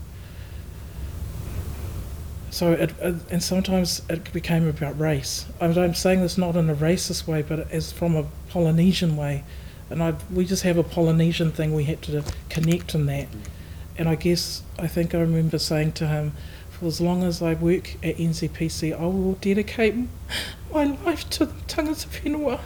So, 2.50 2.72
it, 2.72 2.92
and 3.00 3.42
sometimes 3.42 4.02
it 4.08 4.32
became 4.32 4.68
about 4.68 4.98
race. 4.98 5.46
I'm 5.60 5.94
saying 5.94 6.20
this 6.20 6.38
not 6.38 6.54
in 6.54 6.70
a 6.70 6.74
racist 6.74 7.26
way, 7.26 7.42
but 7.42 7.70
as 7.72 7.90
from 7.92 8.14
a 8.14 8.26
Polynesian 8.48 9.16
way. 9.16 9.42
And 9.90 10.02
I, 10.02 10.14
we 10.32 10.44
just 10.44 10.62
have 10.62 10.78
a 10.78 10.84
Polynesian 10.84 11.50
thing, 11.50 11.74
we 11.74 11.84
had 11.84 12.00
to 12.02 12.24
connect 12.48 12.94
in 12.94 13.06
that. 13.06 13.26
And 13.98 14.08
I 14.08 14.14
guess, 14.14 14.62
I 14.78 14.86
think 14.86 15.14
I 15.14 15.18
remember 15.18 15.58
saying 15.58 15.92
to 15.92 16.06
him, 16.06 16.32
for 16.70 16.86
as 16.86 17.00
long 17.00 17.24
as 17.24 17.42
I 17.42 17.54
work 17.54 17.94
at 18.04 18.16
NZPC, 18.16 18.96
I 18.98 19.04
will 19.04 19.34
dedicate 19.34 19.94
my 20.72 20.84
life 20.84 21.28
to 21.30 21.46
the 21.46 21.54
tangata 21.66 22.06
whenua. 22.06 22.60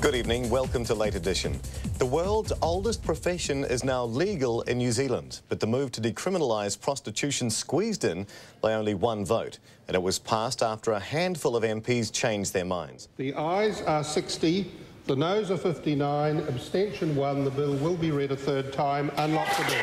Good 0.00 0.14
evening, 0.14 0.48
welcome 0.48 0.84
to 0.84 0.94
Late 0.94 1.14
Edition. 1.14 1.60
The 1.98 2.06
world's 2.06 2.52
oldest 2.62 3.02
profession 3.02 3.64
is 3.64 3.84
now 3.84 4.04
legal 4.04 4.62
in 4.62 4.78
New 4.78 4.92
Zealand, 4.92 5.40
but 5.48 5.60
the 5.60 5.66
move 5.66 5.92
to 5.92 6.00
decriminalise 6.00 6.80
prostitution 6.80 7.50
squeezed 7.50 8.04
in 8.04 8.26
by 8.60 8.74
only 8.74 8.94
one 8.94 9.24
vote, 9.24 9.58
and 9.86 9.94
it 9.94 10.02
was 10.02 10.18
passed 10.18 10.62
after 10.62 10.92
a 10.92 11.00
handful 11.00 11.56
of 11.56 11.64
MPs 11.64 12.12
changed 12.12 12.52
their 12.52 12.64
minds. 12.64 13.08
The 13.16 13.34
ayes 13.34 13.82
are 13.82 14.04
60, 14.04 14.70
the 15.08 15.16
noes 15.16 15.50
are 15.50 15.56
59, 15.56 16.36
abstention 16.40 17.16
1. 17.16 17.44
The 17.44 17.50
bill 17.50 17.74
will 17.76 17.96
be 17.96 18.10
read 18.10 18.30
a 18.30 18.36
third 18.36 18.74
time. 18.74 19.10
Unlock 19.16 19.48
the 19.56 19.64
door. 19.64 19.82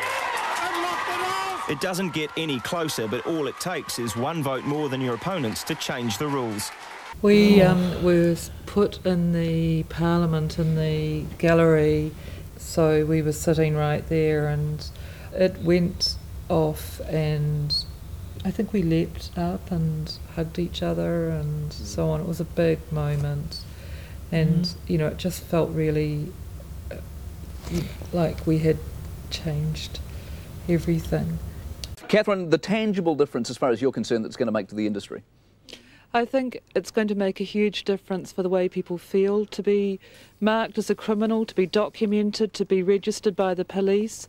It 1.68 1.80
doesn't 1.80 2.14
get 2.14 2.30
any 2.36 2.60
closer, 2.60 3.08
but 3.08 3.26
all 3.26 3.48
it 3.48 3.58
takes 3.58 3.98
is 3.98 4.16
one 4.16 4.40
vote 4.40 4.62
more 4.62 4.88
than 4.88 5.00
your 5.00 5.14
opponents 5.14 5.64
to 5.64 5.74
change 5.74 6.16
the 6.16 6.28
rules. 6.28 6.70
We 7.22 7.62
um, 7.62 8.04
were 8.04 8.36
put 8.66 9.04
in 9.06 9.32
the 9.32 9.84
parliament 9.84 10.58
in 10.58 10.76
the 10.76 11.24
gallery, 11.38 12.12
so 12.56 13.06
we 13.06 13.22
were 13.22 13.32
sitting 13.32 13.74
right 13.74 14.06
there, 14.08 14.48
and 14.48 14.86
it 15.32 15.56
went 15.58 16.16
off, 16.48 17.00
and 17.08 17.74
I 18.44 18.50
think 18.50 18.72
we 18.72 18.82
leapt 18.82 19.30
up 19.36 19.70
and 19.70 20.12
hugged 20.34 20.58
each 20.58 20.82
other 20.82 21.30
and 21.30 21.72
so 21.72 22.10
on. 22.10 22.20
It 22.20 22.28
was 22.28 22.40
a 22.40 22.44
big 22.44 22.80
moment, 22.92 23.60
and 24.30 24.64
mm. 24.64 24.76
you 24.86 24.98
know, 24.98 25.08
it 25.08 25.16
just 25.16 25.42
felt 25.42 25.70
really 25.70 26.32
uh, 26.92 26.96
like 28.12 28.46
we 28.46 28.58
had 28.58 28.78
changed 29.30 30.00
everything. 30.68 31.38
Catherine, 32.08 32.50
the 32.50 32.58
tangible 32.58 33.14
difference, 33.14 33.50
as 33.50 33.56
far 33.56 33.70
as 33.70 33.82
you're 33.82 33.90
concerned, 33.90 34.24
that's 34.24 34.36
going 34.36 34.46
to 34.46 34.52
make 34.52 34.68
to 34.68 34.74
the 34.74 34.86
industry. 34.86 35.22
I 36.16 36.24
think 36.24 36.62
it's 36.74 36.90
going 36.90 37.08
to 37.08 37.14
make 37.14 37.42
a 37.42 37.44
huge 37.44 37.84
difference 37.84 38.32
for 38.32 38.42
the 38.42 38.48
way 38.48 38.70
people 38.70 38.96
feel 38.96 39.44
to 39.44 39.62
be 39.62 40.00
marked 40.40 40.78
as 40.78 40.88
a 40.88 40.94
criminal, 40.94 41.44
to 41.44 41.54
be 41.54 41.66
documented, 41.66 42.54
to 42.54 42.64
be 42.64 42.82
registered 42.82 43.36
by 43.36 43.52
the 43.52 43.66
police. 43.66 44.26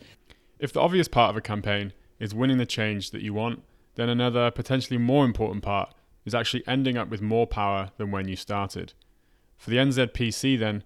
If 0.59 0.73
the 0.73 0.81
obvious 0.81 1.07
part 1.07 1.29
of 1.29 1.38
a 1.38 1.41
campaign 1.41 1.93
is 2.19 2.35
winning 2.35 2.57
the 2.57 2.65
change 2.65 3.11
that 3.11 3.21
you 3.21 3.33
want, 3.33 3.63
then 3.95 4.09
another 4.09 4.51
potentially 4.51 4.97
more 4.97 5.23
important 5.23 5.63
part 5.63 5.93
is 6.25 6.35
actually 6.35 6.67
ending 6.67 6.97
up 6.97 7.07
with 7.07 7.21
more 7.21 7.47
power 7.47 7.91
than 7.95 8.11
when 8.11 8.27
you 8.27 8.35
started. 8.35 8.91
For 9.55 9.69
the 9.69 9.77
NZPC, 9.77 10.59
then, 10.59 10.83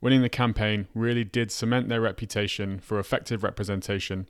winning 0.00 0.22
the 0.22 0.30
campaign 0.30 0.88
really 0.94 1.24
did 1.24 1.50
cement 1.50 1.90
their 1.90 2.00
reputation 2.00 2.78
for 2.78 2.98
effective 2.98 3.44
representation 3.44 4.26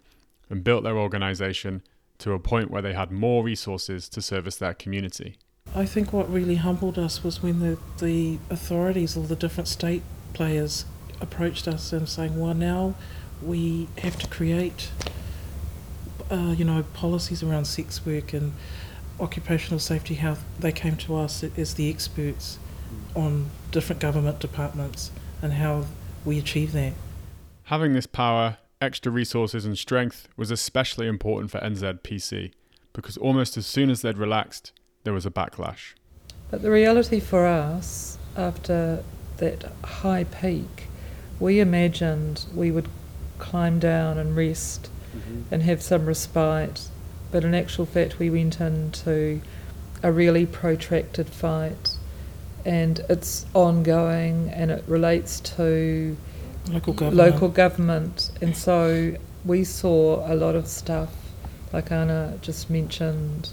and 0.50 0.64
built 0.64 0.82
their 0.82 0.98
organisation 0.98 1.80
to 2.18 2.32
a 2.32 2.40
point 2.40 2.72
where 2.72 2.82
they 2.82 2.94
had 2.94 3.12
more 3.12 3.44
resources 3.44 4.08
to 4.08 4.20
service 4.20 4.56
their 4.56 4.74
community. 4.74 5.38
I 5.74 5.84
think 5.86 6.12
what 6.12 6.32
really 6.32 6.56
humbled 6.56 6.98
us 6.98 7.22
was 7.22 7.42
when 7.42 7.60
the, 7.60 7.78
the 7.98 8.38
authorities 8.50 9.16
or 9.16 9.26
the 9.26 9.36
different 9.36 9.68
state 9.68 10.02
players 10.32 10.84
approached 11.20 11.68
us 11.68 11.92
and 11.92 12.08
saying, 12.08 12.38
well, 12.38 12.54
now 12.54 12.94
we 13.42 13.88
have 13.98 14.18
to 14.18 14.26
create 14.28 14.90
uh, 16.30 16.54
you 16.56 16.64
know, 16.64 16.82
policies 16.94 17.42
around 17.42 17.64
sex 17.66 18.04
work 18.04 18.32
and 18.32 18.52
occupational 19.20 19.78
safety 19.78 20.14
health, 20.14 20.44
they 20.58 20.72
came 20.72 20.96
to 20.96 21.16
us 21.16 21.42
as 21.42 21.74
the 21.74 21.88
experts 21.88 22.58
on 23.14 23.50
different 23.70 24.00
government 24.00 24.38
departments 24.38 25.10
and 25.42 25.54
how 25.54 25.86
we 26.24 26.38
achieve 26.38 26.72
that. 26.72 26.92
Having 27.64 27.94
this 27.94 28.06
power, 28.06 28.58
extra 28.80 29.10
resources, 29.10 29.64
and 29.64 29.76
strength 29.76 30.28
was 30.36 30.50
especially 30.50 31.06
important 31.06 31.50
for 31.50 31.58
NZPC 31.60 32.52
because 32.92 33.16
almost 33.16 33.56
as 33.56 33.66
soon 33.66 33.90
as 33.90 34.02
they'd 34.02 34.18
relaxed, 34.18 34.72
there 35.08 35.14
was 35.14 35.24
a 35.24 35.30
backlash. 35.30 35.94
But 36.50 36.60
the 36.60 36.70
reality 36.70 37.18
for 37.18 37.46
us, 37.46 38.18
after 38.36 39.02
that 39.38 39.64
high 39.82 40.24
peak, 40.24 40.88
we 41.40 41.60
imagined 41.60 42.44
we 42.54 42.70
would 42.70 42.88
climb 43.38 43.78
down 43.78 44.18
and 44.18 44.36
rest 44.36 44.90
mm-hmm. 45.16 45.44
and 45.50 45.62
have 45.62 45.80
some 45.80 46.04
respite. 46.04 46.90
But 47.32 47.42
in 47.42 47.54
actual 47.54 47.86
fact, 47.86 48.18
we 48.18 48.28
went 48.28 48.60
into 48.60 49.40
a 50.02 50.12
really 50.12 50.44
protracted 50.44 51.30
fight, 51.30 51.96
and 52.66 53.00
it's 53.08 53.46
ongoing 53.54 54.50
and 54.50 54.70
it 54.70 54.84
relates 54.86 55.40
to 55.56 56.18
local 56.68 56.92
government. 56.92 57.32
Local 57.32 57.48
government. 57.48 58.30
And 58.42 58.54
so 58.54 59.14
we 59.42 59.64
saw 59.64 60.30
a 60.30 60.34
lot 60.34 60.54
of 60.54 60.66
stuff, 60.66 61.14
like 61.72 61.90
Anna 61.90 62.36
just 62.42 62.68
mentioned. 62.68 63.52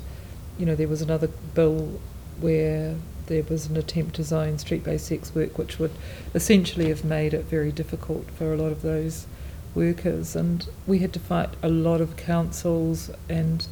You 0.58 0.66
know, 0.66 0.76
there 0.76 0.88
was 0.88 1.02
another 1.02 1.28
bill 1.54 2.00
where 2.40 2.96
there 3.28 3.44
was 3.44 3.68
an 3.68 3.78
attempt 3.78 4.16
to 4.16 4.24
zone 4.24 4.58
street 4.58 4.84
based 4.84 5.08
sex 5.08 5.34
work, 5.34 5.58
which 5.58 5.80
would 5.80 5.92
essentially 6.34 6.90
have 6.90 7.04
made 7.04 7.34
it 7.34 7.46
very 7.46 7.72
difficult 7.72 8.30
for 8.32 8.54
a 8.54 8.58
lot 8.58 8.72
of 8.72 8.82
those 8.82 9.28
workers. 9.74 10.36
And 10.36 10.68
we 10.88 11.00
had 11.00 11.14
to 11.14 11.20
fight 11.20 11.50
a 11.62 11.70
lot 11.70 12.02
of 12.02 12.18
councils, 12.18 13.12
and 13.30 13.68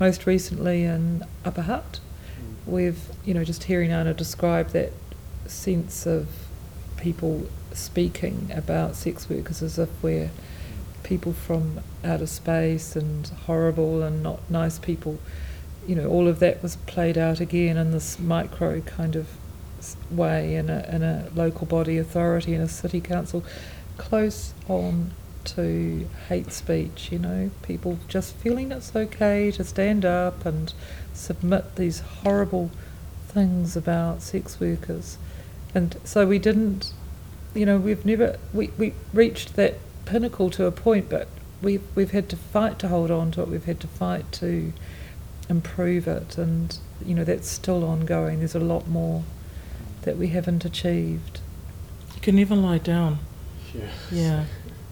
most 0.00 0.26
recently 0.26 0.84
in 0.84 1.22
Upper 1.44 1.62
Hutt, 1.62 2.00
mm. 2.38 2.70
we've, 2.70 3.00
you 3.24 3.34
know, 3.34 3.44
just 3.44 3.64
hearing 3.64 3.90
Anna 3.90 4.14
describe 4.14 4.70
that 4.70 4.92
sense 5.46 6.06
of 6.06 6.28
people 6.96 7.48
speaking 7.72 8.50
about 8.54 8.96
sex 8.96 9.28
workers 9.28 9.62
as 9.62 9.78
if 9.78 9.90
we're 10.02 10.30
people 11.02 11.32
from 11.32 11.80
outer 12.02 12.26
space 12.26 12.96
and 12.96 13.28
horrible 13.46 14.02
and 14.02 14.22
not 14.22 14.40
nice 14.50 14.78
people 14.78 15.18
you 15.86 15.94
know, 15.94 16.06
all 16.06 16.28
of 16.28 16.38
that 16.40 16.62
was 16.62 16.76
played 16.76 17.18
out 17.18 17.40
again 17.40 17.76
in 17.76 17.90
this 17.90 18.18
micro 18.18 18.80
kind 18.80 19.16
of 19.16 19.26
way 20.10 20.56
in 20.56 20.70
a, 20.70 20.88
in 20.90 21.02
a 21.02 21.28
local 21.34 21.66
body 21.66 21.98
authority 21.98 22.54
in 22.54 22.60
a 22.60 22.68
city 22.68 23.00
council, 23.00 23.44
close 23.98 24.54
on 24.68 25.12
to 25.44 26.08
hate 26.28 26.52
speech, 26.52 27.10
you 27.12 27.18
know, 27.18 27.50
people 27.62 27.98
just 28.08 28.34
feeling 28.36 28.72
it's 28.72 28.96
okay 28.96 29.50
to 29.50 29.62
stand 29.62 30.04
up 30.04 30.46
and 30.46 30.72
submit 31.12 31.76
these 31.76 32.00
horrible 32.00 32.70
things 33.28 33.76
about 33.76 34.22
sex 34.22 34.58
workers. 34.58 35.18
And 35.74 35.96
so 36.04 36.26
we 36.26 36.38
didn't, 36.38 36.92
you 37.52 37.66
know, 37.66 37.76
we've 37.76 38.06
never, 38.06 38.38
we, 38.52 38.70
we 38.78 38.94
reached 39.12 39.56
that 39.56 39.74
pinnacle 40.06 40.50
to 40.50 40.66
a 40.66 40.72
point, 40.72 41.10
but 41.10 41.28
we've, 41.60 41.82
we've 41.94 42.12
had 42.12 42.28
to 42.30 42.36
fight 42.36 42.78
to 42.78 42.88
hold 42.88 43.10
on 43.10 43.30
to 43.32 43.42
it, 43.42 43.48
we've 43.48 43.64
had 43.64 43.80
to 43.80 43.88
fight 43.88 44.30
to 44.32 44.72
improve 45.48 46.06
it, 46.08 46.38
and 46.38 46.78
you 47.04 47.14
know 47.14 47.24
that's 47.24 47.48
still 47.48 47.84
ongoing. 47.84 48.38
There's 48.38 48.54
a 48.54 48.60
lot 48.60 48.88
more 48.88 49.24
that 50.02 50.16
we 50.16 50.28
haven't 50.28 50.64
achieved. 50.64 51.40
You 52.14 52.20
can 52.20 52.36
never 52.36 52.54
lie 52.54 52.78
down. 52.78 53.18
Yeah. 53.74 53.88
Yeah. 54.10 54.44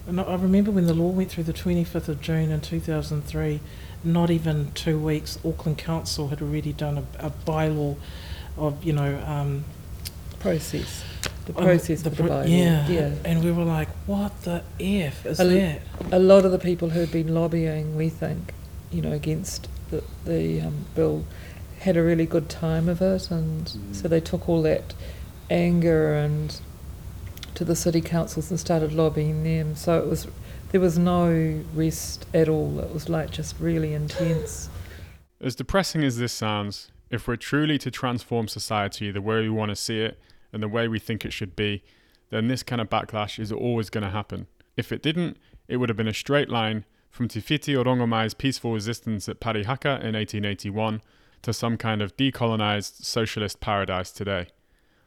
And 0.07 0.19
I 0.19 0.35
remember 0.35 0.71
when 0.71 0.85
the 0.85 0.93
law 0.93 1.09
went 1.09 1.31
through 1.31 1.45
the 1.45 1.53
25th 1.53 2.09
of 2.09 2.19
June 2.19 2.51
in 2.51 2.59
2003, 2.59 3.61
not 4.03 4.29
even 4.29 4.71
two 4.73 4.99
weeks, 4.99 5.39
Auckland 5.45 5.77
Council 5.77 6.27
had 6.27 6.41
already 6.41 6.73
done 6.73 6.97
a, 6.97 7.27
a 7.27 7.29
bylaw 7.29 7.95
of, 8.57 8.83
you 8.83 8.91
know, 8.91 9.23
um, 9.25 9.63
process. 10.39 11.05
The 11.45 11.53
process 11.53 12.05
um, 12.05 12.11
the, 12.13 12.23
the 12.23 12.29
bylaw. 12.29 12.49
Yeah. 12.49 12.87
yeah. 12.89 13.15
And 13.23 13.43
we 13.45 13.51
were 13.51 13.63
like, 13.63 13.87
what 14.05 14.41
the 14.41 14.61
F 14.79 15.25
is 15.25 15.39
a, 15.39 15.45
that? 15.45 15.81
A 16.11 16.19
lot 16.19 16.43
of 16.43 16.51
the 16.51 16.59
people 16.59 16.89
who 16.89 16.99
had 16.99 17.11
been 17.11 17.33
lobbying, 17.33 17.95
we 17.95 18.09
think, 18.09 18.53
you 18.91 19.01
know, 19.01 19.13
against 19.13 19.69
the, 19.93 20.03
the 20.25 20.61
um, 20.61 20.85
bill 20.95 21.25
had 21.79 21.97
a 21.97 22.03
really 22.03 22.25
good 22.25 22.49
time 22.49 22.87
of 22.87 23.01
it, 23.01 23.29
and 23.29 23.65
mm. 23.65 23.95
so 23.95 24.07
they 24.07 24.21
took 24.21 24.47
all 24.47 24.61
that 24.61 24.93
anger 25.49 26.13
and 26.13 26.59
to 27.55 27.63
the 27.63 27.75
city 27.75 28.01
councils 28.01 28.49
and 28.49 28.59
started 28.59 28.91
lobbying 28.93 29.43
them. 29.43 29.75
So 29.75 29.99
it 29.99 30.07
was 30.07 30.27
there 30.71 30.81
was 30.81 30.97
no 30.97 31.61
rest 31.75 32.25
at 32.33 32.49
all. 32.49 32.79
It 32.79 32.93
was 32.93 33.09
like 33.09 33.31
just 33.31 33.59
really 33.59 33.93
intense. 33.93 34.69
As 35.41 35.55
depressing 35.55 36.05
as 36.05 36.17
this 36.17 36.31
sounds, 36.31 36.89
if 37.09 37.27
we're 37.27 37.35
truly 37.35 37.77
to 37.79 37.91
transform 37.91 38.47
society 38.47 39.11
the 39.11 39.21
way 39.21 39.41
we 39.41 39.49
want 39.49 39.69
to 39.69 39.75
see 39.75 39.99
it 39.99 40.17
and 40.53 40.63
the 40.63 40.69
way 40.69 40.87
we 40.87 40.99
think 40.99 41.25
it 41.25 41.33
should 41.33 41.53
be, 41.53 41.83
then 42.29 42.47
this 42.47 42.63
kind 42.63 42.79
of 42.79 42.89
backlash 42.89 43.37
is 43.39 43.51
always 43.51 43.89
going 43.89 44.05
to 44.05 44.09
happen. 44.09 44.47
If 44.77 44.93
it 44.93 45.03
didn't, 45.03 45.35
it 45.67 45.77
would 45.77 45.89
have 45.89 45.97
been 45.97 46.07
a 46.07 46.13
straight 46.13 46.47
line 46.49 46.85
from 47.13 47.27
Tifiti 47.27 47.75
Whiti 47.75 47.77
o 47.77 47.83
Rongomai's 47.83 48.33
peaceful 48.33 48.73
resistance 48.73 49.29
at 49.29 49.39
Parihaka 49.39 50.01
in 50.01 50.15
1881 50.15 50.99
to 51.43 51.53
some 51.53 51.77
kind 51.77 52.01
of 52.01 52.17
decolonised 52.17 53.05
socialist 53.05 53.59
paradise 53.59 54.11
today. 54.11 54.47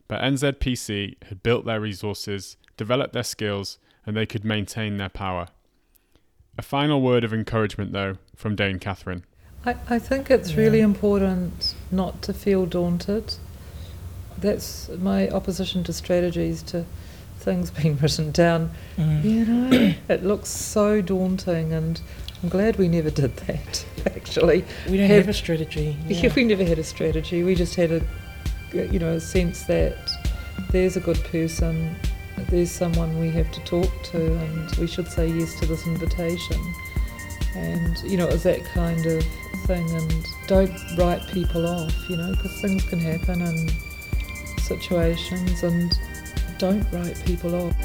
But 0.07 0.21
NZPC 0.21 1.25
had 1.25 1.43
built 1.43 1.65
their 1.65 1.81
resources, 1.81 2.57
developed 2.77 3.13
their 3.13 3.25
skills, 3.25 3.79
and 4.07 4.17
they 4.17 4.25
could 4.25 4.45
maintain 4.45 4.99
their 4.99 5.09
power. 5.09 5.49
A 6.57 6.63
final 6.63 7.03
word 7.03 7.25
of 7.25 7.35
encouragement, 7.35 7.93
though, 7.93 8.19
from 8.37 8.55
Dame 8.55 8.79
Catherine. 8.79 9.25
I, 9.65 9.75
I 9.89 9.99
think 9.99 10.31
it's 10.31 10.53
yeah. 10.53 10.59
really 10.59 10.83
important 10.83 11.75
not 11.91 12.23
to 12.23 12.33
feel 12.33 12.67
daunted. 12.67 13.35
That's 14.39 14.89
my 14.91 15.29
opposition 15.31 15.83
to 15.83 15.93
strategies 15.93 16.63
to 16.65 16.85
things 17.47 17.71
being 17.71 17.97
written 17.97 18.33
down. 18.33 18.71
Mm. 18.99 19.25
You 19.25 19.47
know, 19.47 19.95
it 20.11 20.23
looks 20.23 20.51
so 20.51 21.01
daunting, 21.01 21.73
and 21.73 21.99
I'm 22.43 22.51
glad 22.51 22.77
we 22.77 22.89
never 22.89 23.09
did 23.09 23.35
that. 23.47 23.87
Actually, 24.07 24.65
we 24.91 24.99
don't 24.99 25.07
have, 25.07 25.25
have 25.25 25.29
a 25.31 25.33
strategy. 25.33 25.97
Yeah. 26.09 26.21
yeah. 26.23 26.33
we 26.35 26.45
never 26.45 26.65
had 26.65 26.79
a 26.79 26.85
strategy. 26.85 27.43
We 27.43 27.55
just 27.55 27.77
had 27.77 27.91
a, 27.93 28.03
you 28.73 28.99
know, 28.99 29.13
a 29.15 29.21
sense 29.21 29.63
that 29.65 29.97
there's 30.71 30.97
a 30.97 31.01
good 31.01 31.23
person, 31.25 31.97
there's 32.51 32.71
someone 32.71 33.19
we 33.19 33.31
have 33.31 33.51
to 33.53 33.61
talk 33.65 33.91
to, 34.11 34.19
and 34.19 34.77
we 34.77 34.87
should 34.87 35.09
say 35.09 35.29
yes 35.29 35.59
to 35.61 35.67
this 35.67 35.87
invitation. 35.87 36.61
And 37.55 37.97
you 38.05 38.19
know, 38.19 38.27
it 38.27 38.33
was 38.33 38.43
that 38.43 38.65
kind 38.75 39.07
of 39.07 39.25
thing. 39.67 39.89
And 39.91 40.27
don't 40.49 40.99
write 40.99 41.27
people 41.29 41.67
off, 41.67 41.95
you 42.11 42.17
know, 42.17 42.33
because 42.33 42.61
things 42.61 42.85
can 42.85 42.99
happen 42.99 43.41
and 43.41 43.73
situations 44.63 45.63
and 45.63 45.97
don't 46.59 46.91
write 46.93 47.23
people 47.25 47.55
off. 47.55 47.77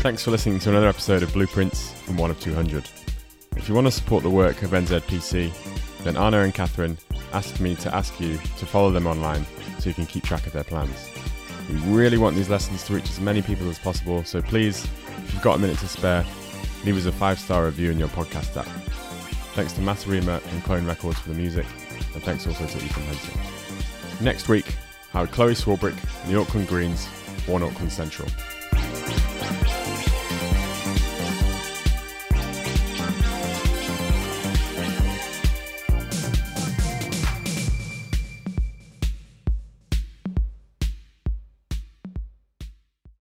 Thanks 0.00 0.24
for 0.24 0.30
listening 0.30 0.58
to 0.60 0.70
another 0.70 0.88
episode 0.88 1.22
of 1.22 1.32
Blueprints 1.34 1.92
from 2.02 2.16
1 2.16 2.30
of 2.30 2.40
200. 2.40 2.88
If 3.56 3.68
you 3.68 3.74
want 3.74 3.86
to 3.88 3.90
support 3.90 4.22
the 4.22 4.30
work 4.30 4.62
of 4.62 4.70
NZPC, 4.70 5.52
then 6.04 6.16
Anna 6.16 6.40
and 6.40 6.54
Catherine 6.54 6.96
asked 7.34 7.60
me 7.60 7.74
to 7.76 7.94
ask 7.94 8.18
you 8.18 8.38
to 8.38 8.64
follow 8.64 8.90
them 8.90 9.06
online 9.06 9.44
you 9.88 9.94
can 9.94 10.06
keep 10.06 10.24
track 10.24 10.46
of 10.46 10.52
their 10.52 10.64
plans. 10.64 11.10
We 11.68 11.76
really 11.92 12.18
want 12.18 12.36
these 12.36 12.48
lessons 12.48 12.84
to 12.84 12.94
reach 12.94 13.10
as 13.10 13.20
many 13.20 13.42
people 13.42 13.68
as 13.68 13.78
possible, 13.78 14.24
so 14.24 14.40
please, 14.40 14.84
if 14.84 15.34
you've 15.34 15.42
got 15.42 15.56
a 15.56 15.58
minute 15.58 15.78
to 15.78 15.88
spare, 15.88 16.24
leave 16.84 16.96
us 16.96 17.06
a 17.06 17.12
five 17.12 17.38
star 17.38 17.64
review 17.66 17.90
in 17.90 17.98
your 17.98 18.08
podcast 18.08 18.56
app. 18.56 18.66
Thanks 19.54 19.72
to 19.74 19.80
Matarima 19.80 20.40
and 20.52 20.62
Clone 20.62 20.86
Records 20.86 21.18
for 21.18 21.30
the 21.30 21.34
music, 21.34 21.66
and 22.14 22.22
thanks 22.22 22.46
also 22.46 22.66
to 22.66 22.76
Ethan 22.76 23.02
Henson. 23.02 24.24
Next 24.24 24.48
week, 24.48 24.76
how 25.10 25.26
Chloe 25.26 25.54
Swarbrick 25.54 25.96
the 26.28 26.38
Auckland 26.38 26.68
Greens 26.68 27.08
won 27.46 27.62
Auckland 27.62 27.92
Central. 27.92 28.28